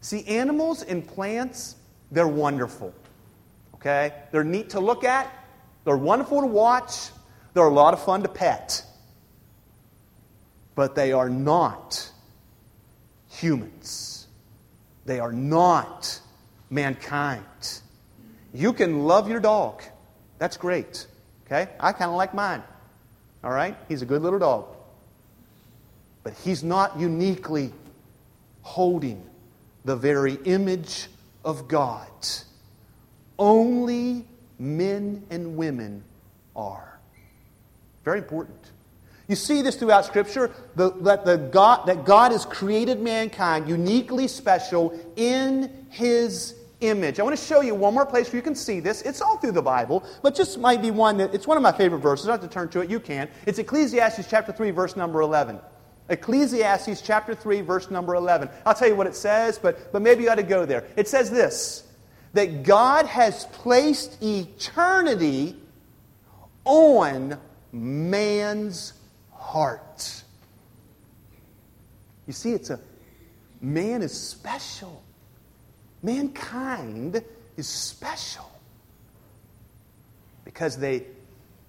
See, 0.00 0.24
animals 0.26 0.82
and 0.82 1.06
plants, 1.06 1.76
they're 2.10 2.28
wonderful. 2.28 2.94
Okay? 3.74 4.12
They're 4.32 4.44
neat 4.44 4.70
to 4.70 4.80
look 4.80 5.04
at, 5.04 5.32
they're 5.84 5.96
wonderful 5.96 6.40
to 6.40 6.46
watch, 6.46 7.10
they're 7.54 7.64
a 7.64 7.72
lot 7.72 7.94
of 7.94 8.02
fun 8.02 8.22
to 8.22 8.28
pet. 8.28 8.84
But 10.74 10.94
they 10.94 11.12
are 11.12 11.28
not 11.28 12.10
humans. 13.28 14.26
They 15.04 15.20
are 15.20 15.32
not 15.32 16.20
mankind. 16.70 17.80
You 18.52 18.72
can 18.72 19.04
love 19.04 19.28
your 19.28 19.40
dog. 19.40 19.82
That's 20.38 20.56
great. 20.56 21.06
Okay? 21.46 21.70
I 21.78 21.92
kind 21.92 22.10
of 22.10 22.16
like 22.16 22.34
mine. 22.34 22.62
All 23.42 23.50
right? 23.50 23.76
He's 23.88 24.02
a 24.02 24.06
good 24.06 24.22
little 24.22 24.38
dog. 24.38 24.66
But 26.22 26.34
he's 26.34 26.62
not 26.62 26.98
uniquely 26.98 27.72
holding 28.62 29.22
the 29.84 29.96
very 29.96 30.34
image 30.44 31.08
of 31.44 31.68
God. 31.68 32.06
Only 33.38 34.26
men 34.58 35.24
and 35.30 35.56
women 35.56 36.04
are. 36.54 36.98
Very 38.04 38.18
important. 38.18 38.70
You 39.28 39.36
see 39.36 39.62
this 39.62 39.76
throughout 39.76 40.04
Scripture 40.04 40.50
the, 40.74 40.90
that, 41.02 41.24
the 41.24 41.36
God, 41.36 41.86
that 41.86 42.04
God 42.04 42.32
has 42.32 42.44
created 42.44 43.00
mankind 43.00 43.68
uniquely 43.68 44.26
special 44.26 44.98
in 45.16 45.86
His 45.88 46.56
image. 46.80 47.20
I 47.20 47.22
want 47.22 47.38
to 47.38 47.44
show 47.44 47.60
you 47.60 47.74
one 47.74 47.94
more 47.94 48.06
place 48.06 48.28
where 48.28 48.36
you 48.38 48.42
can 48.42 48.54
see 48.54 48.80
this. 48.80 49.02
It's 49.02 49.20
all 49.20 49.36
through 49.36 49.52
the 49.52 49.62
Bible, 49.62 50.04
but 50.22 50.34
just 50.34 50.58
might 50.58 50.82
be 50.82 50.90
one 50.90 51.16
that 51.18 51.34
it's 51.34 51.46
one 51.46 51.56
of 51.56 51.62
my 51.62 51.72
favorite 51.72 52.00
verses. 52.00 52.28
I 52.28 52.32
have 52.32 52.40
to 52.40 52.48
turn 52.48 52.68
to 52.70 52.80
it. 52.80 52.90
You 52.90 53.00
can. 53.00 53.28
It's 53.46 53.58
Ecclesiastes 53.58 54.28
chapter 54.28 54.52
3, 54.52 54.70
verse 54.72 54.96
number 54.96 55.20
11. 55.20 55.60
Ecclesiastes 56.10 57.00
chapter 57.00 57.34
3, 57.34 57.60
verse 57.62 57.90
number 57.90 58.14
11. 58.14 58.50
I'll 58.66 58.74
tell 58.74 58.88
you 58.88 58.96
what 58.96 59.06
it 59.06 59.14
says, 59.14 59.58
but, 59.58 59.92
but 59.92 60.02
maybe 60.02 60.24
you 60.24 60.30
ought 60.30 60.34
to 60.34 60.42
go 60.42 60.66
there. 60.66 60.84
It 60.96 61.08
says 61.08 61.30
this 61.30 61.86
that 62.32 62.62
God 62.62 63.06
has 63.06 63.46
placed 63.46 64.22
eternity 64.22 65.56
on 66.64 67.36
man's 67.72 68.92
heart. 69.32 70.22
You 72.26 72.32
see, 72.32 72.52
it's 72.52 72.70
a 72.70 72.78
man 73.60 74.02
is 74.02 74.12
special. 74.12 75.02
Mankind 76.02 77.22
is 77.56 77.68
special 77.68 78.48
because 80.44 80.76
they 80.76 81.06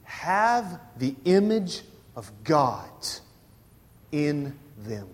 have 0.03 0.79
the 0.97 1.15
image 1.25 1.81
of 2.15 2.31
God 2.43 2.89
in 4.11 4.57
them. 4.77 5.07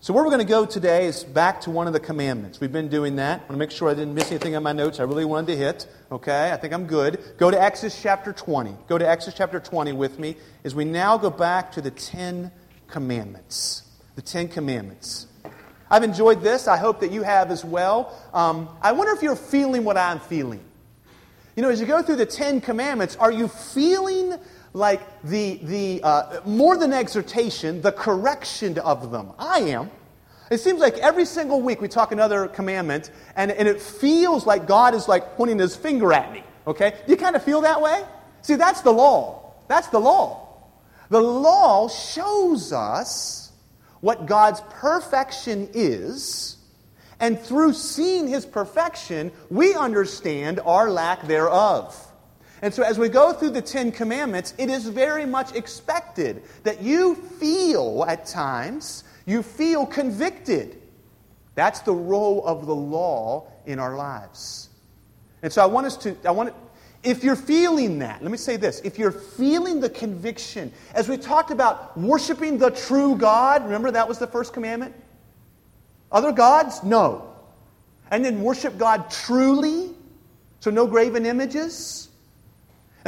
So, 0.00 0.14
where 0.14 0.22
we're 0.22 0.30
going 0.30 0.46
to 0.46 0.50
go 0.50 0.64
today 0.64 1.06
is 1.06 1.24
back 1.24 1.60
to 1.62 1.70
one 1.70 1.88
of 1.88 1.92
the 1.92 2.00
commandments. 2.00 2.60
We've 2.60 2.72
been 2.72 2.88
doing 2.88 3.16
that. 3.16 3.40
I 3.40 3.42
want 3.42 3.50
to 3.50 3.56
make 3.56 3.72
sure 3.72 3.90
I 3.90 3.94
didn't 3.94 4.14
miss 4.14 4.30
anything 4.30 4.54
on 4.54 4.62
my 4.62 4.72
notes 4.72 5.00
I 5.00 5.02
really 5.02 5.24
wanted 5.24 5.48
to 5.48 5.56
hit. 5.56 5.88
Okay, 6.12 6.52
I 6.52 6.56
think 6.56 6.72
I'm 6.72 6.86
good. 6.86 7.20
Go 7.36 7.50
to 7.50 7.60
Exodus 7.60 8.00
chapter 8.00 8.32
20. 8.32 8.76
Go 8.86 8.96
to 8.96 9.06
Exodus 9.06 9.36
chapter 9.36 9.58
20 9.58 9.92
with 9.92 10.18
me 10.18 10.36
as 10.64 10.74
we 10.74 10.84
now 10.84 11.18
go 11.18 11.30
back 11.30 11.72
to 11.72 11.82
the 11.82 11.90
Ten 11.90 12.52
Commandments. 12.86 13.82
The 14.14 14.22
Ten 14.22 14.46
Commandments. 14.46 15.26
I've 15.90 16.04
enjoyed 16.04 16.42
this. 16.42 16.68
I 16.68 16.76
hope 16.76 17.00
that 17.00 17.10
you 17.10 17.22
have 17.22 17.50
as 17.50 17.64
well. 17.64 18.16
Um, 18.32 18.68
I 18.80 18.92
wonder 18.92 19.12
if 19.12 19.22
you're 19.22 19.36
feeling 19.36 19.84
what 19.84 19.96
I'm 19.96 20.20
feeling. 20.20 20.64
You 21.56 21.62
know, 21.62 21.70
as 21.70 21.80
you 21.80 21.86
go 21.86 22.02
through 22.02 22.16
the 22.16 22.26
Ten 22.26 22.60
Commandments, 22.60 23.16
are 23.16 23.32
you 23.32 23.48
feeling 23.48 24.34
like 24.72 25.00
the, 25.22 25.58
the 25.62 26.02
uh, 26.02 26.40
more 26.44 26.76
than 26.76 26.92
exhortation, 26.92 27.80
the 27.80 27.92
correction 27.92 28.78
of 28.78 29.10
them. 29.10 29.32
I 29.38 29.60
am. 29.60 29.90
It 30.50 30.58
seems 30.58 30.80
like 30.80 30.96
every 30.98 31.26
single 31.26 31.60
week 31.60 31.80
we 31.80 31.88
talk 31.88 32.12
another 32.12 32.48
commandment, 32.48 33.10
and, 33.36 33.50
and 33.50 33.68
it 33.68 33.80
feels 33.80 34.46
like 34.46 34.66
God 34.66 34.94
is 34.94 35.08
like 35.08 35.36
pointing 35.36 35.58
his 35.58 35.76
finger 35.76 36.12
at 36.12 36.32
me. 36.32 36.42
Okay? 36.66 36.94
You 37.06 37.16
kind 37.16 37.36
of 37.36 37.42
feel 37.42 37.62
that 37.62 37.80
way? 37.80 38.04
See, 38.42 38.54
that's 38.54 38.80
the 38.80 38.92
law. 38.92 39.54
That's 39.68 39.88
the 39.88 39.98
law. 39.98 40.46
The 41.10 41.20
law 41.20 41.88
shows 41.88 42.72
us 42.72 43.52
what 44.00 44.26
God's 44.26 44.60
perfection 44.70 45.68
is, 45.74 46.56
and 47.20 47.38
through 47.38 47.72
seeing 47.72 48.28
his 48.28 48.46
perfection, 48.46 49.32
we 49.50 49.74
understand 49.74 50.60
our 50.64 50.90
lack 50.90 51.26
thereof. 51.26 52.07
And 52.62 52.74
so, 52.74 52.82
as 52.82 52.98
we 52.98 53.08
go 53.08 53.32
through 53.32 53.50
the 53.50 53.62
Ten 53.62 53.92
Commandments, 53.92 54.54
it 54.58 54.68
is 54.68 54.88
very 54.88 55.24
much 55.24 55.54
expected 55.54 56.42
that 56.64 56.82
you 56.82 57.14
feel 57.14 58.04
at 58.08 58.26
times, 58.26 59.04
you 59.26 59.42
feel 59.42 59.86
convicted. 59.86 60.80
That's 61.54 61.80
the 61.80 61.92
role 61.92 62.44
of 62.46 62.66
the 62.66 62.74
law 62.74 63.50
in 63.66 63.78
our 63.78 63.96
lives. 63.96 64.68
And 65.42 65.52
so, 65.52 65.62
I 65.62 65.66
want 65.66 65.86
us 65.86 65.96
to, 65.98 66.16
I 66.24 66.32
want 66.32 66.52
if 67.02 67.22
you're 67.22 67.36
feeling 67.36 68.00
that, 68.00 68.22
let 68.22 68.30
me 68.30 68.38
say 68.38 68.56
this 68.56 68.80
if 68.80 68.98
you're 68.98 69.12
feeling 69.12 69.80
the 69.80 69.90
conviction, 69.90 70.72
as 70.94 71.08
we 71.08 71.16
talked 71.16 71.50
about 71.50 71.96
worshiping 71.96 72.58
the 72.58 72.70
true 72.70 73.16
God, 73.16 73.64
remember 73.64 73.90
that 73.92 74.08
was 74.08 74.18
the 74.18 74.26
first 74.26 74.52
commandment? 74.52 74.94
Other 76.10 76.32
gods? 76.32 76.82
No. 76.82 77.34
And 78.10 78.24
then 78.24 78.42
worship 78.42 78.78
God 78.78 79.10
truly, 79.10 79.90
so 80.60 80.70
no 80.70 80.86
graven 80.86 81.26
images. 81.26 82.07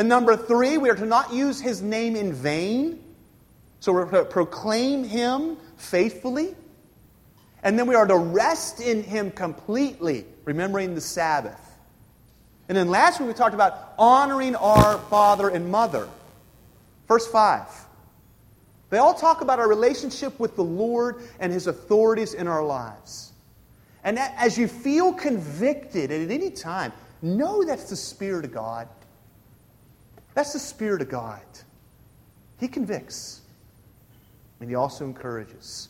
And 0.01 0.09
number 0.09 0.35
three, 0.35 0.79
we 0.79 0.89
are 0.89 0.95
to 0.95 1.05
not 1.05 1.31
use 1.31 1.61
his 1.61 1.83
name 1.83 2.17
in 2.17 2.33
vain. 2.33 3.05
So 3.81 3.93
we're 3.93 4.11
to 4.11 4.25
proclaim 4.25 5.05
him 5.05 5.59
faithfully. 5.77 6.55
And 7.63 7.79
then 7.79 7.87
we 7.87 7.95
are 7.95 8.07
to 8.07 8.17
rest 8.17 8.81
in 8.81 9.03
him 9.03 9.31
completely, 9.31 10.25
remembering 10.47 10.95
the 10.95 11.03
Sabbath. 11.03 11.61
And 12.71 12.79
then 12.79 12.89
last 12.89 13.21
week 13.21 13.29
we 13.29 13.35
talked 13.35 13.53
about 13.53 13.93
honoring 13.99 14.57
our 14.57 14.97
father 15.11 15.51
and 15.51 15.71
mother. 15.71 16.09
Verse 17.07 17.27
5. 17.27 17.67
They 18.89 18.97
all 18.97 19.13
talk 19.13 19.43
about 19.43 19.59
our 19.59 19.69
relationship 19.69 20.41
with 20.41 20.57
the 20.57 20.65
Lord 20.65 21.17
and 21.41 21.53
his 21.53 21.67
authorities 21.67 22.33
in 22.33 22.49
our 22.49 22.65
lives. 22.65 23.33
And 24.03 24.19
as 24.19 24.57
you 24.57 24.67
feel 24.67 25.13
convicted 25.13 26.11
at 26.11 26.31
any 26.31 26.49
time, 26.51 26.91
know 27.21 27.63
that's 27.67 27.91
the 27.91 27.97
Spirit 27.97 28.47
of 28.47 28.53
God. 28.55 28.89
That's 30.35 30.53
the 30.53 30.59
Spirit 30.59 31.03
of 31.03 31.09
God. 31.09 31.43
He 32.59 32.69
convicts, 32.69 33.41
and 34.61 34.69
He 34.69 34.77
also 34.77 35.05
encourages. 35.05 35.89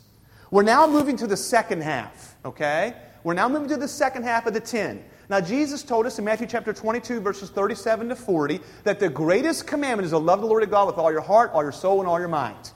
We're 0.50 0.62
now 0.62 0.86
moving 0.86 1.16
to 1.16 1.26
the 1.26 1.36
second 1.36 1.82
half, 1.82 2.36
okay? 2.44 2.94
We're 3.22 3.34
now 3.34 3.48
moving 3.48 3.68
to 3.68 3.76
the 3.76 3.88
second 3.88 4.24
half 4.24 4.46
of 4.46 4.54
the 4.54 4.60
10. 4.60 5.04
Now, 5.28 5.40
Jesus 5.40 5.84
told 5.84 6.06
us 6.06 6.18
in 6.18 6.24
Matthew 6.24 6.48
chapter 6.48 6.72
22, 6.72 7.20
verses 7.20 7.50
37 7.50 8.08
to 8.08 8.16
40, 8.16 8.60
that 8.82 8.98
the 8.98 9.08
greatest 9.08 9.66
commandment 9.66 10.06
is 10.06 10.10
to 10.10 10.18
love 10.18 10.40
the 10.40 10.46
Lord 10.46 10.62
your 10.62 10.70
God 10.70 10.88
with 10.88 10.98
all 10.98 11.12
your 11.12 11.20
heart, 11.20 11.52
all 11.52 11.62
your 11.62 11.70
soul, 11.70 12.00
and 12.00 12.08
all 12.08 12.18
your 12.18 12.28
mind. 12.28 12.72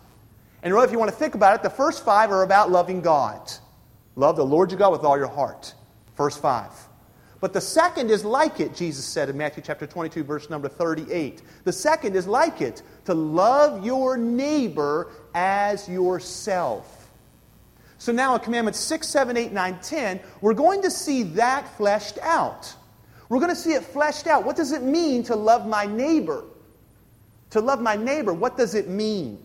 And 0.63 0.73
really, 0.73 0.87
if 0.87 0.93
you 0.93 0.99
want 0.99 1.11
to 1.11 1.17
think 1.17 1.35
about 1.35 1.57
it, 1.57 1.63
the 1.63 1.71
first 1.71 2.05
five 2.05 2.31
are 2.31 2.45
about 2.45 2.71
loving 2.71 3.01
God. 3.01 3.51
Love 4.15 4.37
the 4.37 4.47
Lord 4.47 4.71
your 4.71 4.79
God 4.79 4.93
with 4.93 5.03
all 5.03 5.19
your 5.19 5.29
heart. 5.29 5.75
First 6.15 6.41
five. 6.41 6.71
But 7.45 7.53
the 7.53 7.61
second 7.61 8.11
is 8.11 8.25
like 8.25 8.59
it, 8.59 8.75
Jesus 8.75 9.05
said 9.05 9.29
in 9.29 9.37
Matthew 9.37 9.63
chapter 9.63 9.87
22, 9.87 10.25
verse 10.25 10.49
number 10.49 10.67
38. 10.67 11.43
The 11.65 11.75
second 11.75 12.17
is 12.17 12.27
like 12.27 12.63
it, 12.63 12.81
to 13.05 13.13
love 13.13 13.85
your 13.85 14.17
neighbor 14.17 15.11
as 15.35 15.87
yourself. 15.87 17.11
So 17.99 18.13
now 18.13 18.35
in 18.35 18.41
commandments 18.41 18.81
6, 18.81 19.07
7, 19.07 19.37
8, 19.37 19.53
9, 19.53 19.79
10, 19.83 20.21
we're 20.41 20.55
going 20.55 20.81
to 20.81 20.91
see 20.91 21.23
that 21.23 21.69
fleshed 21.77 22.17
out. 22.23 22.75
We're 23.29 23.41
going 23.41 23.51
to 23.51 23.57
see 23.57 23.75
it 23.75 23.85
fleshed 23.85 24.27
out. 24.27 24.47
What 24.47 24.57
does 24.57 24.73
it 24.73 24.83
mean 24.83 25.23
to 25.25 25.37
love 25.37 25.67
my 25.67 25.85
neighbor? 25.85 26.45
To 27.51 27.61
love 27.61 27.79
my 27.79 27.95
neighbor, 27.95 28.33
what 28.33 28.57
does 28.57 28.75
it 28.75 28.89
mean? 28.89 29.44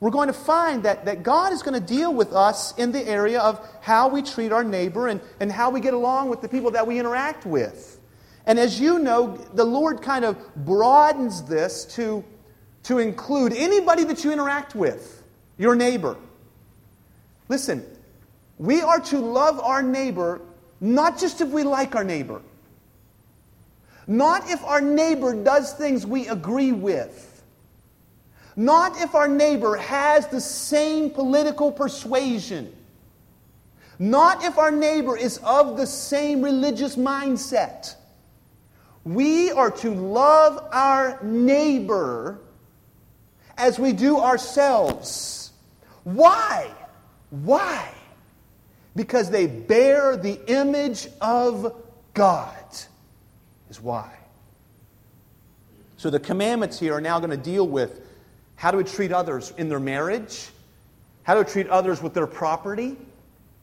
We're 0.00 0.10
going 0.10 0.28
to 0.28 0.32
find 0.32 0.82
that, 0.84 1.04
that 1.04 1.22
God 1.22 1.52
is 1.52 1.62
going 1.62 1.78
to 1.78 1.86
deal 1.86 2.12
with 2.12 2.32
us 2.32 2.76
in 2.78 2.90
the 2.90 3.06
area 3.06 3.38
of 3.38 3.60
how 3.82 4.08
we 4.08 4.22
treat 4.22 4.50
our 4.50 4.64
neighbor 4.64 5.08
and, 5.08 5.20
and 5.38 5.52
how 5.52 5.70
we 5.70 5.80
get 5.80 5.92
along 5.92 6.30
with 6.30 6.40
the 6.40 6.48
people 6.48 6.70
that 6.70 6.86
we 6.86 6.98
interact 6.98 7.44
with. 7.44 8.00
And 8.46 8.58
as 8.58 8.80
you 8.80 8.98
know, 8.98 9.36
the 9.52 9.64
Lord 9.64 10.00
kind 10.00 10.24
of 10.24 10.38
broadens 10.56 11.44
this 11.44 11.84
to, 11.96 12.24
to 12.84 12.98
include 12.98 13.52
anybody 13.52 14.04
that 14.04 14.24
you 14.24 14.32
interact 14.32 14.74
with, 14.74 15.22
your 15.58 15.76
neighbor. 15.76 16.16
Listen, 17.50 17.84
we 18.56 18.80
are 18.80 19.00
to 19.00 19.18
love 19.18 19.60
our 19.60 19.82
neighbor 19.82 20.40
not 20.80 21.18
just 21.18 21.42
if 21.42 21.48
we 21.50 21.62
like 21.62 21.94
our 21.94 22.04
neighbor, 22.04 22.40
not 24.06 24.48
if 24.48 24.64
our 24.64 24.80
neighbor 24.80 25.34
does 25.44 25.74
things 25.74 26.06
we 26.06 26.26
agree 26.26 26.72
with 26.72 27.29
not 28.60 29.00
if 29.00 29.14
our 29.14 29.28
neighbor 29.28 29.76
has 29.76 30.26
the 30.28 30.40
same 30.40 31.10
political 31.10 31.72
persuasion. 31.72 32.72
not 34.00 34.42
if 34.42 34.56
our 34.56 34.70
neighbor 34.70 35.14
is 35.14 35.38
of 35.44 35.76
the 35.76 35.86
same 35.86 36.40
religious 36.40 36.96
mindset. 36.96 37.94
We 39.04 39.50
are 39.50 39.70
to 39.70 39.90
love 39.90 40.66
our 40.72 41.22
neighbor 41.22 42.40
as 43.58 43.78
we 43.78 43.92
do 43.92 44.18
ourselves. 44.18 45.52
Why? 46.04 46.70
Why? 47.28 47.92
Because 48.96 49.30
they 49.30 49.46
bear 49.46 50.16
the 50.16 50.40
image 50.50 51.06
of 51.20 51.74
God, 52.14 52.64
is 53.68 53.82
why. 53.82 54.10
So 55.98 56.08
the 56.08 56.18
commandments 56.20 56.80
here 56.80 56.94
are 56.94 57.02
now 57.02 57.18
going 57.18 57.30
to 57.30 57.36
deal 57.36 57.68
with 57.68 58.00
how 58.60 58.70
do 58.70 58.76
we 58.76 58.84
treat 58.84 59.10
others 59.10 59.54
in 59.56 59.70
their 59.70 59.80
marriage, 59.80 60.50
how 61.22 61.32
do 61.32 61.40
we 61.40 61.50
treat 61.50 61.66
others 61.68 62.02
with 62.02 62.12
their 62.12 62.26
property, 62.26 62.94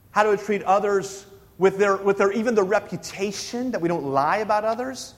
how 0.10 0.24
do 0.24 0.32
we 0.32 0.38
treat 0.38 0.64
others 0.64 1.28
with 1.60 1.78
their, 1.78 1.98
with 1.98 2.18
their 2.18 2.32
even 2.32 2.56
their 2.56 2.64
reputation, 2.64 3.70
that 3.70 3.80
we 3.80 3.88
don't 3.88 4.06
lie 4.06 4.38
about 4.38 4.66
others. 4.66 5.14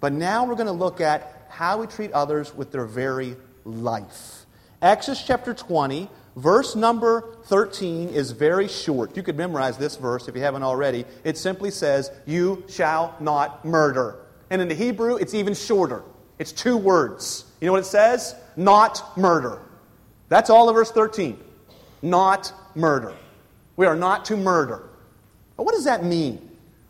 But 0.00 0.12
now 0.12 0.44
we're 0.44 0.56
going 0.56 0.66
to 0.66 0.72
look 0.72 1.00
at 1.00 1.46
how 1.48 1.80
we 1.80 1.86
treat 1.86 2.12
others 2.12 2.54
with 2.54 2.70
their 2.70 2.84
very 2.84 3.34
life. 3.64 4.44
Exodus 4.82 5.24
chapter 5.26 5.54
20, 5.54 6.10
verse 6.36 6.76
number 6.76 7.38
13 7.44 8.10
is 8.10 8.30
very 8.30 8.68
short. 8.68 9.16
You 9.16 9.22
could 9.22 9.38
memorize 9.38 9.78
this 9.78 9.96
verse 9.96 10.28
if 10.28 10.36
you 10.36 10.42
haven't 10.42 10.64
already. 10.64 11.06
It 11.24 11.38
simply 11.38 11.70
says, 11.70 12.10
You 12.26 12.62
shall 12.68 13.16
not 13.20 13.64
murder. 13.64 14.16
And 14.50 14.60
in 14.60 14.68
the 14.68 14.74
Hebrew, 14.74 15.16
it's 15.16 15.32
even 15.32 15.54
shorter. 15.54 16.02
It's 16.38 16.52
two 16.52 16.76
words. 16.76 17.46
You 17.64 17.68
know 17.68 17.72
what 17.72 17.84
it 17.84 17.86
says? 17.86 18.34
Not 18.56 19.16
murder. 19.16 19.58
That's 20.28 20.50
all 20.50 20.68
of 20.68 20.74
verse 20.74 20.90
13. 20.90 21.38
Not 22.02 22.52
murder. 22.74 23.14
We 23.76 23.86
are 23.86 23.96
not 23.96 24.26
to 24.26 24.36
murder. 24.36 24.90
But 25.56 25.64
what 25.64 25.74
does 25.74 25.86
that 25.86 26.04
mean? 26.04 26.46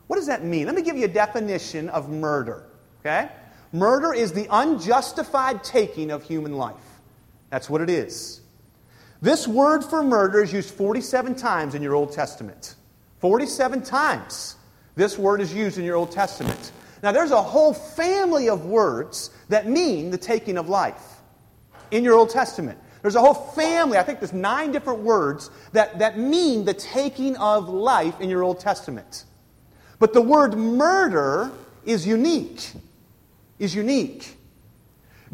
What 0.08 0.16
does 0.16 0.26
that 0.26 0.42
mean? 0.42 0.66
Let 0.66 0.74
me 0.74 0.82
give 0.82 0.96
you 0.96 1.04
a 1.04 1.08
definition 1.08 1.88
of 1.90 2.10
murder. 2.10 2.64
Okay? 2.98 3.28
Murder 3.70 4.12
is 4.14 4.32
the 4.32 4.48
unjustified 4.50 5.62
taking 5.62 6.10
of 6.10 6.24
human 6.24 6.56
life. 6.56 6.74
That's 7.50 7.70
what 7.70 7.80
it 7.80 7.88
is. 7.88 8.40
This 9.22 9.46
word 9.46 9.84
for 9.84 10.02
murder 10.02 10.42
is 10.42 10.52
used 10.52 10.74
47 10.74 11.36
times 11.36 11.76
in 11.76 11.82
your 11.82 11.94
Old 11.94 12.10
Testament. 12.10 12.74
47 13.20 13.80
times 13.82 14.56
this 14.96 15.16
word 15.16 15.40
is 15.40 15.54
used 15.54 15.78
in 15.78 15.84
your 15.84 15.94
Old 15.94 16.10
Testament. 16.10 16.72
Now, 17.04 17.12
there's 17.12 17.32
a 17.32 17.42
whole 17.42 17.74
family 17.74 18.48
of 18.48 18.64
words 18.64 19.28
that 19.50 19.68
mean 19.68 20.10
the 20.10 20.16
taking 20.16 20.56
of 20.56 20.70
life 20.70 21.20
in 21.90 22.02
your 22.02 22.14
Old 22.14 22.30
Testament. 22.30 22.78
There's 23.02 23.14
a 23.14 23.20
whole 23.20 23.34
family, 23.34 23.98
I 23.98 24.02
think 24.02 24.20
there's 24.20 24.32
nine 24.32 24.72
different 24.72 25.00
words 25.00 25.50
that, 25.72 25.98
that 25.98 26.18
mean 26.18 26.64
the 26.64 26.72
taking 26.72 27.36
of 27.36 27.68
life 27.68 28.18
in 28.22 28.30
your 28.30 28.42
Old 28.42 28.58
Testament. 28.58 29.26
But 29.98 30.14
the 30.14 30.22
word 30.22 30.54
murder 30.56 31.52
is 31.84 32.06
unique. 32.06 32.72
Is 33.58 33.74
unique. 33.74 34.38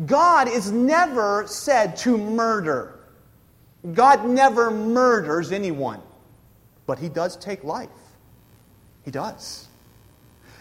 God 0.06 0.48
is 0.48 0.72
never 0.72 1.46
said 1.46 1.96
to 1.98 2.18
murder. 2.18 2.98
God 3.94 4.28
never 4.28 4.72
murders 4.72 5.52
anyone. 5.52 6.02
But 6.86 6.98
he 6.98 7.08
does 7.08 7.36
take 7.36 7.62
life. 7.62 7.88
He 9.04 9.12
does. 9.12 9.68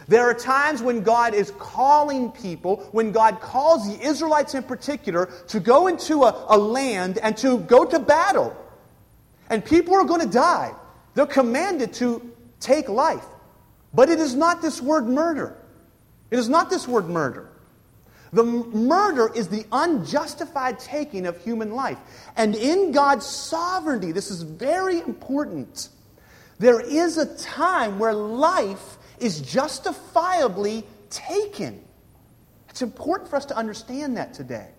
There 0.10 0.28
are 0.28 0.34
times 0.34 0.82
when 0.82 1.04
God 1.04 1.36
is 1.36 1.52
calling 1.60 2.32
people, 2.32 2.78
when 2.92 3.12
God 3.12 3.40
calls 3.40 3.88
the 3.88 4.04
Israelites 4.04 4.56
in 4.56 4.64
particular, 4.64 5.28
to 5.50 5.60
go 5.60 5.86
into 5.86 6.24
a, 6.24 6.46
a 6.50 6.58
land 6.58 7.20
and 7.20 7.38
to 7.38 7.60
go 7.60 7.86
to 7.86 8.00
battle. 8.00 8.58
And 9.52 9.64
people 9.64 9.94
are 9.94 10.04
going 10.04 10.22
to 10.22 10.28
die. 10.28 10.74
They're 11.14 11.28
commanded 11.28 11.94
to 11.94 12.28
take 12.60 12.90
life. 12.90 13.24
But 13.94 14.10
it 14.10 14.20
is 14.20 14.34
not 14.34 14.64
this 14.64 14.82
word 14.82 15.08
murder. 15.08 15.56
It 16.32 16.40
is 16.40 16.50
not 16.50 16.72
this 16.72 16.88
word 16.88 17.08
murder. 17.08 17.48
The 18.34 18.44
murder 18.44 19.32
is 19.36 19.48
the 19.48 19.66
unjustified 19.72 20.80
taking 20.80 21.28
of 21.28 21.40
human 21.44 21.72
life. 21.72 22.00
And 22.36 22.56
in 22.56 22.94
God's 22.94 23.28
sovereignty, 23.28 24.12
this 24.12 24.32
is 24.32 24.42
very 24.42 24.98
important. 25.02 25.90
There 26.58 26.82
is 26.82 27.20
a 27.20 27.38
time 27.38 28.00
where 28.00 28.14
life 28.14 28.98
is 29.22 29.42
justifiably 29.42 30.84
taken. 31.10 31.84
It's 32.70 32.82
important 32.82 33.30
for 33.30 33.36
us 33.36 33.46
to 33.46 33.58
understand 33.58 34.18
that 34.18 34.34
today. 34.34 34.70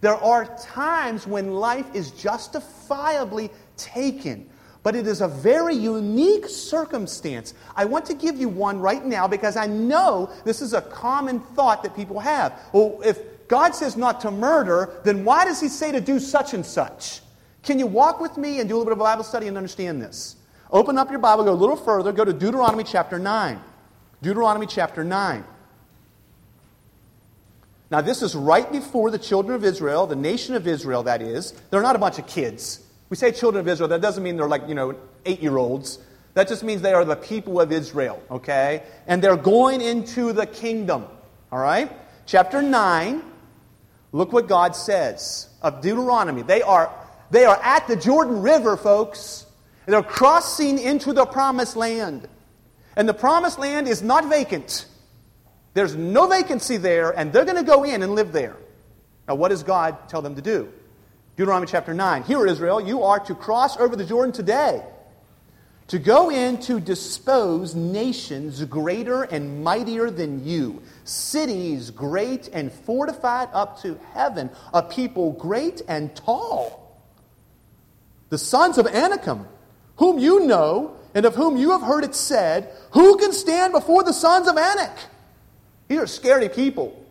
There 0.00 0.16
are 0.16 0.44
times 0.58 1.26
when 1.26 1.54
life 1.54 1.86
is 1.94 2.10
justifiably 2.10 3.50
taken, 3.76 4.50
but 4.82 4.96
it 4.96 5.06
is 5.06 5.20
a 5.20 5.28
very 5.28 5.76
unique 5.76 6.46
circumstance. 6.46 7.54
I 7.76 7.84
want 7.84 8.06
to 8.06 8.14
give 8.14 8.36
you 8.36 8.48
one 8.48 8.80
right 8.80 9.04
now 9.04 9.28
because 9.28 9.56
I 9.56 9.66
know 9.66 10.30
this 10.44 10.60
is 10.60 10.72
a 10.72 10.82
common 10.82 11.38
thought 11.38 11.84
that 11.84 11.94
people 11.94 12.18
have. 12.18 12.58
Well, 12.72 13.00
if 13.04 13.46
God 13.46 13.76
says 13.76 13.96
not 13.96 14.20
to 14.22 14.32
murder, 14.32 15.00
then 15.04 15.24
why 15.24 15.44
does 15.44 15.60
He 15.60 15.68
say 15.68 15.92
to 15.92 16.00
do 16.00 16.18
such 16.18 16.52
and 16.52 16.66
such? 16.66 17.20
Can 17.62 17.78
you 17.78 17.86
walk 17.86 18.20
with 18.20 18.36
me 18.36 18.58
and 18.58 18.68
do 18.68 18.74
a 18.74 18.78
little 18.78 18.86
bit 18.86 18.92
of 18.92 18.98
Bible 18.98 19.22
study 19.22 19.46
and 19.46 19.56
understand 19.56 20.02
this? 20.02 20.34
Open 20.72 20.96
up 20.96 21.10
your 21.10 21.18
Bible, 21.18 21.44
go 21.44 21.52
a 21.52 21.54
little 21.54 21.76
further, 21.76 22.12
go 22.12 22.24
to 22.24 22.32
Deuteronomy 22.32 22.82
chapter 22.82 23.18
9. 23.18 23.60
Deuteronomy 24.22 24.66
chapter 24.66 25.04
9. 25.04 25.44
Now, 27.90 28.00
this 28.00 28.22
is 28.22 28.34
right 28.34 28.70
before 28.72 29.10
the 29.10 29.18
children 29.18 29.54
of 29.54 29.64
Israel, 29.64 30.06
the 30.06 30.16
nation 30.16 30.54
of 30.54 30.66
Israel, 30.66 31.02
that 31.02 31.20
is. 31.20 31.52
They're 31.68 31.82
not 31.82 31.94
a 31.94 31.98
bunch 31.98 32.18
of 32.18 32.26
kids. 32.26 32.82
We 33.10 33.18
say 33.18 33.32
children 33.32 33.60
of 33.60 33.68
Israel, 33.68 33.90
that 33.90 34.00
doesn't 34.00 34.22
mean 34.22 34.38
they're 34.38 34.48
like, 34.48 34.66
you 34.66 34.74
know, 34.74 34.94
eight 35.26 35.42
year 35.42 35.58
olds. 35.58 35.98
That 36.32 36.48
just 36.48 36.62
means 36.62 36.80
they 36.80 36.94
are 36.94 37.04
the 37.04 37.16
people 37.16 37.60
of 37.60 37.70
Israel, 37.70 38.22
okay? 38.30 38.84
And 39.06 39.22
they're 39.22 39.36
going 39.36 39.82
into 39.82 40.32
the 40.32 40.46
kingdom, 40.46 41.04
all 41.50 41.58
right? 41.58 41.92
Chapter 42.24 42.62
9, 42.62 43.22
look 44.12 44.32
what 44.32 44.48
God 44.48 44.74
says 44.74 45.50
of 45.60 45.82
Deuteronomy. 45.82 46.40
They 46.40 46.62
are, 46.62 46.90
they 47.30 47.44
are 47.44 47.60
at 47.62 47.86
the 47.88 47.96
Jordan 47.96 48.40
River, 48.40 48.78
folks. 48.78 49.44
They're 49.86 50.02
crossing 50.02 50.78
into 50.78 51.12
the 51.12 51.26
promised 51.26 51.76
land. 51.76 52.28
And 52.96 53.08
the 53.08 53.14
promised 53.14 53.58
land 53.58 53.88
is 53.88 54.02
not 54.02 54.28
vacant. 54.28 54.86
There's 55.74 55.96
no 55.96 56.28
vacancy 56.28 56.76
there, 56.76 57.10
and 57.10 57.32
they're 57.32 57.44
going 57.44 57.56
to 57.56 57.62
go 57.62 57.84
in 57.84 58.02
and 58.02 58.14
live 58.14 58.32
there. 58.32 58.56
Now, 59.26 59.36
what 59.36 59.48
does 59.48 59.62
God 59.62 60.08
tell 60.08 60.22
them 60.22 60.34
to 60.34 60.42
do? 60.42 60.70
Deuteronomy 61.36 61.66
chapter 61.66 61.94
9. 61.94 62.24
Here, 62.24 62.46
Israel, 62.46 62.80
you 62.80 63.02
are 63.02 63.18
to 63.20 63.34
cross 63.34 63.78
over 63.78 63.96
the 63.96 64.04
Jordan 64.04 64.32
today, 64.32 64.82
to 65.88 65.98
go 65.98 66.30
in 66.30 66.58
to 66.60 66.78
dispose 66.78 67.74
nations 67.74 68.62
greater 68.64 69.22
and 69.22 69.64
mightier 69.64 70.10
than 70.10 70.44
you, 70.44 70.82
cities 71.04 71.90
great 71.90 72.48
and 72.48 72.70
fortified 72.70 73.48
up 73.54 73.80
to 73.80 73.98
heaven, 74.12 74.50
a 74.74 74.82
people 74.82 75.32
great 75.32 75.80
and 75.88 76.14
tall. 76.14 77.00
The 78.28 78.38
sons 78.38 78.76
of 78.76 78.86
Anakim 78.86 79.46
whom 80.02 80.18
you 80.18 80.46
know 80.46 80.96
and 81.14 81.24
of 81.24 81.36
whom 81.36 81.56
you 81.56 81.70
have 81.70 81.82
heard 81.82 82.02
it 82.02 82.16
said, 82.16 82.72
Who 82.90 83.16
can 83.18 83.32
stand 83.32 83.72
before 83.72 84.02
the 84.02 84.12
sons 84.12 84.48
of 84.48 84.56
Anak? 84.56 84.98
These 85.86 86.00
are 86.00 86.08
scary 86.08 86.48
people. 86.48 87.06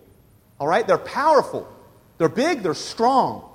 All 0.60 0.68
right? 0.68 0.86
They're 0.86 0.98
powerful. 0.98 1.72
They're 2.18 2.28
big. 2.28 2.64
They're 2.64 2.74
strong. 2.74 3.48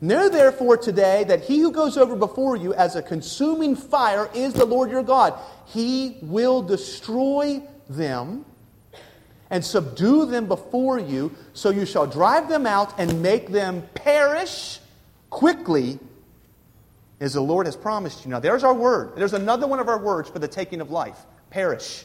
Know 0.00 0.28
therefore 0.28 0.76
today 0.76 1.24
that 1.24 1.42
he 1.42 1.58
who 1.58 1.72
goes 1.72 1.96
over 1.96 2.14
before 2.14 2.56
you 2.56 2.72
as 2.74 2.94
a 2.94 3.02
consuming 3.02 3.74
fire 3.74 4.30
is 4.34 4.52
the 4.52 4.66
Lord 4.66 4.92
your 4.92 5.02
God. 5.02 5.34
He 5.66 6.18
will 6.22 6.62
destroy 6.62 7.60
them 7.88 8.44
and 9.50 9.64
subdue 9.64 10.26
them 10.26 10.46
before 10.46 11.00
you, 11.00 11.34
so 11.54 11.70
you 11.70 11.86
shall 11.86 12.06
drive 12.06 12.48
them 12.48 12.66
out 12.66 12.94
and 13.00 13.20
make 13.20 13.48
them 13.48 13.82
perish 13.94 14.78
quickly 15.28 15.98
as 17.22 17.34
the 17.34 17.40
Lord 17.40 17.66
has 17.66 17.76
promised 17.76 18.24
you. 18.24 18.30
Now, 18.30 18.40
there's 18.40 18.64
our 18.64 18.74
word. 18.74 19.12
There's 19.14 19.32
another 19.32 19.68
one 19.68 19.78
of 19.78 19.88
our 19.88 19.98
words 19.98 20.28
for 20.28 20.40
the 20.40 20.48
taking 20.48 20.80
of 20.80 20.90
life 20.90 21.24
perish. 21.50 22.04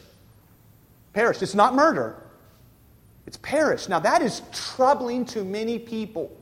Perish. 1.12 1.42
It's 1.42 1.54
not 1.54 1.74
murder, 1.74 2.22
it's 3.26 3.38
perish. 3.38 3.88
Now, 3.88 3.98
that 3.98 4.22
is 4.22 4.42
troubling 4.52 5.24
to 5.26 5.44
many 5.44 5.78
people. 5.78 6.34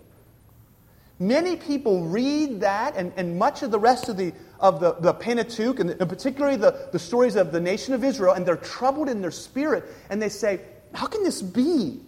Many 1.18 1.56
people 1.56 2.04
read 2.04 2.60
that 2.60 2.94
and, 2.94 3.10
and 3.16 3.38
much 3.38 3.62
of 3.62 3.70
the 3.70 3.78
rest 3.78 4.10
of 4.10 4.18
the, 4.18 4.34
of 4.60 4.80
the, 4.80 4.92
the 5.00 5.14
Pentateuch, 5.14 5.80
and, 5.80 5.88
and 5.88 6.08
particularly 6.10 6.56
the, 6.56 6.90
the 6.92 6.98
stories 6.98 7.36
of 7.36 7.52
the 7.52 7.60
nation 7.60 7.94
of 7.94 8.04
Israel, 8.04 8.34
and 8.34 8.44
they're 8.44 8.56
troubled 8.56 9.08
in 9.08 9.22
their 9.22 9.30
spirit, 9.30 9.84
and 10.10 10.20
they 10.20 10.28
say, 10.28 10.60
How 10.92 11.06
can 11.06 11.22
this 11.22 11.40
be? 11.40 12.02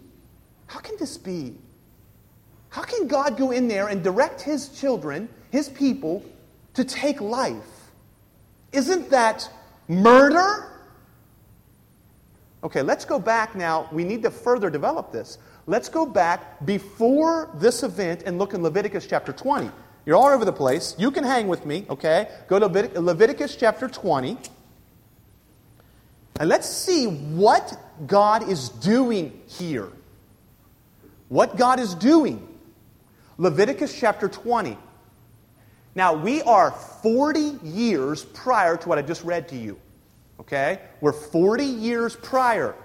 How 0.67 0.79
can 0.79 0.95
this 0.99 1.17
be? 1.17 1.55
How 2.69 2.83
can 2.83 3.07
God 3.07 3.35
go 3.35 3.49
in 3.49 3.67
there 3.67 3.87
and 3.87 4.03
direct 4.03 4.41
his 4.41 4.69
children, 4.69 5.27
his 5.49 5.69
people, 5.69 6.23
to 6.79 6.85
take 6.85 7.19
life. 7.19 7.91
Isn't 8.71 9.09
that 9.09 9.51
murder? 9.89 10.71
Okay, 12.63 12.81
let's 12.81 13.03
go 13.03 13.19
back 13.19 13.53
now. 13.53 13.89
We 13.91 14.05
need 14.05 14.23
to 14.23 14.31
further 14.31 14.69
develop 14.69 15.11
this. 15.11 15.39
Let's 15.67 15.89
go 15.89 16.05
back 16.05 16.65
before 16.65 17.51
this 17.55 17.83
event 17.83 18.23
and 18.25 18.39
look 18.39 18.53
in 18.53 18.63
Leviticus 18.63 19.05
chapter 19.07 19.33
20. 19.33 19.65
You 19.65 19.71
You're 20.05 20.15
all 20.15 20.29
over 20.29 20.45
the 20.45 20.53
place. 20.53 20.95
You 20.97 21.11
can 21.11 21.25
hang 21.25 21.49
with 21.49 21.65
me, 21.65 21.85
okay? 21.89 22.29
Go 22.47 22.59
to 22.59 22.67
Leviticus 23.01 23.57
chapter 23.57 23.89
20. 23.89 24.37
And 26.39 26.47
let's 26.47 26.69
see 26.69 27.07
what 27.07 27.77
God 28.07 28.47
is 28.47 28.69
doing 28.69 29.37
here. 29.47 29.89
What 31.27 31.57
God 31.57 31.81
is 31.81 31.93
doing. 31.93 32.47
Leviticus 33.37 33.97
chapter 33.99 34.29
20. 34.29 34.77
Now, 35.95 36.13
we 36.13 36.41
are 36.43 36.71
40 36.71 37.59
years 37.63 38.23
prior 38.23 38.77
to 38.77 38.89
what 38.89 38.97
I 38.97 39.01
just 39.01 39.23
read 39.23 39.47
to 39.49 39.55
you. 39.55 39.79
Okay? 40.39 40.79
We're 41.01 41.13
40 41.13 41.63
years 41.63 42.15
prior. 42.15 42.75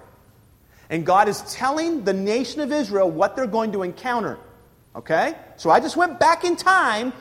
And 0.89 1.05
God 1.05 1.27
is 1.27 1.41
telling 1.53 2.03
the 2.03 2.13
nation 2.13 2.61
of 2.61 2.71
Israel 2.71 3.09
what 3.09 3.35
they're 3.35 3.47
going 3.47 3.71
to 3.73 3.83
encounter. 3.83 4.37
Okay? 4.95 5.35
So 5.57 5.69
I 5.69 5.79
just 5.79 5.97
went 5.97 6.19
back 6.19 6.43
in 6.43 6.55
time 6.55 7.13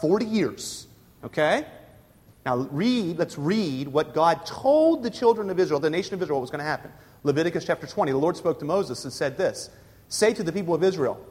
40 0.00 0.24
years. 0.26 0.86
Okay? 1.24 1.66
Now 2.44 2.56
read, 2.56 3.18
let's 3.18 3.38
read 3.38 3.88
what 3.88 4.14
God 4.14 4.44
told 4.44 5.02
the 5.02 5.10
children 5.10 5.48
of 5.50 5.60
Israel, 5.60 5.80
the 5.80 5.90
nation 5.90 6.14
of 6.14 6.22
Israel, 6.22 6.38
what 6.38 6.42
was 6.42 6.50
going 6.50 6.58
to 6.60 6.64
happen. 6.64 6.90
Leviticus 7.22 7.64
chapter 7.64 7.86
20. 7.86 8.10
The 8.10 8.18
Lord 8.18 8.36
spoke 8.36 8.58
to 8.58 8.64
Moses 8.64 9.04
and 9.04 9.12
said 9.12 9.36
this 9.36 9.70
Say 10.08 10.34
to 10.34 10.42
the 10.42 10.52
people 10.52 10.74
of 10.74 10.82
Israel, 10.82 11.24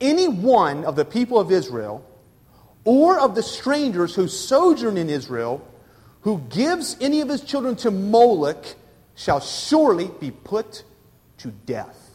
any 0.00 0.28
one 0.28 0.84
of 0.84 0.96
the 0.96 1.04
people 1.04 1.38
of 1.38 1.50
Israel 1.50 2.04
or 2.84 3.18
of 3.18 3.34
the 3.34 3.42
strangers 3.42 4.14
who 4.14 4.28
sojourn 4.28 4.96
in 4.96 5.10
Israel 5.10 5.66
who 6.22 6.38
gives 6.50 6.96
any 7.00 7.20
of 7.20 7.28
his 7.28 7.40
children 7.40 7.76
to 7.76 7.90
Moloch 7.90 8.64
shall 9.14 9.40
surely 9.40 10.10
be 10.20 10.30
put 10.32 10.82
to 11.38 11.52
death. 11.52 12.05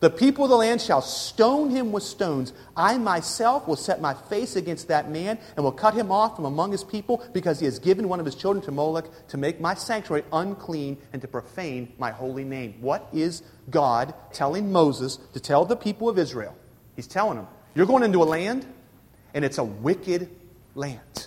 The 0.00 0.10
people 0.10 0.44
of 0.44 0.50
the 0.50 0.56
land 0.56 0.80
shall 0.80 1.02
stone 1.02 1.70
him 1.70 1.90
with 1.90 2.04
stones. 2.04 2.52
I 2.76 2.98
myself 2.98 3.66
will 3.66 3.76
set 3.76 4.00
my 4.00 4.14
face 4.14 4.54
against 4.54 4.88
that 4.88 5.10
man 5.10 5.38
and 5.56 5.64
will 5.64 5.72
cut 5.72 5.94
him 5.94 6.12
off 6.12 6.36
from 6.36 6.44
among 6.44 6.70
his 6.70 6.84
people 6.84 7.24
because 7.32 7.58
he 7.58 7.64
has 7.64 7.80
given 7.80 8.08
one 8.08 8.20
of 8.20 8.26
his 8.26 8.36
children 8.36 8.64
to 8.66 8.70
Moloch 8.70 9.10
to 9.28 9.36
make 9.36 9.60
my 9.60 9.74
sanctuary 9.74 10.24
unclean 10.32 10.98
and 11.12 11.20
to 11.22 11.26
profane 11.26 11.92
my 11.98 12.12
holy 12.12 12.44
name. 12.44 12.76
What 12.80 13.08
is 13.12 13.42
God 13.70 14.14
telling 14.32 14.70
Moses 14.70 15.18
to 15.32 15.40
tell 15.40 15.64
the 15.64 15.74
people 15.74 16.08
of 16.08 16.16
Israel? 16.16 16.56
He's 16.94 17.08
telling 17.08 17.36
them, 17.36 17.48
You're 17.74 17.86
going 17.86 18.04
into 18.04 18.22
a 18.22 18.24
land, 18.24 18.66
and 19.34 19.44
it's 19.44 19.58
a 19.58 19.64
wicked 19.64 20.30
land. 20.76 21.26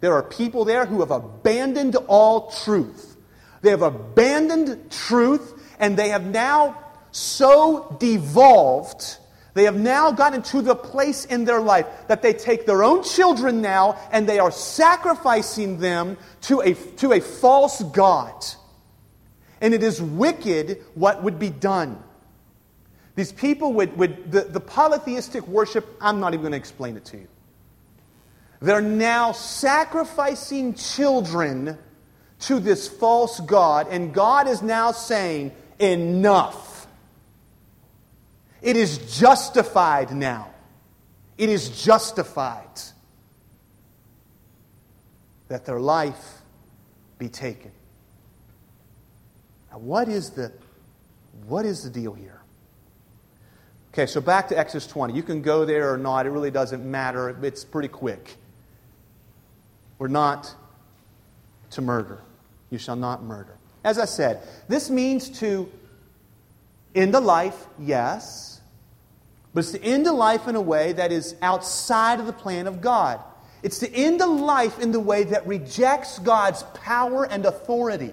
There 0.00 0.14
are 0.14 0.22
people 0.22 0.64
there 0.64 0.86
who 0.86 1.00
have 1.00 1.10
abandoned 1.10 1.96
all 2.08 2.50
truth. 2.50 3.16
They 3.60 3.70
have 3.70 3.82
abandoned 3.82 4.90
truth, 4.90 5.52
and 5.78 5.96
they 5.96 6.08
have 6.08 6.24
now 6.24 6.81
so 7.12 7.96
devolved, 8.00 9.18
they 9.54 9.64
have 9.64 9.78
now 9.78 10.10
gotten 10.10 10.42
to 10.42 10.62
the 10.62 10.74
place 10.74 11.26
in 11.26 11.44
their 11.44 11.60
life 11.60 11.86
that 12.08 12.22
they 12.22 12.32
take 12.32 12.66
their 12.66 12.82
own 12.82 13.04
children 13.04 13.60
now 13.60 13.98
and 14.10 14.26
they 14.26 14.38
are 14.38 14.50
sacrificing 14.50 15.78
them 15.78 16.16
to 16.42 16.60
a, 16.60 16.74
to 16.96 17.12
a 17.12 17.20
false 17.20 17.82
God. 17.82 18.44
And 19.60 19.74
it 19.74 19.82
is 19.82 20.00
wicked 20.00 20.82
what 20.94 21.22
would 21.22 21.38
be 21.38 21.50
done. 21.50 22.02
These 23.14 23.32
people 23.32 23.74
would, 23.74 23.96
would 23.98 24.32
the, 24.32 24.40
the 24.40 24.60
polytheistic 24.60 25.46
worship, 25.46 25.86
I'm 26.00 26.18
not 26.18 26.32
even 26.32 26.42
going 26.42 26.52
to 26.52 26.58
explain 26.58 26.96
it 26.96 27.04
to 27.06 27.18
you. 27.18 27.28
They're 28.60 28.80
now 28.80 29.32
sacrificing 29.32 30.74
children 30.74 31.76
to 32.40 32.58
this 32.58 32.88
false 32.88 33.38
God, 33.40 33.88
and 33.90 34.14
God 34.14 34.48
is 34.48 34.62
now 34.62 34.92
saying, 34.92 35.52
Enough. 35.78 36.71
It 38.62 38.76
is 38.76 39.18
justified 39.18 40.12
now. 40.12 40.48
It 41.36 41.48
is 41.48 41.84
justified 41.84 42.80
that 45.48 45.66
their 45.66 45.80
life 45.80 46.42
be 47.18 47.28
taken. 47.28 47.72
Now, 49.70 49.78
what 49.78 50.08
is 50.08 50.30
the, 50.30 50.52
what 51.46 51.66
is 51.66 51.82
the 51.82 51.90
deal 51.90 52.14
here? 52.14 52.40
Okay, 53.92 54.06
so 54.06 54.20
back 54.20 54.48
to 54.48 54.58
Exodus 54.58 54.86
20. 54.86 55.12
You 55.12 55.22
can 55.22 55.42
go 55.42 55.64
there 55.64 55.92
or 55.92 55.98
not, 55.98 56.24
it 56.26 56.30
really 56.30 56.50
doesn't 56.50 56.84
matter. 56.84 57.36
It's 57.42 57.64
pretty 57.64 57.88
quick. 57.88 58.36
We're 59.98 60.08
not 60.08 60.54
to 61.70 61.82
murder. 61.82 62.20
You 62.70 62.78
shall 62.78 62.96
not 62.96 63.22
murder. 63.24 63.56
As 63.84 63.98
I 63.98 64.04
said, 64.04 64.46
this 64.68 64.88
means 64.88 65.28
to 65.40 65.70
end 66.94 67.14
a 67.14 67.20
life, 67.20 67.66
yes 67.78 68.51
but 69.54 69.60
it's 69.60 69.72
to 69.72 69.82
end 69.82 70.06
a 70.06 70.12
life 70.12 70.48
in 70.48 70.56
a 70.56 70.60
way 70.60 70.92
that 70.92 71.12
is 71.12 71.34
outside 71.42 72.20
of 72.20 72.26
the 72.26 72.32
plan 72.32 72.66
of 72.66 72.80
God. 72.80 73.20
It's 73.62 73.78
to 73.80 73.94
end 73.94 74.20
a 74.20 74.26
life 74.26 74.78
in 74.78 74.92
the 74.92 75.00
way 75.00 75.24
that 75.24 75.46
rejects 75.46 76.18
God's 76.18 76.62
power 76.74 77.24
and 77.24 77.44
authority. 77.46 78.12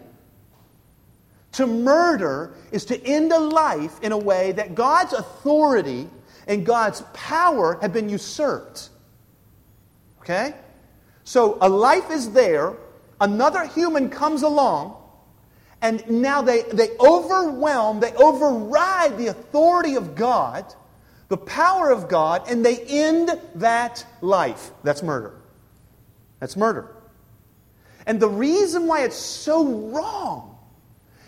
To 1.54 1.66
murder 1.66 2.54
is 2.72 2.86
to 2.86 3.04
end 3.04 3.32
a 3.32 3.40
life 3.40 4.00
in 4.04 4.12
a 4.12 4.18
way 4.18 4.52
that 4.52 4.76
God's 4.76 5.14
authority 5.14 6.08
and 6.48 6.66
God's 6.66 7.02
power 7.14 7.80
have 7.82 7.94
been 7.94 8.10
usurped. 8.10 8.90
Okay? 10.22 10.54
So 11.24 11.58
a 11.62 11.70
life 11.70 12.12
is 12.12 12.32
there, 12.32 12.76
another 13.20 13.66
human 13.66 14.10
comes 14.10 14.44
along, 14.44 14.98
and 15.82 16.08
now 16.10 16.42
they, 16.42 16.64
they 16.64 16.90
overwhelm, 17.00 18.00
they 18.00 18.14
override 18.14 19.18
the 19.18 19.28
authority 19.28 19.96
of 19.96 20.16
God 20.16 20.66
the 21.30 21.38
power 21.38 21.92
of 21.92 22.10
God, 22.10 22.50
and 22.50 22.66
they 22.66 22.78
end 22.80 23.32
that 23.56 24.06
life. 24.22 24.72
That's 24.84 25.02
murder. 25.02 25.34
That's 26.40 26.58
murder. 26.58 26.90
And 28.06 28.20
the 28.20 28.30
reason 28.30 28.88
why 28.88 29.04
it's 29.04 29.16
so 29.16 29.66
wrong 29.92 30.58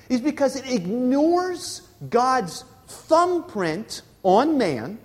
is 0.10 0.20
because 0.20 0.56
it 0.56 0.70
ignores 0.70 1.88
God's 2.10 2.66
thumbprint 2.88 4.02
on 4.24 4.58
man, 4.58 5.00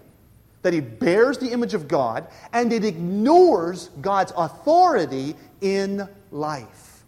that 0.62 0.72
he 0.72 0.80
bears 0.80 1.38
the 1.38 1.52
image 1.52 1.74
of 1.74 1.86
God, 1.86 2.26
and 2.52 2.72
it 2.72 2.84
ignores 2.84 3.88
God's 4.00 4.32
authority 4.36 5.36
in 5.60 6.08
life. 6.32 7.04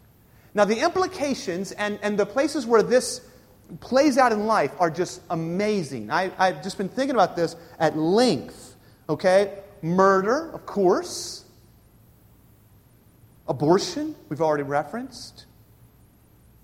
Now, 0.54 0.64
the 0.64 0.80
implications 0.80 1.72
and, 1.72 1.98
and 2.02 2.18
the 2.18 2.26
places 2.26 2.66
where 2.66 2.82
this 2.82 3.20
plays 3.80 4.18
out 4.18 4.32
in 4.32 4.46
life 4.46 4.72
are 4.78 4.90
just 4.90 5.20
amazing. 5.30 6.10
I, 6.10 6.30
I've 6.38 6.62
just 6.62 6.78
been 6.78 6.88
thinking 6.88 7.14
about 7.14 7.36
this 7.36 7.56
at 7.78 7.96
length. 7.96 8.76
Okay? 9.08 9.58
Murder, 9.82 10.50
of 10.52 10.66
course. 10.66 11.44
Abortion, 13.46 14.14
we've 14.28 14.40
already 14.40 14.62
referenced. 14.62 15.46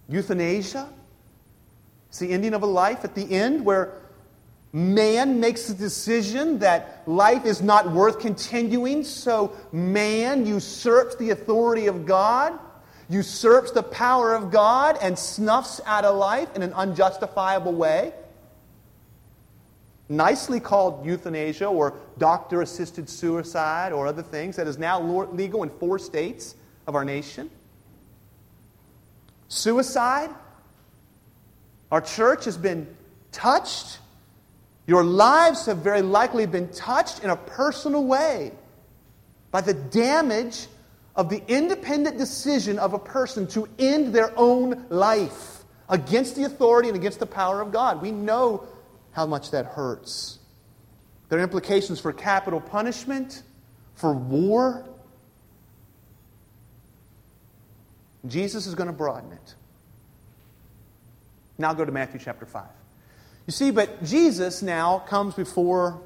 Euthanasia. 0.08 0.88
It's 2.08 2.18
the 2.18 2.30
ending 2.30 2.54
of 2.54 2.62
a 2.62 2.66
life 2.66 3.04
at 3.04 3.14
the 3.14 3.30
end 3.30 3.64
where 3.64 4.00
man 4.72 5.40
makes 5.40 5.66
the 5.68 5.74
decision 5.74 6.58
that 6.58 7.02
life 7.06 7.44
is 7.44 7.62
not 7.62 7.90
worth 7.90 8.18
continuing, 8.18 9.02
so 9.02 9.56
man 9.72 10.46
usurps 10.46 11.16
the 11.16 11.30
authority 11.30 11.86
of 11.86 12.06
God 12.06 12.58
usurps 13.08 13.72
the 13.72 13.82
power 13.82 14.34
of 14.34 14.50
God 14.50 14.98
and 15.00 15.18
snuffs 15.18 15.80
out 15.86 16.04
a 16.04 16.10
life 16.10 16.54
in 16.56 16.62
an 16.62 16.72
unjustifiable 16.72 17.72
way. 17.72 18.12
Nicely 20.08 20.60
called 20.60 21.04
euthanasia 21.04 21.66
or 21.66 21.94
doctor 22.18 22.62
assisted 22.62 23.08
suicide 23.08 23.92
or 23.92 24.06
other 24.06 24.22
things 24.22 24.56
that 24.56 24.66
is 24.66 24.78
now 24.78 25.00
legal 25.32 25.62
in 25.62 25.70
four 25.70 25.98
states 25.98 26.54
of 26.86 26.94
our 26.94 27.04
nation. 27.04 27.50
Suicide. 29.48 30.30
Our 31.90 32.00
church 32.00 32.44
has 32.44 32.56
been 32.56 32.86
touched. 33.32 33.98
Your 34.86 35.04
lives 35.04 35.66
have 35.66 35.78
very 35.78 36.02
likely 36.02 36.44
been 36.46 36.68
touched 36.68 37.22
in 37.22 37.30
a 37.30 37.36
personal 37.36 38.04
way 38.04 38.52
by 39.50 39.60
the 39.60 39.74
damage 39.74 40.66
of 41.16 41.29
the 41.29 41.42
independent 41.46 42.18
decision 42.18 42.79
of 42.79 42.92
a 42.92 42.98
person 42.98 43.46
to 43.48 43.68
end 43.79 44.14
their 44.14 44.33
own 44.37 44.87
life 44.88 45.64
against 45.88 46.36
the 46.36 46.45
authority 46.45 46.88
and 46.88 46.97
against 46.97 47.20
the 47.20 47.26
power 47.26 47.61
of 47.61 47.72
God. 47.72 48.03
We 48.03 48.11
know 48.11 48.66
how 49.12 49.26
much 49.26 49.53
that 49.53 49.66
hurts. 49.66 50.38
There 51.28 51.38
are 51.38 51.43
implications 51.43 52.01
for 52.01 52.12
capital 52.12 52.61
punishment, 52.61 53.43
for 53.95 54.12
war. 54.12 54.84
Jesus 58.26 58.66
is 58.66 58.74
going 58.74 58.88
to 58.88 58.93
broaden 58.93 59.32
it. 59.32 59.55
Now 61.59 61.72
go 61.72 61.84
to 61.84 61.93
Matthew 61.93 62.20
chapter 62.22 62.47
5. 62.47 62.64
You 63.47 63.53
see, 63.53 63.70
but 63.70 64.03
Jesus 64.03 64.62
now 64.62 64.99
comes 65.01 65.34
before 65.34 66.01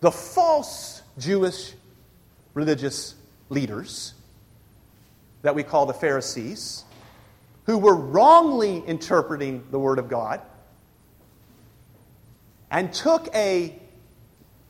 the 0.00 0.10
false 0.10 1.02
Jewish 1.18 1.72
religious 2.60 3.14
leaders 3.48 4.12
that 5.40 5.54
we 5.54 5.62
call 5.62 5.86
the 5.86 5.94
Pharisees, 5.94 6.84
who 7.64 7.78
were 7.78 7.94
wrongly 7.96 8.82
interpreting 8.86 9.64
the 9.70 9.78
Word 9.78 9.98
of 9.98 10.08
God. 10.08 10.42
and 12.72 12.92
took 12.92 13.34
a 13.34 13.76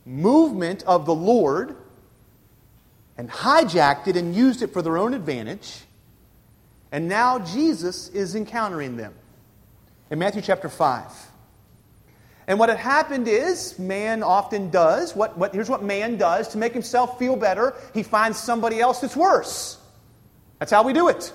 movement 0.07 0.81
of 0.87 1.05
the 1.05 1.13
Lord 1.13 1.75
and 3.15 3.29
hijacked 3.29 4.07
it 4.07 4.15
and 4.17 4.35
used 4.35 4.63
it 4.63 4.73
for 4.73 4.81
their 4.81 4.97
own 4.97 5.13
advantage. 5.13 5.81
And 6.91 7.07
now 7.07 7.37
Jesus 7.37 8.09
is 8.09 8.33
encountering 8.33 8.97
them 8.97 9.13
in 10.09 10.17
Matthew 10.17 10.41
chapter 10.41 10.67
5. 10.67 11.30
And 12.51 12.59
what 12.59 12.67
had 12.67 12.79
happened 12.79 13.29
is, 13.29 13.79
man 13.79 14.23
often 14.23 14.69
does, 14.71 15.15
what, 15.15 15.37
what, 15.37 15.53
here's 15.53 15.69
what 15.69 15.83
man 15.83 16.17
does 16.17 16.49
to 16.49 16.57
make 16.57 16.73
himself 16.73 17.17
feel 17.17 17.37
better 17.37 17.73
he 17.93 18.03
finds 18.03 18.37
somebody 18.37 18.81
else 18.81 18.99
that's 18.99 19.15
worse. 19.15 19.77
That's 20.59 20.69
how 20.69 20.83
we 20.83 20.91
do 20.91 21.07
it. 21.07 21.31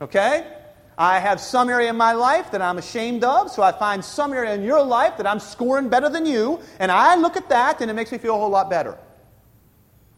Okay? 0.00 0.50
I 0.96 1.18
have 1.18 1.38
some 1.38 1.68
area 1.68 1.90
in 1.90 1.96
my 1.96 2.14
life 2.14 2.50
that 2.52 2.62
I'm 2.62 2.78
ashamed 2.78 3.24
of, 3.24 3.50
so 3.50 3.62
I 3.62 3.72
find 3.72 4.02
some 4.02 4.32
area 4.32 4.54
in 4.54 4.62
your 4.62 4.82
life 4.82 5.18
that 5.18 5.26
I'm 5.26 5.38
scoring 5.38 5.90
better 5.90 6.08
than 6.08 6.24
you, 6.24 6.60
and 6.78 6.90
I 6.90 7.14
look 7.16 7.36
at 7.36 7.50
that 7.50 7.82
and 7.82 7.90
it 7.90 7.94
makes 7.94 8.10
me 8.10 8.16
feel 8.16 8.34
a 8.34 8.38
whole 8.38 8.48
lot 8.48 8.70
better. 8.70 8.96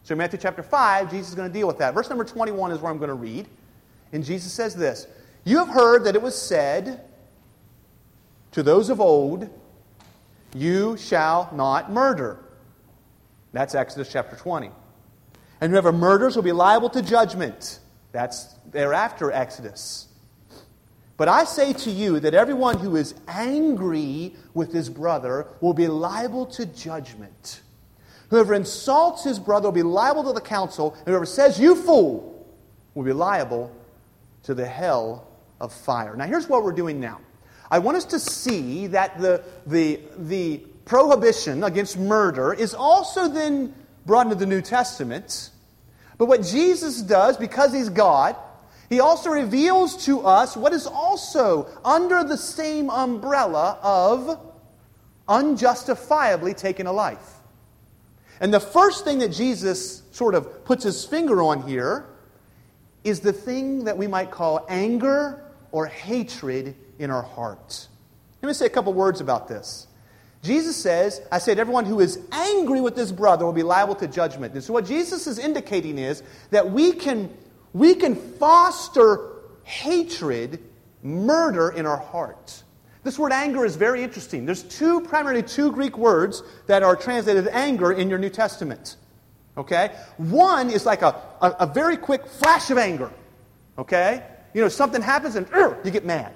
So 0.05 0.12
in 0.12 0.18
Matthew 0.18 0.38
chapter 0.38 0.62
5, 0.62 1.11
Jesus 1.11 1.30
is 1.30 1.34
going 1.34 1.49
to 1.49 1.53
deal 1.53 1.66
with 1.66 1.78
that. 1.78 1.92
Verse 1.92 2.09
number 2.09 2.24
21 2.24 2.70
is 2.70 2.78
where 2.78 2.92
I'm 2.92 2.99
going 2.99 3.09
to 3.09 3.14
read. 3.14 3.49
And 4.12 4.24
Jesus 4.24 4.53
says 4.53 4.76
this 4.76 5.09
You 5.44 5.59
have 5.59 5.70
heard 5.70 6.05
that 6.05 6.14
it 6.14 6.22
was 6.22 6.40
said 6.40 7.01
to 8.53 8.62
those 8.62 8.90
of 8.90 9.01
old, 9.01 9.51
You 10.57 10.97
shall 10.97 11.51
not 11.53 11.93
murder. 11.93 12.39
That's 13.53 13.75
Exodus 13.75 14.11
chapter 14.11 14.37
20. 14.37 14.71
And 15.61 15.71
whoever 15.71 15.93
murders 15.93 16.35
will 16.35 16.43
be 16.43 16.53
liable 16.53 16.89
to 16.91 17.03
judgment. 17.03 17.81
That's 18.13 18.55
thereafter 18.73 19.31
Exodus. 19.31 20.09
But 21.19 21.29
I 21.29 21.45
say 21.45 21.75
to 21.75 21.91
you 21.91 22.21
that 22.21 22.33
everyone 22.33 22.79
who 22.79 22.97
is 22.97 23.15
angry 23.29 24.35
with 24.55 24.73
his 24.73 24.89
brother 24.89 25.47
will 25.61 25.75
be 25.75 25.89
liable 25.89 26.47
to 26.47 26.65
judgment. 26.65 27.61
Whoever 28.31 28.55
insults 28.55 29.25
his 29.25 29.39
brother 29.39 29.69
will 29.69 29.73
be 29.73 29.83
liable 29.83 30.25
to 30.25 30.33
the 30.33 30.41
council, 30.41 30.95
and 31.01 31.09
whoever 31.09 31.27
says, 31.27 31.61
You 31.61 31.77
fool, 31.77 32.47
will 32.95 33.05
be 33.05 33.13
liable 33.13 33.71
to 34.45 34.55
the 34.55 34.67
hell 34.67 35.29
of 35.61 35.73
fire. 35.73 36.17
Now, 36.17 36.25
here's 36.25 36.49
what 36.49 36.65
we're 36.65 36.73
doing 36.73 36.99
now. 36.99 37.21
I 37.71 37.79
want 37.79 37.97
us 37.97 38.05
to 38.07 38.19
see 38.19 38.87
that 38.89 39.19
the, 39.19 39.43
the, 39.67 40.01
the 40.19 40.59
prohibition 40.85 41.64
against 41.64 41.99
murder 41.99 42.53
is 42.53 42.75
also 42.75 43.29
then 43.29 43.75
brought 44.05 44.27
into 44.27 44.37
the 44.37 44.47
New 44.47 44.62
Testament. 44.62 45.51
But 46.17 46.27
what 46.27 46.43
Jesus 46.43 47.03
does, 47.03 47.37
because 47.37 47.73
he's 47.73 47.89
God, 47.89 48.37
he 48.89 49.01
also 49.01 49.31
reveals 49.31 50.05
to 50.07 50.21
us 50.21 50.57
what 50.57 50.73
is 50.73 50.87
also 50.87 51.69
under 51.85 52.23
the 52.23 52.37
same 52.37 52.89
umbrella 52.89 53.79
of 53.83 54.41
unjustifiably 55.29 56.55
taking 56.55 56.87
a 56.87 56.93
life. 56.93 57.35
And 58.41 58.55
the 58.55 58.61
first 58.61 59.05
thing 59.05 59.19
that 59.19 59.31
Jesus 59.33 60.03
sort 60.12 60.35
of 60.35 60.64
puts 60.64 60.85
his 60.85 61.05
finger 61.05 61.43
on 61.43 61.67
here 61.67 62.07
is 63.03 63.21
the 63.21 63.33
thing 63.33 63.85
that 63.85 63.97
we 63.99 64.07
might 64.07 64.31
call 64.31 64.64
anger 64.69 65.45
or 65.73 65.87
hatred 65.87 66.77
in 66.99 67.11
our 67.11 67.22
hearts. 67.22 67.88
Let 68.42 68.49
me 68.49 68.55
say 68.55 68.66
a 68.66 68.70
couple 68.70 68.92
words 68.92 69.20
about 69.20 69.49
this. 69.49 69.86
Jesus 70.42 70.76
says, 70.76 71.20
I 71.32 71.38
said, 71.38 71.59
everyone 71.59 71.86
who 71.86 72.01
is 72.01 72.20
angry 72.30 72.80
with 72.80 72.97
his 72.97 73.11
brother 73.11 73.44
will 73.44 73.53
be 73.53 73.62
liable 73.62 73.97
to 73.97 74.07
judgment. 74.07 74.55
And 74.55 74.62
so, 74.62 74.72
what 74.72 74.86
Jesus 74.86 75.26
is 75.26 75.38
indicating 75.38 75.99
is 75.99 76.22
that 76.51 76.70
we 76.70 76.92
can 76.92 77.34
we 77.72 77.94
can 77.94 78.14
foster 78.14 79.32
hatred, 79.64 80.62
murder 81.03 81.70
in 81.70 81.84
our 81.84 81.99
hearts. 81.99 82.64
This 83.03 83.18
word 83.18 83.32
anger 83.32 83.64
is 83.64 83.76
very 83.76 84.03
interesting. 84.03 84.47
There's 84.47 84.62
two, 84.62 85.03
primarily 85.03 85.42
two 85.42 85.70
Greek 85.72 85.99
words 85.99 86.42
that 86.66 86.82
are 86.82 86.97
translated 86.97 87.47
anger 87.49 87.92
in 87.92 88.09
your 88.09 88.18
New 88.18 88.30
Testament. 88.30 88.97
Okay? 89.57 89.94
One 90.16 90.70
is 90.70 90.86
like 90.86 91.03
a, 91.03 91.20
a, 91.40 91.51
a 91.61 91.66
very 91.66 91.97
quick 91.97 92.26
flash 92.26 92.70
of 92.70 92.78
anger. 92.78 93.11
Okay? 93.78 94.24
You 94.55 94.62
know, 94.62 94.68
something 94.68 95.03
happens 95.03 95.36
and 95.36 95.47
you 95.84 95.90
get 95.90 96.05
mad. 96.05 96.32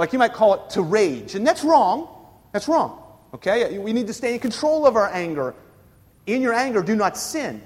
Like 0.00 0.14
you 0.14 0.18
might 0.18 0.32
call 0.32 0.54
it 0.54 0.70
to 0.70 0.82
rage. 0.82 1.34
And 1.34 1.46
that's 1.46 1.62
wrong. 1.62 2.08
That's 2.52 2.68
wrong. 2.68 3.02
Okay? 3.34 3.76
We 3.76 3.92
need 3.92 4.06
to 4.06 4.14
stay 4.14 4.32
in 4.32 4.40
control 4.40 4.86
of 4.86 4.96
our 4.96 5.12
anger. 5.12 5.54
In 6.26 6.40
your 6.40 6.54
anger, 6.54 6.82
do 6.82 6.96
not 6.96 7.18
sin. 7.18 7.60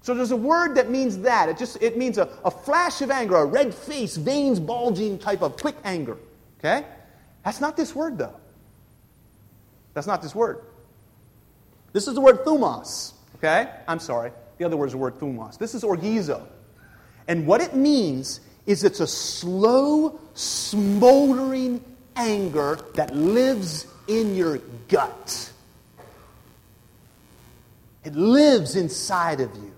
So 0.00 0.14
there's 0.14 0.30
a 0.30 0.36
word 0.36 0.76
that 0.76 0.88
means 0.88 1.18
that. 1.18 1.48
It 1.48 1.58
just 1.58 1.82
it 1.82 1.98
means 1.98 2.16
a, 2.16 2.30
a 2.44 2.50
flash 2.50 3.02
of 3.02 3.10
anger, 3.10 3.34
a 3.34 3.44
red 3.44 3.74
face, 3.74 4.16
veins 4.16 4.60
bulging 4.60 5.18
type 5.18 5.42
of 5.42 5.56
quick 5.56 5.74
anger. 5.82 6.16
Okay? 6.60 6.86
That's 7.44 7.60
not 7.60 7.76
this 7.76 7.92
word 7.92 8.18
though. 8.18 8.38
That's 9.92 10.06
not 10.06 10.22
this 10.22 10.32
word. 10.32 10.62
This 11.92 12.06
is 12.06 12.14
the 12.14 12.20
word 12.20 12.44
thumos. 12.44 13.14
Okay? 13.34 13.68
I'm 13.88 13.98
sorry. 13.98 14.30
The 14.58 14.64
other 14.64 14.76
word 14.76 14.86
is 14.86 14.92
the 14.92 14.98
word 14.98 15.18
thumos. 15.18 15.58
This 15.58 15.74
is 15.74 15.82
orgizo. 15.82 16.46
And 17.26 17.48
what 17.48 17.60
it 17.60 17.74
means 17.74 18.42
is 18.70 18.84
it's 18.84 19.00
a 19.00 19.06
slow, 19.06 20.20
smoldering 20.34 21.84
anger 22.14 22.78
that 22.94 23.14
lives 23.14 23.86
in 24.06 24.36
your 24.36 24.58
gut. 24.88 25.52
It 28.04 28.14
lives 28.14 28.76
inside 28.76 29.40
of 29.40 29.54
you. 29.56 29.72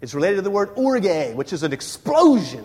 It's 0.00 0.14
related 0.14 0.36
to 0.36 0.42
the 0.42 0.50
word 0.50 0.70
orge, 0.76 1.34
which 1.34 1.52
is 1.52 1.62
an 1.62 1.72
explosion. 1.72 2.64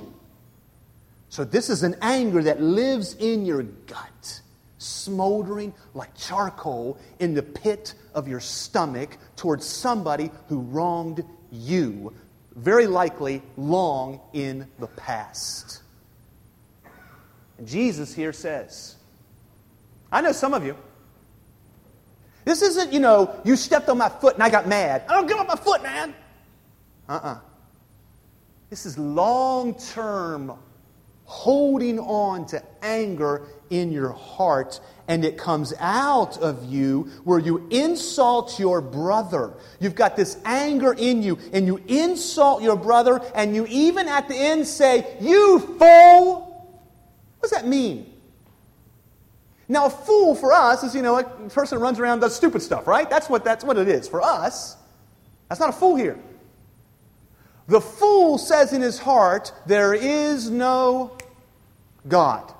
So 1.30 1.44
this 1.44 1.70
is 1.70 1.84
an 1.84 1.96
anger 2.02 2.44
that 2.44 2.62
lives 2.62 3.16
in 3.16 3.46
your 3.46 3.64
gut, 3.64 4.42
smoldering 4.78 5.74
like 5.94 6.16
charcoal 6.16 6.98
in 7.20 7.34
the 7.34 7.44
pit 7.44 7.96
of 8.14 8.28
your 8.28 8.40
stomach 8.40 9.18
towards 9.36 9.66
somebody 9.66 10.32
who 10.48 10.62
wronged 10.62 11.24
you, 11.52 12.14
very 12.56 12.88
likely 12.88 13.42
long 13.58 14.20
in 14.34 14.68
the 14.80 14.88
past. 14.88 15.82
And 17.58 17.68
Jesus 17.68 18.14
here 18.14 18.34
says, 18.34 18.96
I 20.12 20.22
know 20.22 20.32
some 20.32 20.54
of 20.54 20.66
you. 20.66 20.76
This 22.46 22.62
isn't, 22.62 22.92
you 22.92 23.00
know, 23.00 23.40
you 23.44 23.56
stepped 23.56 23.90
on 23.90 23.98
my 23.98 24.10
foot 24.10 24.36
and 24.36 24.44
I 24.44 24.50
got 24.50 24.68
mad. 24.68 25.04
I 25.08 25.14
don't 25.16 25.28
get 25.28 25.38
off 25.38 25.48
my 25.48 25.56
foot, 25.56 25.82
man. 25.82 26.14
Uh 27.08 27.14
uh-uh. 27.14 27.30
uh 27.30 27.40
This 28.70 28.86
is 28.86 28.98
long 28.98 29.76
term 29.76 30.54
holding 31.26 32.00
on 32.00 32.46
to 32.48 32.62
anger 32.82 33.48
in 33.70 33.92
your 33.92 34.12
heart, 34.12 34.80
and 35.08 35.26
it 35.26 35.38
comes 35.38 35.74
out 35.80 36.38
of 36.38 36.72
you 36.72 37.10
where 37.24 37.40
you 37.40 37.68
insult 37.70 38.58
your 38.60 38.82
brother. 38.82 39.54
You've 39.80 39.96
got 39.96 40.16
this 40.16 40.38
anger 40.46 40.94
in 40.94 41.22
you, 41.22 41.38
and 41.52 41.68
you 41.68 41.78
insult 41.88 42.64
your 42.64 42.78
brother, 42.78 43.22
and 43.36 43.56
you 43.56 43.66
even 43.68 44.08
at 44.08 44.28
the 44.28 44.36
end 44.36 44.66
say, 44.66 45.18
You 45.20 45.60
fool! 45.60 46.50
What 47.40 47.50
does 47.50 47.52
that 47.52 47.68
mean? 47.68 48.10
Now, 49.68 49.88
a 49.88 49.90
fool 49.90 50.36
for 50.36 50.54
us 50.54 50.84
is, 50.84 50.94
you 50.94 51.02
know, 51.02 51.18
a 51.18 51.24
person 51.24 51.80
runs 51.80 52.00
around 52.00 52.20
does 52.20 52.36
stupid 52.36 52.62
stuff, 52.62 52.86
right? 52.86 53.10
That's 53.10 53.30
what, 53.30 53.44
that's 53.44 53.64
what 53.64 53.78
it 53.78 53.88
is 53.88 54.08
for 54.08 54.22
us. 54.22 54.78
That's 55.50 55.60
not 55.60 55.70
a 55.70 55.74
fool 55.74 55.96
here. 55.96 56.18
The 57.68 57.80
fool 57.82 58.38
says 58.38 58.74
in 58.74 58.82
his 58.82 59.00
heart, 59.00 59.54
There 59.66 59.94
is 59.94 60.50
no 60.50 61.18
God. 62.08 62.54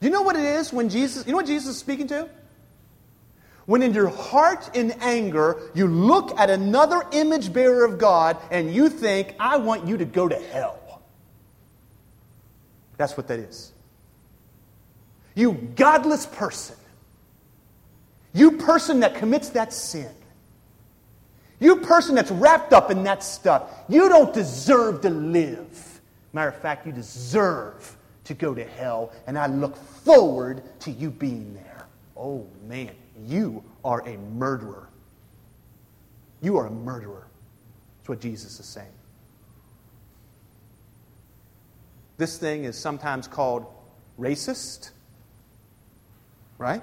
Do 0.00 0.06
you 0.06 0.12
know 0.12 0.22
what 0.22 0.36
it 0.36 0.44
is 0.44 0.72
when 0.72 0.88
Jesus, 0.88 1.26
you 1.26 1.32
know 1.32 1.38
what 1.38 1.46
Jesus 1.46 1.68
is 1.68 1.78
speaking 1.78 2.06
to? 2.08 2.28
When 3.64 3.82
in 3.82 3.94
your 3.94 4.08
heart 4.08 4.76
in 4.76 4.92
anger, 5.00 5.70
you 5.74 5.86
look 5.88 6.38
at 6.38 6.50
another 6.50 7.02
image 7.12 7.52
bearer 7.52 7.84
of 7.84 7.98
God 7.98 8.36
and 8.50 8.72
you 8.72 8.88
think, 8.88 9.34
I 9.40 9.56
want 9.56 9.86
you 9.88 9.96
to 9.96 10.04
go 10.04 10.28
to 10.28 10.36
hell. 10.36 11.02
That's 12.96 13.16
what 13.16 13.26
that 13.28 13.38
is. 13.38 13.72
You 15.34 15.52
godless 15.76 16.26
person. 16.26 16.76
You 18.32 18.52
person 18.52 19.00
that 19.00 19.16
commits 19.16 19.50
that 19.50 19.72
sin. 19.72 20.10
You 21.58 21.76
person 21.76 22.14
that's 22.14 22.30
wrapped 22.30 22.72
up 22.72 22.90
in 22.90 23.02
that 23.04 23.22
stuff, 23.22 23.70
you 23.88 24.08
don't 24.08 24.32
deserve 24.32 25.00
to 25.02 25.10
live. 25.10 26.00
Matter 26.32 26.50
of 26.50 26.56
fact, 26.56 26.86
you 26.86 26.92
deserve 26.92 27.96
to 28.26 28.34
go 28.34 28.54
to 28.54 28.64
hell, 28.64 29.12
and 29.26 29.38
I 29.38 29.46
look 29.46 29.76
forward 29.76 30.62
to 30.80 30.90
you 30.90 31.10
being 31.10 31.54
there. 31.54 31.86
Oh 32.16 32.46
man, 32.66 32.90
you 33.24 33.64
are 33.84 34.06
a 34.06 34.16
murderer. 34.18 34.88
You 36.40 36.58
are 36.58 36.66
a 36.66 36.70
murderer. 36.70 37.26
That's 37.98 38.08
what 38.08 38.20
Jesus 38.20 38.60
is 38.60 38.66
saying. 38.66 38.88
This 42.18 42.38
thing 42.38 42.64
is 42.64 42.76
sometimes 42.76 43.26
called 43.26 43.66
racist, 44.18 44.90
right? 46.58 46.82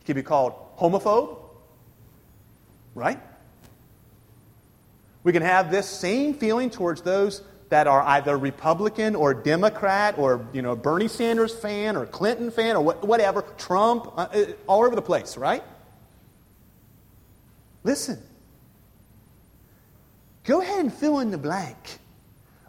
It 0.00 0.04
can 0.04 0.14
be 0.16 0.22
called 0.22 0.54
homophobe. 0.76 1.38
Right? 2.92 3.20
We 5.22 5.32
can 5.32 5.42
have 5.42 5.70
this 5.70 5.86
same 5.88 6.34
feeling 6.34 6.70
towards 6.70 7.02
those 7.02 7.40
that 7.70 7.86
are 7.86 8.02
either 8.02 8.36
Republican 8.36 9.14
or 9.14 9.32
Democrat 9.32 10.18
or 10.18 10.46
you 10.52 10.60
know 10.60 10.76
Bernie 10.76 11.08
Sanders 11.08 11.54
fan 11.54 11.96
or 11.96 12.04
Clinton 12.04 12.50
fan 12.50 12.76
or 12.76 12.82
whatever, 12.82 13.42
Trump, 13.56 14.12
uh, 14.16 14.26
uh, 14.32 14.44
all 14.66 14.84
over 14.84 14.94
the 14.94 15.02
place, 15.02 15.36
right? 15.36 15.62
Listen. 17.82 18.18
Go 20.44 20.60
ahead 20.60 20.80
and 20.80 20.92
fill 20.92 21.20
in 21.20 21.30
the 21.30 21.38
blank 21.38 21.98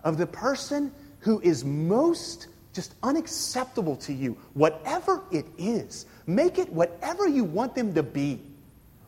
of 0.03 0.17
the 0.17 0.27
person 0.27 0.91
who 1.19 1.39
is 1.41 1.65
most 1.65 2.47
just 2.73 2.93
unacceptable 3.01 3.95
to 3.97 4.13
you, 4.13 4.37
whatever 4.53 5.23
it 5.31 5.45
is. 5.57 6.05
Make 6.27 6.59
it 6.59 6.71
whatever 6.71 7.27
you 7.27 7.43
want 7.43 7.73
them 7.75 7.93
to 7.95 8.03
be. 8.03 8.39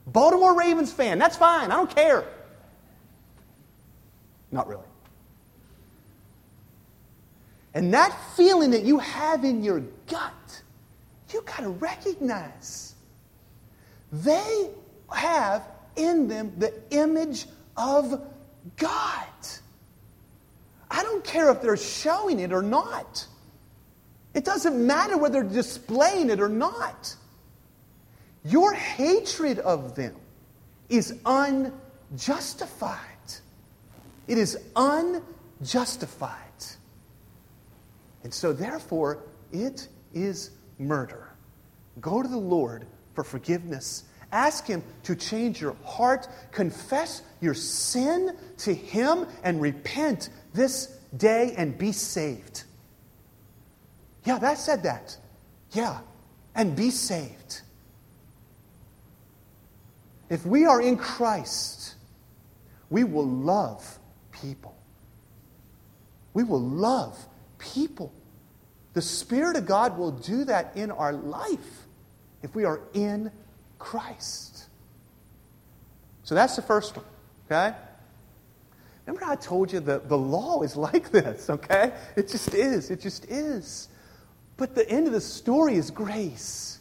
Baltimore 0.08 0.58
Ravens 0.58 0.92
fan, 0.92 1.20
that's 1.20 1.38
fine. 1.38 1.72
I 1.72 1.76
don't 1.76 1.94
care. 1.94 2.26
Not 4.52 4.68
really. 4.68 4.84
And 7.74 7.94
that 7.94 8.18
feeling 8.36 8.72
that 8.72 8.84
you 8.84 9.00
have 9.00 9.44
in 9.44 9.64
your 9.64 9.80
gut, 10.08 10.62
you 11.34 11.42
got 11.42 11.60
to 11.62 11.70
recognize 11.70 12.94
they 14.12 14.70
have 15.12 15.68
in 15.96 16.28
them 16.28 16.54
the 16.58 16.74
image 16.92 17.48
of 17.76 18.22
God. 18.78 19.24
I 20.92 21.02
don't 21.02 21.24
care 21.24 21.50
if 21.50 21.62
they're 21.62 21.76
showing 21.76 22.40
it 22.40 22.54
or 22.54 22.62
not. 22.62 23.26
It 24.36 24.46
doesn't 24.46 24.86
matter 24.86 25.18
whether 25.18 25.42
they're 25.42 25.52
displaying 25.52 26.30
it 26.30 26.40
or 26.40 26.50
not. 26.50 27.16
Your 28.46 28.74
hatred 28.74 29.58
of 29.60 29.96
them 29.96 30.16
is 30.90 31.16
unjustified. 31.26 33.00
It 34.28 34.38
is 34.38 34.60
unjustified. 34.76 36.40
And 38.24 38.34
so, 38.34 38.54
therefore, 38.54 39.24
it 39.52 39.88
is 40.14 40.52
murder. 40.80 41.30
Go 42.00 42.22
to 42.22 42.28
the 42.28 42.38
Lord 42.38 42.88
for 43.14 43.24
forgiveness. 43.24 44.06
Ask 44.32 44.66
Him 44.66 44.84
to 45.04 45.16
change 45.16 45.62
your 45.62 45.76
heart. 45.86 46.28
Confess 46.52 47.22
your 47.42 47.54
sin 47.54 48.36
to 48.60 48.74
Him 48.74 49.28
and 49.44 49.62
repent 49.62 50.30
this 50.54 50.98
day 51.16 51.54
and 51.58 51.78
be 51.78 51.92
saved. 51.92 52.64
Yeah, 54.24 54.40
that 54.40 54.58
said 54.58 54.84
that. 54.84 55.18
Yeah, 55.72 56.00
and 56.56 56.76
be 56.76 56.90
saved. 56.90 57.62
If 60.30 60.46
we 60.46 60.66
are 60.66 60.82
in 60.82 60.98
Christ, 60.98 61.96
we 62.90 63.04
will 63.04 63.28
love 63.28 64.00
people. 64.32 64.76
We 66.34 66.44
will 66.44 66.62
love 66.62 67.18
people. 67.64 68.14
The 68.94 69.02
Spirit 69.02 69.56
of 69.56 69.66
God 69.66 69.98
will 69.98 70.12
do 70.12 70.44
that 70.46 70.76
in 70.76 70.92
our 70.92 71.14
life 71.14 71.88
if 72.44 72.54
we 72.54 72.66
are 72.66 72.82
in 72.94 73.32
Christ. 73.80 74.66
So 76.24 76.36
that's 76.36 76.56
the 76.56 76.62
first 76.62 76.96
one, 76.96 77.06
okay? 77.46 77.76
Remember, 79.06 79.26
I 79.26 79.36
told 79.36 79.74
you 79.74 79.80
that 79.82 80.10
the 80.10 80.18
law 80.18 80.62
is 80.62 80.76
like 80.88 81.12
this, 81.12 81.50
okay? 81.50 81.94
It 82.16 82.30
just 82.30 82.54
is. 82.54 82.92
It 82.92 83.02
just 83.02 83.26
is. 83.26 83.90
But 84.58 84.76
the 84.76 84.88
end 84.90 85.08
of 85.08 85.14
the 85.14 85.22
story 85.22 85.76
is 85.76 85.90
grace. 85.90 86.80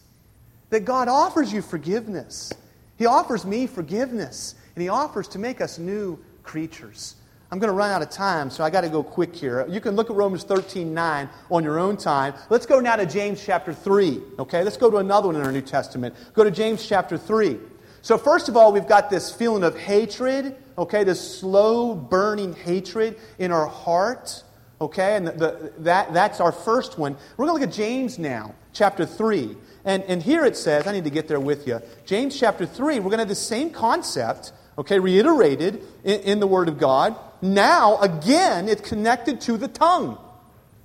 That 0.70 0.84
God 0.84 1.08
offers 1.08 1.52
you 1.52 1.60
forgiveness. 1.62 2.52
He 2.96 3.06
offers 3.06 3.44
me 3.44 3.66
forgiveness. 3.66 4.54
And 4.74 4.82
He 4.82 4.88
offers 4.88 5.28
to 5.28 5.38
make 5.38 5.60
us 5.60 5.78
new 5.78 6.18
creatures. 6.42 7.16
I'm 7.52 7.58
going 7.58 7.68
to 7.68 7.74
run 7.74 7.90
out 7.90 8.00
of 8.00 8.08
time, 8.08 8.48
so 8.48 8.64
I 8.64 8.70
got 8.70 8.80
to 8.80 8.88
go 8.88 9.02
quick 9.02 9.36
here. 9.36 9.66
You 9.68 9.78
can 9.78 9.94
look 9.94 10.08
at 10.08 10.16
Romans 10.16 10.42
13 10.42 10.94
9 10.94 11.28
on 11.50 11.62
your 11.62 11.78
own 11.78 11.98
time. 11.98 12.32
Let's 12.48 12.64
go 12.64 12.80
now 12.80 12.96
to 12.96 13.04
James 13.04 13.44
chapter 13.44 13.74
3. 13.74 14.22
Okay, 14.38 14.64
let's 14.64 14.78
go 14.78 14.90
to 14.90 14.96
another 14.96 15.26
one 15.26 15.36
in 15.36 15.42
our 15.42 15.52
New 15.52 15.60
Testament. 15.60 16.14
Go 16.32 16.44
to 16.44 16.50
James 16.50 16.86
chapter 16.86 17.18
3. 17.18 17.58
So, 18.00 18.16
first 18.16 18.48
of 18.48 18.56
all, 18.56 18.72
we've 18.72 18.88
got 18.88 19.10
this 19.10 19.30
feeling 19.30 19.64
of 19.64 19.76
hatred, 19.76 20.56
okay, 20.78 21.04
this 21.04 21.40
slow 21.40 21.94
burning 21.94 22.54
hatred 22.54 23.18
in 23.38 23.52
our 23.52 23.66
heart, 23.66 24.42
okay, 24.80 25.16
and 25.16 25.26
the, 25.26 25.32
the, 25.32 25.72
that, 25.80 26.14
that's 26.14 26.40
our 26.40 26.52
first 26.52 26.98
one. 26.98 27.18
We're 27.36 27.44
going 27.44 27.58
to 27.58 27.60
look 27.60 27.70
at 27.70 27.76
James 27.76 28.18
now, 28.18 28.54
chapter 28.72 29.04
3. 29.04 29.58
And, 29.84 30.02
and 30.04 30.22
here 30.22 30.46
it 30.46 30.56
says, 30.56 30.86
I 30.86 30.92
need 30.92 31.04
to 31.04 31.10
get 31.10 31.28
there 31.28 31.38
with 31.38 31.66
you. 31.66 31.82
James 32.06 32.38
chapter 32.40 32.64
3, 32.64 32.98
we're 33.00 33.10
going 33.10 33.18
to 33.18 33.18
have 33.18 33.28
the 33.28 33.34
same 33.34 33.68
concept, 33.68 34.52
okay, 34.78 34.98
reiterated 34.98 35.82
in, 36.04 36.20
in 36.20 36.40
the 36.40 36.46
Word 36.46 36.68
of 36.68 36.78
God. 36.78 37.16
Now, 37.40 37.98
again, 37.98 38.68
it's 38.68 38.88
connected 38.88 39.40
to 39.42 39.56
the 39.56 39.68
tongue, 39.68 40.18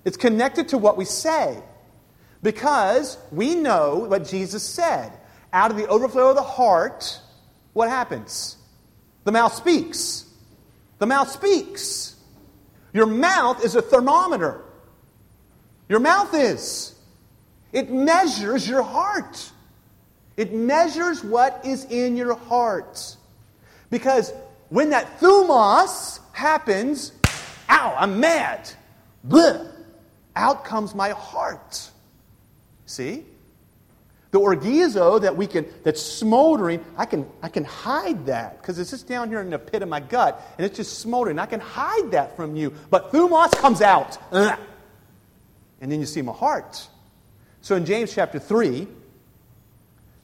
it's 0.06 0.18
connected 0.18 0.70
to 0.70 0.78
what 0.78 0.98
we 0.98 1.06
say. 1.06 1.62
Because 2.44 3.18
we 3.32 3.56
know 3.56 4.06
what 4.10 4.28
Jesus 4.28 4.62
said 4.62 5.12
out 5.52 5.72
of 5.72 5.78
the 5.78 5.88
overflow 5.88 6.30
of 6.30 6.36
the 6.36 6.44
heart, 6.44 7.20
what 7.74 7.90
happens? 7.90 8.58
The 9.24 9.32
mouth 9.32 9.54
speaks. 9.54 10.26
The 11.00 11.06
mouth 11.06 11.30
speaks. 11.30 12.16
Your 12.94 13.08
mouth 13.08 13.64
is 13.64 13.76
a 13.76 13.82
thermometer. 13.82 14.64
Your 15.90 16.00
mouth 16.00 16.34
is. 16.34 16.96
It 17.72 17.92
measures 17.92 18.68
your 18.68 18.84
heart. 18.84 19.52
It 20.36 20.54
measures 20.54 21.24
what 21.24 21.66
is 21.66 21.86
in 21.86 22.16
your 22.16 22.36
heart. 22.36 23.18
Because 23.90 24.34
when 24.70 24.90
that 24.90 25.20
thumos 25.20 26.20
happens, 26.34 27.14
ow, 27.70 27.96
I'm 27.98 28.20
mad. 28.20 28.70
Bleh, 29.28 29.72
out 30.36 30.66
comes 30.66 30.94
my 30.94 31.10
heart. 31.10 31.90
See? 32.86 33.26
The 34.32 34.40
orgizo 34.40 35.22
that 35.22 35.38
we 35.38 35.48
can, 35.48 35.66
that's 35.84 36.02
smoldering, 36.02 36.84
I 36.98 37.06
can, 37.06 37.26
I 37.42 37.48
can 37.48 37.64
hide 37.64 38.26
that 38.26 38.62
because 38.62 38.78
it's 38.78 38.92
just 38.92 39.08
down 39.08 39.30
here 39.30 39.40
in 39.40 39.50
the 39.50 39.60
pit 39.60 39.82
of 39.82 39.90
my 39.90 40.02
gut 40.02 40.42
and 40.58 40.66
it's 40.66 40.76
just 40.76 41.00
smoldering. 41.00 41.40
I 41.40 41.46
can 41.46 41.62
hide 41.62 42.12
that 42.12 42.36
from 42.36 42.56
you. 42.56 42.74
But 42.90 43.12
thumos 43.12 43.52
comes 43.54 43.82
out. 43.82 44.18
And 45.80 45.92
then 45.92 46.00
you 46.00 46.06
see 46.06 46.22
my 46.22 46.34
heart. 46.34 46.88
So 47.62 47.76
in 47.76 47.86
James 47.86 48.14
chapter 48.14 48.40
3, 48.40 48.88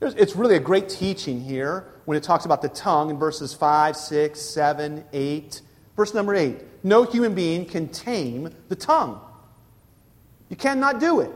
it's 0.06 0.36
really 0.36 0.56
a 0.56 0.60
great 0.60 0.90
teaching 0.90 1.42
here 1.42 1.86
when 2.06 2.18
it 2.18 2.24
talks 2.24 2.46
about 2.46 2.62
the 2.62 2.70
tongue 2.70 3.10
in 3.10 3.18
verses 3.18 3.54
5, 3.54 3.96
6, 3.96 4.40
7, 4.40 5.06
8. 5.12 5.62
Verse 5.96 6.14
number 6.14 6.36
8 6.36 6.58
No 6.84 7.04
human 7.04 7.36
being 7.36 7.66
can 7.66 7.88
tame 7.88 8.54
the 8.70 8.76
tongue. 8.76 9.20
You 10.50 10.56
cannot 10.56 11.00
do 11.00 11.22
it. 11.22 11.32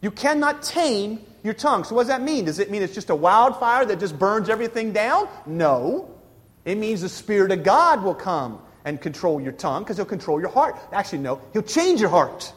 You 0.00 0.10
cannot 0.10 0.62
tame 0.62 1.20
your 1.42 1.54
tongue. 1.54 1.84
So, 1.84 1.94
what 1.94 2.02
does 2.02 2.08
that 2.08 2.22
mean? 2.22 2.44
Does 2.44 2.58
it 2.58 2.70
mean 2.70 2.82
it's 2.82 2.94
just 2.94 3.10
a 3.10 3.14
wildfire 3.14 3.84
that 3.86 4.00
just 4.00 4.18
burns 4.18 4.48
everything 4.48 4.92
down? 4.92 5.28
No. 5.46 6.10
It 6.64 6.76
means 6.78 7.00
the 7.00 7.08
Spirit 7.08 7.52
of 7.52 7.64
God 7.64 8.02
will 8.02 8.14
come 8.14 8.60
and 8.84 9.00
control 9.00 9.40
your 9.40 9.52
tongue 9.52 9.82
because 9.82 9.96
He'll 9.96 10.06
control 10.06 10.40
your 10.40 10.50
heart. 10.50 10.76
Actually, 10.92 11.18
no, 11.18 11.40
He'll 11.52 11.62
change 11.62 12.00
your 12.00 12.10
heart. 12.10 12.52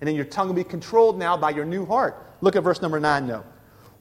And 0.00 0.08
then 0.08 0.16
your 0.16 0.24
tongue 0.24 0.48
will 0.48 0.54
be 0.54 0.64
controlled 0.64 1.18
now 1.18 1.36
by 1.36 1.50
your 1.50 1.64
new 1.64 1.86
heart. 1.86 2.16
Look 2.40 2.56
at 2.56 2.62
verse 2.62 2.82
number 2.82 3.00
9 3.00 3.26
now. 3.26 3.44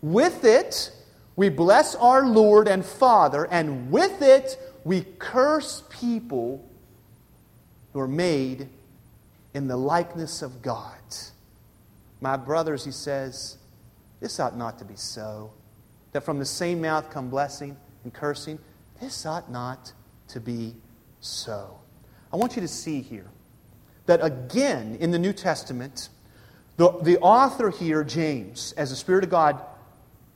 With 0.04 0.44
it, 0.44 0.92
we 1.38 1.48
bless 1.48 1.96
our 1.96 2.28
Lord 2.28 2.68
and 2.68 2.86
Father, 2.86 3.46
and 3.46 3.90
with 3.90 4.22
it, 4.22 4.60
we 4.84 5.06
curse 5.18 5.82
people 5.90 6.70
who 7.94 8.02
are 8.02 8.08
made 8.08 8.68
in 9.54 9.68
the 9.68 9.78
likeness 9.78 10.42
of 10.42 10.62
God. 10.62 10.98
My 12.20 12.36
brothers, 12.36 12.84
he 12.84 12.92
says, 12.92 13.58
this 14.20 14.42
ought 14.42 14.58
not 14.58 14.78
to 14.80 14.86
be 14.86 14.98
so. 14.98 15.54
That 16.12 16.24
from 16.24 16.38
the 16.38 16.46
same 16.46 16.82
mouth 16.82 17.10
come 17.10 17.30
blessing 17.30 17.78
and 18.04 18.14
cursing. 18.14 18.60
This 19.00 19.26
ought 19.26 19.50
not 19.50 19.94
to 20.30 20.42
be 20.42 20.76
so. 21.22 21.80
I 22.32 22.36
want 22.36 22.58
you 22.58 22.62
to 22.62 22.68
see 22.68 23.02
here 23.02 23.28
that 24.06 24.22
again 24.22 24.98
in 25.00 25.12
the 25.12 25.20
New 25.20 25.34
Testament, 25.34 26.10
the, 26.76 26.92
the 27.02 27.20
author 27.20 27.70
here, 27.70 28.04
James, 28.04 28.74
as 28.76 28.90
the 28.90 28.98
Spirit 28.98 29.24
of 29.24 29.30
God 29.30 29.62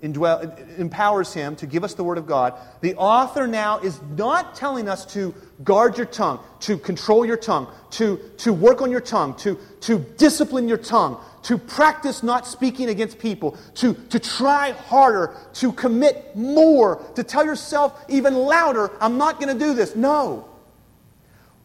indwell, 0.02 0.78
empowers 0.78 1.34
him 1.34 1.56
to 1.56 1.66
give 1.66 1.84
us 1.84 1.96
the 1.96 2.04
Word 2.04 2.18
of 2.18 2.28
God, 2.28 2.54
the 2.82 2.96
author 2.96 3.48
now 3.48 3.80
is 3.80 4.00
not 4.16 4.56
telling 4.56 4.88
us 4.88 5.06
to 5.14 5.34
guard 5.64 5.98
your 5.98 6.06
tongue, 6.06 6.40
to 6.62 6.78
control 6.78 7.26
your 7.26 7.38
tongue, 7.38 7.68
to, 7.92 8.18
to 8.38 8.54
work 8.54 8.82
on 8.82 8.92
your 8.92 9.02
tongue, 9.02 9.36
to, 9.38 9.58
to 9.82 9.98
discipline 10.18 10.68
your 10.68 10.78
tongue, 10.78 11.20
to 11.44 11.58
practice 11.58 12.22
not 12.22 12.46
speaking 12.46 12.90
against 12.90 13.18
people, 13.18 13.58
to, 13.74 13.96
to 14.10 14.20
try 14.20 14.72
harder, 14.72 15.36
to 15.54 15.72
commit 15.72 16.36
more, 16.36 17.04
to 17.16 17.24
tell 17.24 17.44
yourself 17.44 18.06
even 18.08 18.36
louder, 18.36 18.92
I'm 19.02 19.18
not 19.18 19.40
going 19.40 19.58
to 19.58 19.66
do 19.66 19.74
this. 19.74 19.96
No. 19.96 20.48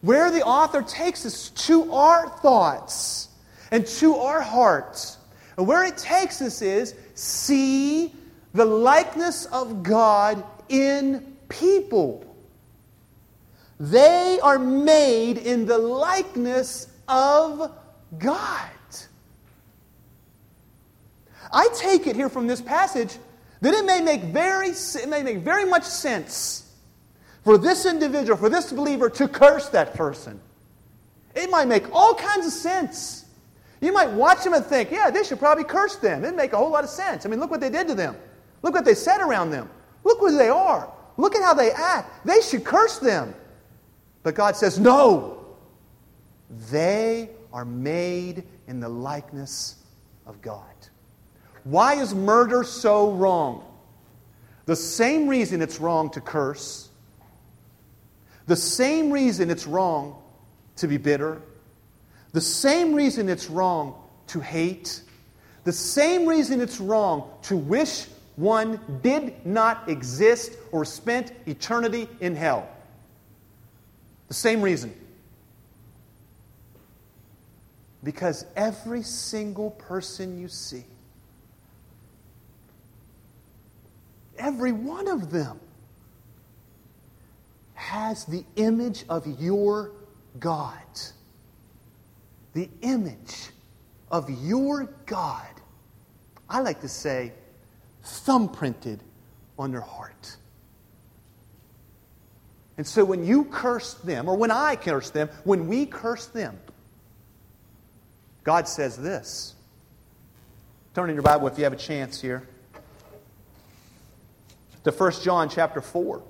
Where 0.01 0.31
the 0.31 0.43
author 0.43 0.81
takes 0.81 1.25
us 1.25 1.49
to 1.67 1.93
our 1.93 2.29
thoughts 2.39 3.29
and 3.69 3.85
to 3.85 4.15
our 4.15 4.41
hearts, 4.41 5.17
and 5.55 5.67
where 5.67 5.83
it 5.83 5.97
takes 5.97 6.41
us 6.41 6.63
is 6.63 6.95
see 7.13 8.13
the 8.53 8.65
likeness 8.65 9.45
of 9.45 9.83
God 9.83 10.43
in 10.69 11.35
people. 11.49 12.25
They 13.79 14.39
are 14.41 14.59
made 14.59 15.37
in 15.37 15.65
the 15.65 15.77
likeness 15.77 16.87
of 17.07 17.71
God. 18.17 18.69
I 21.51 21.67
take 21.75 22.07
it 22.07 22.15
here 22.15 22.29
from 22.29 22.47
this 22.47 22.61
passage 22.61 23.17
that 23.61 23.73
it 23.73 23.85
may 23.85 24.01
make 24.01 24.23
very, 24.23 24.69
it 24.69 25.09
may 25.09 25.23
make 25.23 25.39
very 25.39 25.65
much 25.65 25.83
sense 25.83 26.71
for 27.43 27.57
this 27.57 27.85
individual, 27.85 28.37
for 28.37 28.49
this 28.49 28.71
believer 28.71 29.09
to 29.09 29.27
curse 29.27 29.69
that 29.69 29.93
person. 29.93 30.39
It 31.35 31.49
might 31.49 31.67
make 31.67 31.91
all 31.93 32.15
kinds 32.15 32.45
of 32.45 32.53
sense. 32.53 33.25
You 33.81 33.91
might 33.91 34.09
watch 34.11 34.43
them 34.43 34.53
and 34.53 34.65
think, 34.65 34.91
yeah, 34.91 35.09
they 35.09 35.23
should 35.23 35.39
probably 35.39 35.63
curse 35.63 35.97
them. 35.97 36.23
It'd 36.23 36.35
make 36.35 36.53
a 36.53 36.57
whole 36.57 36.71
lot 36.71 36.83
of 36.83 36.89
sense. 36.89 37.25
I 37.25 37.29
mean, 37.29 37.39
look 37.39 37.51
what 37.51 37.59
they 37.59 37.69
did 37.69 37.87
to 37.87 37.95
them. 37.95 38.15
Look 38.63 38.73
what 38.73 38.85
they 38.85 38.95
said 38.95 39.21
around 39.21 39.51
them. 39.51 39.69
Look 40.03 40.19
who 40.19 40.35
they 40.35 40.49
are. 40.49 40.91
Look 41.17 41.35
at 41.35 41.43
how 41.43 41.53
they 41.53 41.71
act. 41.71 42.25
They 42.25 42.41
should 42.41 42.63
curse 42.63 42.97
them. 42.97 43.35
But 44.23 44.33
God 44.33 44.55
says, 44.55 44.79
no. 44.79 45.45
They 46.71 47.29
are 47.51 47.65
made 47.65 48.45
in 48.67 48.79
the 48.79 48.89
likeness 48.89 49.75
of 50.25 50.41
God. 50.41 50.65
Why 51.63 51.95
is 51.95 52.15
murder 52.15 52.63
so 52.63 53.11
wrong? 53.11 53.65
The 54.65 54.75
same 54.75 55.27
reason 55.27 55.61
it's 55.61 55.79
wrong 55.79 56.09
to 56.11 56.21
curse, 56.21 56.89
the 58.47 58.55
same 58.55 59.11
reason 59.11 59.49
it's 59.49 59.67
wrong 59.67 60.21
to 60.77 60.87
be 60.87 60.97
bitter, 60.97 61.41
the 62.31 62.41
same 62.41 62.93
reason 62.93 63.27
it's 63.29 63.49
wrong 63.49 63.95
to 64.27 64.39
hate, 64.39 65.01
the 65.65 65.73
same 65.73 66.25
reason 66.25 66.61
it's 66.61 66.79
wrong 66.79 67.29
to 67.43 67.57
wish 67.57 68.07
one 68.35 68.79
did 69.03 69.45
not 69.45 69.87
exist 69.89 70.53
or 70.71 70.85
spent 70.85 71.31
eternity 71.45 72.07
in 72.19 72.35
hell. 72.35 72.67
The 74.27 74.33
same 74.33 74.61
reason. 74.61 74.93
Because 78.03 78.45
every 78.55 79.03
single 79.03 79.71
person 79.71 80.39
you 80.39 80.47
see, 80.47 80.83
every 84.37 84.71
one 84.71 85.07
of 85.07 85.31
them, 85.31 85.59
has 87.75 88.25
the 88.25 88.43
image 88.55 89.03
of 89.09 89.39
your 89.39 89.91
God. 90.39 90.77
The 92.53 92.69
image 92.81 93.49
of 94.09 94.29
your 94.43 94.85
God. 95.05 95.47
I 96.49 96.61
like 96.61 96.81
to 96.81 96.87
say, 96.87 97.33
thumbprinted 98.03 98.99
on 99.57 99.71
their 99.71 99.81
heart. 99.81 100.37
And 102.77 102.87
so 102.87 103.05
when 103.05 103.25
you 103.25 103.45
curse 103.45 103.93
them, 103.95 104.27
or 104.27 104.35
when 104.35 104.51
I 104.51 104.75
curse 104.75 105.11
them, 105.11 105.29
when 105.43 105.67
we 105.67 105.85
curse 105.85 106.25
them, 106.27 106.59
God 108.43 108.67
says 108.67 108.97
this. 108.97 109.53
Turn 110.93 111.09
in 111.09 111.15
your 111.15 111.23
Bible 111.23 111.47
if 111.47 111.57
you 111.57 111.63
have 111.63 111.73
a 111.73 111.77
chance 111.77 112.19
here. 112.19 112.47
To 114.83 114.91
1 114.91 115.11
John 115.23 115.49
chapter 115.49 115.81
4. 115.81 116.21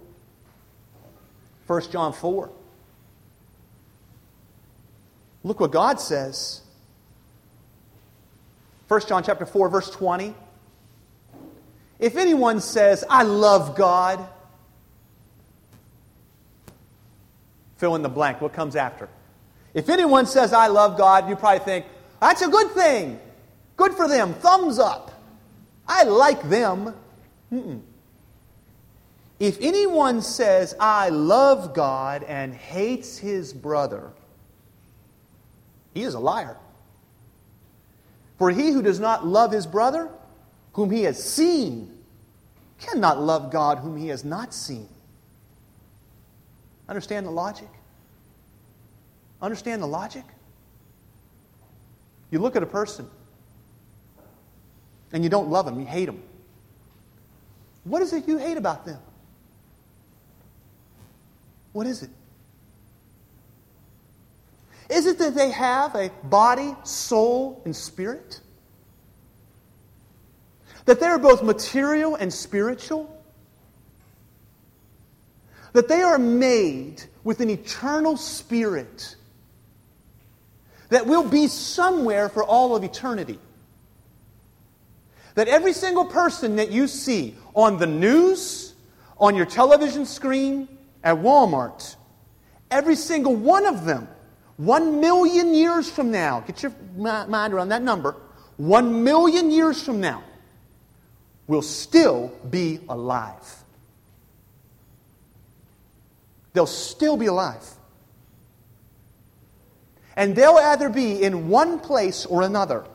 1 1.66 1.82
John 1.92 2.14
4. 2.14 2.50
Look 5.44 5.60
what 5.60 5.72
God 5.72 6.00
says. 6.00 6.62
1 8.88 9.02
John 9.08 9.24
chapter 9.24 9.46
4 9.46 9.70
verse 9.70 9.90
20. 9.90 10.36
If 12.04 12.18
anyone 12.18 12.60
says, 12.60 13.06
"I 13.10 13.24
love 13.24 13.76
God," 13.76 14.28
fill 17.78 17.96
in 17.96 18.02
the 18.02 18.10
blank. 18.10 18.42
What 18.42 18.54
comes 18.54 18.76
after? 18.76 19.10
If 19.74 19.90
anyone 19.90 20.26
says, 20.26 20.54
I 20.54 20.68
love 20.68 20.98
God, 20.98 21.28
you 21.28 21.36
probably 21.36 21.60
think, 21.60 21.86
that's 22.20 22.42
a 22.42 22.48
good 22.48 22.72
thing. 22.72 23.20
Good 23.76 23.94
for 23.94 24.08
them. 24.08 24.34
Thumbs 24.36 24.80
up. 24.80 25.12
I 25.88 26.04
like 26.04 26.48
them. 26.50 26.94
Mm-mm. 27.52 27.82
If 29.40 29.58
anyone 29.60 30.22
says, 30.22 30.76
I 30.80 31.10
love 31.10 31.74
God 31.74 32.24
and 32.24 32.54
hates 32.54 33.18
his 33.18 33.52
brother, 33.52 34.12
he 35.94 36.04
is 36.04 36.14
a 36.14 36.20
liar. 36.20 36.56
For 38.38 38.52
he 38.52 38.72
who 38.72 38.82
does 38.82 39.00
not 39.00 39.26
love 39.26 39.52
his 39.52 39.66
brother, 39.66 40.10
whom 40.74 40.92
he 40.92 41.04
has 41.04 41.24
seen, 41.24 41.98
cannot 42.80 43.22
love 43.22 43.52
God 43.52 43.80
whom 43.80 43.96
he 43.96 44.10
has 44.10 44.24
not 44.24 44.54
seen. 44.54 44.90
Understand 46.90 47.26
the 47.26 47.32
logic? 47.32 47.70
Understand 49.42 49.82
the 49.82 49.88
logic? 49.88 50.26
You 52.30 52.40
look 52.40 52.56
at 52.56 52.64
a 52.64 52.68
person 52.68 53.08
and 55.12 55.24
you 55.24 55.30
don't 55.30 55.50
love 55.50 55.66
them, 55.66 55.80
you 55.80 55.86
hate 55.86 56.08
them. 56.08 56.22
What 57.84 58.02
is 58.02 58.14
it 58.14 58.28
you 58.28 58.38
hate 58.38 58.58
about 58.58 58.86
them? 58.86 59.00
What 61.74 61.88
is 61.88 62.04
it? 62.04 62.10
Is 64.90 65.06
it 65.06 65.18
that 65.20 65.36
they 65.36 65.52
have 65.52 65.96
a 65.96 66.10
body, 66.24 66.76
soul, 66.84 67.62
and 67.66 67.76
spirit? 67.76 68.40
That 70.86 71.00
they 71.00 71.06
are 71.06 71.20
both 71.20 71.44
material 71.44 72.16
and 72.16 72.34
spiritual? 72.34 73.10
That 75.74 75.88
they 75.88 76.02
are 76.02 76.20
made 76.20 77.04
with 77.24 77.40
an 77.40 77.50
eternal 77.50 78.18
spirit 78.18 79.16
that 80.90 81.08
will 81.08 81.28
be 81.28 81.48
somewhere 81.48 82.30
for 82.30 82.44
all 82.44 82.76
of 82.76 82.84
eternity? 82.84 83.40
That 85.36 85.48
every 85.48 85.74
single 85.74 86.06
person 86.06 86.58
that 86.58 86.72
you 86.72 86.88
see 86.88 87.36
on 87.56 87.80
the 87.80 87.88
news, 87.88 88.76
on 89.18 89.36
your 89.36 89.48
television 89.48 90.06
screen, 90.06 90.68
at 91.04 91.18
Walmart, 91.18 91.96
every 92.70 92.96
single 92.96 93.36
one 93.36 93.66
of 93.66 93.86
them, 93.86 94.08
one 94.58 95.02
million 95.02 95.54
years 95.54 95.90
from 95.90 96.12
now, 96.12 96.42
get 96.42 96.62
your 96.62 96.74
mind 96.96 97.54
around 97.54 97.70
that 97.70 97.82
number, 97.82 98.16
one 98.58 99.04
million 99.04 99.50
years 99.50 99.82
from 99.82 100.00
now, 100.00 100.24
will 101.48 101.62
still 101.62 102.32
be 102.50 102.80
alive. 102.88 103.64
They'll 106.54 106.66
still 106.66 107.18
be 107.18 107.26
alive. 107.26 107.68
And 110.16 110.36
they'll 110.36 110.58
either 110.58 110.90
be 110.90 111.22
in 111.24 111.50
one 111.50 111.80
place 111.80 112.26
or 112.26 112.44
another. 112.44 112.86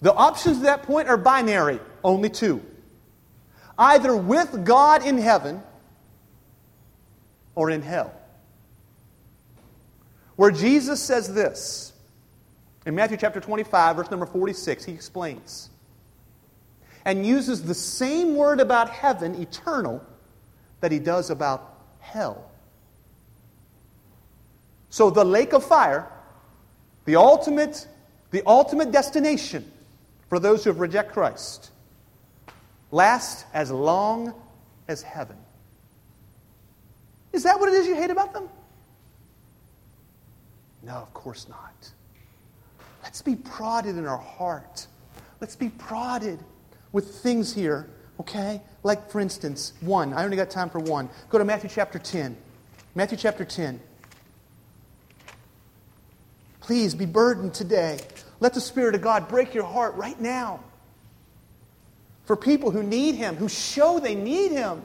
The 0.00 0.12
options 0.12 0.58
at 0.58 0.62
that 0.64 0.82
point 0.84 1.08
are 1.08 1.16
binary, 1.16 1.80
only 2.02 2.30
two. 2.30 2.62
Either 3.78 4.16
with 4.16 4.64
God 4.64 5.04
in 5.04 5.18
heaven 5.18 5.62
or 7.54 7.70
in 7.70 7.82
hell. 7.82 8.14
Where 10.36 10.50
Jesus 10.50 11.02
says 11.02 11.32
this 11.32 11.92
in 12.86 12.94
Matthew 12.94 13.16
chapter 13.16 13.40
25, 13.40 13.96
verse 13.96 14.10
number 14.10 14.26
46, 14.26 14.84
he 14.84 14.92
explains 14.92 15.70
and 17.06 17.24
uses 17.24 17.62
the 17.62 17.74
same 17.74 18.34
word 18.34 18.58
about 18.58 18.90
heaven, 18.90 19.40
eternal, 19.40 20.04
that 20.80 20.90
he 20.90 20.98
does 20.98 21.30
about 21.30 21.78
hell. 22.00 22.50
So 24.90 25.08
the 25.10 25.24
lake 25.24 25.52
of 25.52 25.64
fire, 25.64 26.10
the 27.04 27.14
ultimate, 27.14 27.86
the 28.32 28.42
ultimate 28.44 28.90
destination 28.90 29.70
for 30.28 30.40
those 30.40 30.64
who 30.64 30.70
have 30.70 30.80
reject 30.80 31.12
Christ, 31.12 31.70
lasts 32.90 33.44
as 33.54 33.70
long 33.70 34.34
as 34.88 35.00
heaven. 35.00 35.36
Is 37.32 37.44
that 37.44 37.60
what 37.60 37.68
it 37.68 37.76
is 37.76 37.86
you 37.86 37.94
hate 37.94 38.10
about 38.10 38.32
them? 38.32 38.48
No, 40.82 40.94
of 40.94 41.14
course 41.14 41.46
not. 41.48 41.90
Let's 43.04 43.22
be 43.22 43.36
prodded 43.36 43.96
in 43.96 44.06
our 44.06 44.18
heart. 44.18 44.88
Let's 45.40 45.54
be 45.54 45.68
prodded 45.68 46.40
with 46.96 47.16
things 47.16 47.52
here, 47.52 47.86
okay? 48.18 48.62
Like, 48.82 49.10
for 49.10 49.20
instance, 49.20 49.74
one. 49.82 50.14
I 50.14 50.24
only 50.24 50.38
got 50.38 50.48
time 50.48 50.70
for 50.70 50.78
one. 50.78 51.10
Go 51.28 51.36
to 51.36 51.44
Matthew 51.44 51.68
chapter 51.68 51.98
10. 51.98 52.34
Matthew 52.94 53.18
chapter 53.18 53.44
10. 53.44 53.78
Please 56.60 56.94
be 56.94 57.04
burdened 57.04 57.52
today. 57.52 57.98
Let 58.40 58.54
the 58.54 58.62
Spirit 58.62 58.94
of 58.94 59.02
God 59.02 59.28
break 59.28 59.52
your 59.52 59.64
heart 59.64 59.94
right 59.96 60.18
now 60.18 60.60
for 62.24 62.34
people 62.34 62.70
who 62.70 62.82
need 62.82 63.14
Him, 63.14 63.36
who 63.36 63.50
show 63.50 63.98
they 63.98 64.14
need 64.14 64.52
Him. 64.52 64.82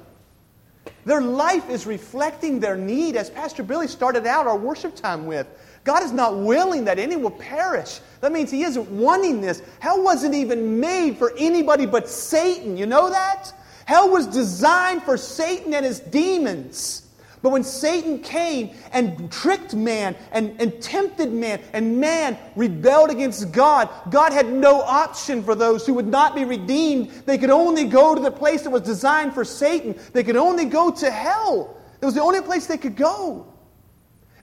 Their 1.05 1.21
life 1.21 1.69
is 1.69 1.85
reflecting 1.85 2.59
their 2.59 2.75
need, 2.75 3.15
as 3.15 3.29
Pastor 3.29 3.63
Billy 3.63 3.87
started 3.87 4.27
out 4.27 4.47
our 4.47 4.57
worship 4.57 4.97
time 4.97 5.27
with. 5.27 5.47
God 5.83 6.03
is 6.03 6.11
not 6.11 6.37
willing 6.37 6.85
that 6.85 6.99
any 6.99 7.15
will 7.15 7.31
perish. 7.31 7.99
That 8.21 8.31
means 8.31 8.51
He 8.51 8.63
isn't 8.63 8.89
wanting 8.89 9.41
this. 9.41 9.61
Hell 9.79 10.03
wasn't 10.03 10.35
even 10.35 10.79
made 10.79 11.17
for 11.17 11.33
anybody 11.37 11.85
but 11.85 12.07
Satan. 12.07 12.77
You 12.77 12.85
know 12.85 13.09
that? 13.09 13.51
Hell 13.85 14.09
was 14.09 14.27
designed 14.27 15.03
for 15.03 15.17
Satan 15.17 15.73
and 15.73 15.85
his 15.85 15.99
demons. 15.99 17.07
But 17.41 17.49
when 17.49 17.63
Satan 17.63 18.19
came 18.19 18.69
and 18.93 19.31
tricked 19.31 19.75
man 19.75 20.15
and, 20.31 20.55
and 20.61 20.79
tempted 20.81 21.33
man, 21.33 21.59
and 21.73 21.99
man 21.99 22.37
rebelled 22.55 23.09
against 23.09 23.51
God, 23.51 23.89
God 24.11 24.31
had 24.31 24.51
no 24.51 24.81
option 24.81 25.43
for 25.43 25.55
those 25.55 25.85
who 25.85 25.95
would 25.95 26.07
not 26.07 26.35
be 26.35 26.45
redeemed. 26.45 27.09
They 27.25 27.39
could 27.39 27.49
only 27.49 27.85
go 27.85 28.13
to 28.13 28.21
the 28.21 28.31
place 28.31 28.61
that 28.61 28.69
was 28.69 28.83
designed 28.83 29.33
for 29.33 29.43
Satan. 29.43 29.99
They 30.13 30.23
could 30.23 30.35
only 30.35 30.65
go 30.65 30.91
to 30.91 31.09
hell. 31.09 31.75
It 31.99 32.05
was 32.05 32.13
the 32.13 32.21
only 32.21 32.41
place 32.41 32.67
they 32.67 32.77
could 32.77 32.95
go. 32.95 33.47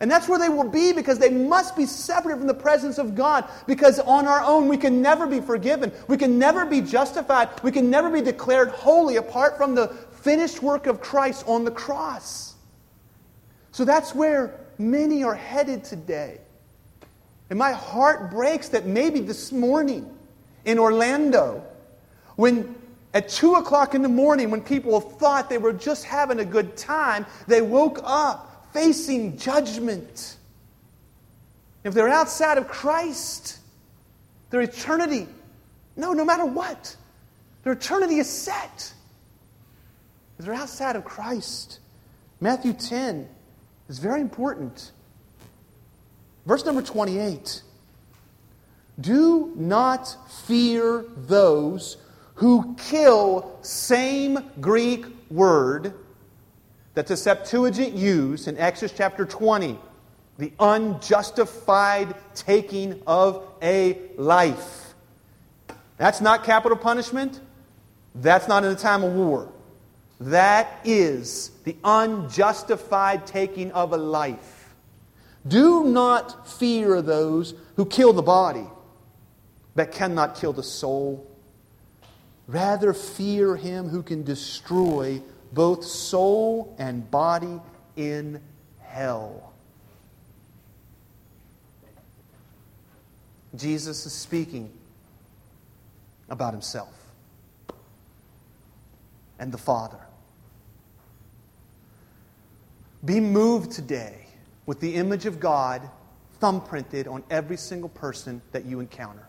And 0.01 0.11
that's 0.11 0.28
where 0.28 0.38
they 0.38 0.49
will 0.49 0.68
be 0.68 0.92
because 0.92 1.18
they 1.18 1.30
must 1.30 1.76
be 1.76 1.84
separated 1.84 2.38
from 2.38 2.46
the 2.46 2.55
presence 2.55 2.99
of 2.99 3.14
God. 3.14 3.49
Because 3.66 3.99
on 3.99 4.26
our 4.26 4.40
own, 4.42 4.68
we 4.68 4.76
can 4.76 5.03
never 5.03 5.26
be 5.26 5.40
forgiven. 5.40 5.92
We 6.07 6.16
can 6.16 6.38
never 6.38 6.64
be 6.64 6.80
justified. 6.80 7.49
We 7.62 7.72
can 7.72 7.90
never 7.90 8.09
be 8.09 8.20
declared 8.20 8.68
holy 8.68 9.16
apart 9.16 9.57
from 9.57 9.74
the 9.74 9.88
finished 10.20 10.62
work 10.62 10.86
of 10.86 11.01
Christ 11.01 11.44
on 11.49 11.64
the 11.64 11.70
cross. 11.70 12.55
So 13.72 13.84
that's 13.84 14.14
where 14.14 14.61
many 14.78 15.24
are 15.24 15.34
headed 15.34 15.82
today. 15.84 16.40
And 17.51 17.59
my 17.59 17.72
heart 17.72 18.30
breaks 18.30 18.68
that 18.68 18.86
maybe 18.86 19.20
this 19.20 19.53
morning 19.53 20.09
in 20.64 20.78
Orlando, 20.78 21.64
when 22.36 22.74
at 23.14 23.28
2 23.28 23.55
o'clock 23.55 23.94
in 23.94 24.03
the 24.03 24.09
morning, 24.09 24.51
when 24.51 24.61
people 24.61 25.01
thought 25.01 25.49
they 25.49 25.59
were 25.59 25.72
just 25.72 26.05
having 26.05 26.40
a 26.40 26.44
good 26.44 26.76
time, 26.76 27.26
they 27.46 27.62
woke 27.62 28.01
up 28.05 28.47
facing 28.78 29.36
judgment. 29.36 30.36
If 31.82 31.94
they're 31.94 32.08
outside 32.08 32.58
of 32.58 32.68
Christ, 32.68 33.58
their 34.50 34.60
eternity, 34.60 35.26
no, 35.96 36.12
no 36.12 36.24
matter 36.24 36.44
what, 36.44 36.94
their 37.64 37.72
eternity 37.72 38.18
is 38.18 38.30
set. 38.30 38.92
If 40.38 40.44
they're 40.44 40.54
outside 40.54 40.94
of 40.94 41.04
Christ, 41.04 41.80
Matthew 42.40 42.72
10 42.72 43.28
is 43.88 43.98
very 43.98 44.20
important. 44.20 44.92
Verse 46.46 46.64
number 46.64 46.82
28 46.82 47.62
Do 49.00 49.52
not 49.56 50.16
fear 50.46 51.04
those 51.16 51.96
who 52.34 52.76
kill, 52.78 53.58
same 53.62 54.38
Greek 54.60 55.04
word 55.30 55.94
that 56.99 57.07
the 57.07 57.16
Septuagint 57.16 57.94
used 57.94 58.49
in 58.49 58.59
Exodus 58.59 58.92
chapter 58.96 59.24
20 59.24 59.78
the 60.36 60.53
unjustified 60.59 62.12
taking 62.34 63.01
of 63.07 63.46
a 63.62 63.96
life. 64.16 64.94
That's 65.96 66.20
not 66.20 66.42
capital 66.42 66.76
punishment. 66.76 67.40
That's 68.16 68.49
not 68.49 68.64
in 68.64 68.72
a 68.72 68.74
time 68.74 69.05
of 69.05 69.12
war. 69.12 69.49
That 70.18 70.80
is 70.82 71.53
the 71.62 71.76
unjustified 71.84 73.28
taking 73.28 73.70
of 73.70 73.92
a 73.92 73.96
life. 73.96 74.74
Do 75.46 75.84
not 75.84 76.49
fear 76.49 77.01
those 77.01 77.55
who 77.76 77.86
kill 77.86 78.12
the 78.12 78.22
body, 78.22 78.66
but 79.76 79.92
cannot 79.92 80.34
kill 80.34 80.53
the 80.53 80.64
soul. 80.64 81.24
Rather, 82.49 82.92
fear 82.92 83.55
him 83.55 83.88
who 83.88 84.03
can 84.03 84.24
destroy 84.24 85.22
both 85.59 85.82
soul 85.82 86.72
and 86.78 87.11
body 87.11 87.61
in 87.96 88.40
hell. 88.80 89.52
Jesus 93.56 94.06
is 94.06 94.12
speaking 94.12 94.72
about 96.28 96.52
himself 96.52 96.94
and 99.40 99.50
the 99.50 99.59
Father. 99.59 99.98
Be 103.04 103.18
moved 103.18 103.72
today 103.72 104.26
with 104.64 104.78
the 104.78 104.94
image 104.94 105.26
of 105.26 105.40
God 105.40 105.82
thumbprinted 106.40 107.11
on 107.11 107.24
every 107.30 107.56
single 107.56 107.88
person 107.88 108.40
that 108.52 108.64
you 108.64 108.78
encounter. 108.78 109.26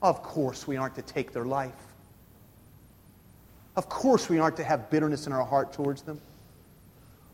Of 0.00 0.22
course, 0.22 0.66
we 0.66 0.78
aren't 0.78 0.94
to 0.94 1.02
take 1.02 1.34
their 1.34 1.44
life. 1.44 1.89
Of 3.76 3.88
course, 3.88 4.28
we 4.28 4.38
aren't 4.38 4.56
to 4.56 4.64
have 4.64 4.90
bitterness 4.90 5.26
in 5.26 5.32
our 5.32 5.44
heart 5.44 5.72
towards 5.72 6.02
them. 6.02 6.20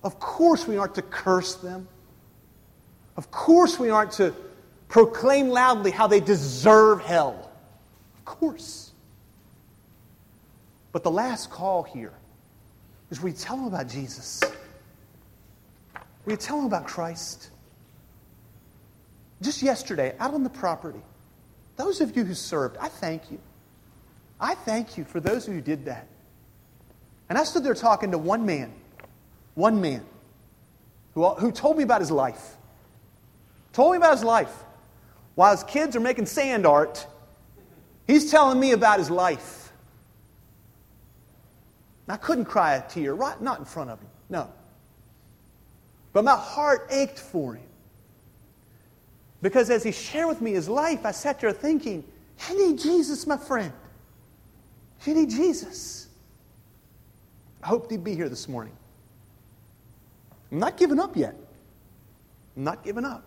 Of 0.03 0.21
course, 0.21 0.67
we 0.67 0.77
aren't 0.77 0.95
to 0.97 1.03
curse 1.03 1.57
them. 1.57 1.89
Of 3.17 3.31
course, 3.31 3.79
we 3.79 3.91
aren't 3.91 4.13
to 4.13 4.35
proclaim 4.89 5.49
loudly 5.49 5.91
how 5.91 6.07
they 6.07 6.21
deserve 6.21 7.01
hell. 7.01 7.51
Of 8.19 8.25
course. 8.25 8.93
But 10.93 11.03
the 11.03 11.11
last 11.11 11.51
call 11.51 11.83
here 11.83 12.13
is 13.11 13.21
we 13.21 13.33
tell 13.33 13.57
them 13.57 13.67
about 13.67 13.89
Jesus. 13.89 14.43
We 16.25 16.37
tell 16.37 16.57
them 16.57 16.67
about 16.67 16.87
Christ. 16.87 17.51
Just 19.43 19.63
yesterday, 19.63 20.15
out 20.19 20.35
on 20.35 20.43
the 20.43 20.51
property, 20.51 21.03
those 21.77 22.01
of 22.01 22.17
you 22.17 22.25
who 22.25 22.35
served, 22.35 22.77
I 22.79 22.89
thank 22.89 23.31
you. 23.31 23.39
I 24.41 24.55
thank 24.55 24.99
you 24.99 25.05
for 25.05 25.21
those 25.21 25.47
who 25.47 25.61
did 25.61 25.85
that. 25.87 26.07
And 27.29 27.37
I 27.37 27.45
stood 27.45 27.65
there 27.65 27.75
talking 27.75 28.13
to 28.13 28.19
one 28.19 28.47
man, 28.47 28.73
one 29.55 29.81
man, 29.81 30.05
who, 31.15 31.29
who 31.35 31.51
told 31.51 31.77
me 31.77 31.83
about 31.83 32.01
his 32.01 32.11
life. 32.11 32.57
Told 33.73 33.93
me 33.93 33.97
about 33.99 34.13
his 34.13 34.25
life. 34.25 34.53
While 35.35 35.53
his 35.53 35.65
kids 35.65 35.97
are 35.97 36.01
making 36.01 36.27
sand 36.27 36.67
art, 36.67 37.07
he's 38.07 38.31
telling 38.31 38.59
me 38.59 38.73
about 38.73 38.99
his 38.99 39.11
life. 39.11 39.73
I 42.09 42.17
couldn't 42.17 42.45
cry 42.45 42.75
a 42.77 42.89
tear, 42.89 43.15
right? 43.15 43.41
Not 43.41 43.59
in 43.59 43.65
front 43.65 43.91
of 43.91 44.01
him, 44.01 44.09
no. 44.29 44.49
But 46.13 46.25
my 46.25 46.37
heart 46.37 46.87
ached 46.91 47.19
for 47.19 47.55
him. 47.55 47.67
Because 49.43 49.69
as 49.71 49.83
he 49.83 49.93
shared 49.93 50.29
with 50.29 50.41
me 50.41 50.53
his 50.53 50.69
life, 50.69 51.05
I 51.05 51.11
sat 51.11 51.41
there 51.41 51.53
thinking, 51.53 52.05
you 52.49 52.71
need 52.71 52.79
Jesus, 52.79 53.27
my 53.27 53.37
friend. 53.37 53.73
You 55.05 55.15
need 55.15 55.31
Jesus. 55.31 56.06
I 57.67 57.69
hope 57.69 57.89
to 57.89 57.99
be 57.99 58.15
here 58.15 58.29
this 58.29 58.49
morning. 58.49 58.73
I'm 60.53 60.61
not 60.61 60.77
giving 60.77 61.01
up 61.01 61.17
yet. 61.17 61.35
I'm 62.57 62.63
not 62.63 62.85
giving 62.85 63.05
up. 63.05 63.25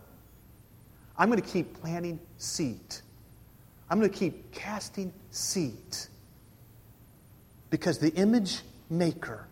I'm 1.18 1.30
going 1.30 1.42
to 1.42 1.48
keep 1.48 1.82
planting 1.82 2.22
seed. 2.38 2.80
I'm 3.90 4.00
going 4.00 4.10
to 4.10 4.18
keep 4.18 4.54
casting 4.54 5.12
seed. 5.30 5.98
Because 7.70 8.00
the 8.00 8.14
image 8.14 8.62
maker 8.90 9.46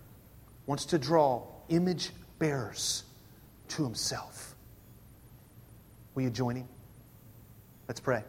wants 0.68 0.86
to 0.86 0.98
draw 0.98 1.44
image 1.68 2.12
bearers 2.40 3.04
to 3.68 3.84
himself. 3.84 4.56
Will 6.16 6.24
you 6.24 6.30
join 6.30 6.56
him? 6.56 6.68
Let's 7.90 8.00
pray. 8.00 8.24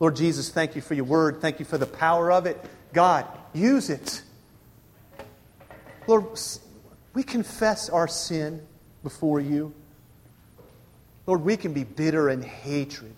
Lord 0.00 0.16
Jesus, 0.16 0.48
thank 0.48 0.74
you 0.74 0.80
for 0.80 0.94
your 0.94 1.04
word. 1.04 1.42
Thank 1.42 1.58
you 1.58 1.66
for 1.66 1.76
the 1.76 1.84
power 1.84 2.32
of 2.32 2.46
it. 2.46 2.58
God, 2.94 3.26
use 3.52 3.90
it 3.90 4.22
Lord, 6.08 6.24
we 7.12 7.22
confess 7.22 7.90
our 7.90 8.08
sin 8.08 8.66
before 9.02 9.40
you. 9.40 9.74
Lord, 11.26 11.42
we 11.42 11.58
can 11.58 11.74
be 11.74 11.84
bitter 11.84 12.30
and 12.30 12.42
hatred, 12.42 13.14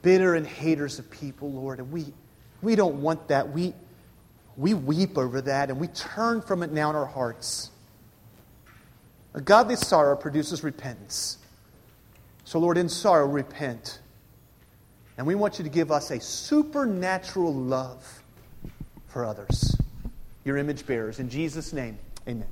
bitter 0.00 0.34
and 0.34 0.46
haters 0.46 0.98
of 0.98 1.10
people, 1.10 1.52
Lord, 1.52 1.80
and 1.80 1.92
we, 1.92 2.06
we 2.62 2.74
don't 2.74 3.02
want 3.02 3.28
that. 3.28 3.52
We, 3.52 3.74
we 4.56 4.72
weep 4.72 5.18
over 5.18 5.42
that 5.42 5.68
and 5.68 5.78
we 5.78 5.88
turn 5.88 6.40
from 6.40 6.62
it 6.62 6.72
now 6.72 6.88
in 6.88 6.96
our 6.96 7.06
hearts. 7.06 7.70
A 9.34 9.42
godly 9.42 9.76
sorrow 9.76 10.16
produces 10.16 10.64
repentance. 10.64 11.36
So, 12.44 12.58
Lord, 12.58 12.78
in 12.78 12.88
sorrow, 12.88 13.26
repent. 13.26 14.00
And 15.18 15.26
we 15.26 15.34
want 15.34 15.58
you 15.58 15.64
to 15.64 15.70
give 15.70 15.92
us 15.92 16.10
a 16.10 16.18
supernatural 16.18 17.54
love 17.54 18.22
for 19.08 19.26
others 19.26 19.77
your 20.48 20.56
image 20.56 20.84
bearers. 20.86 21.20
In 21.20 21.28
Jesus' 21.28 21.72
name, 21.72 21.98
amen. 22.26 22.48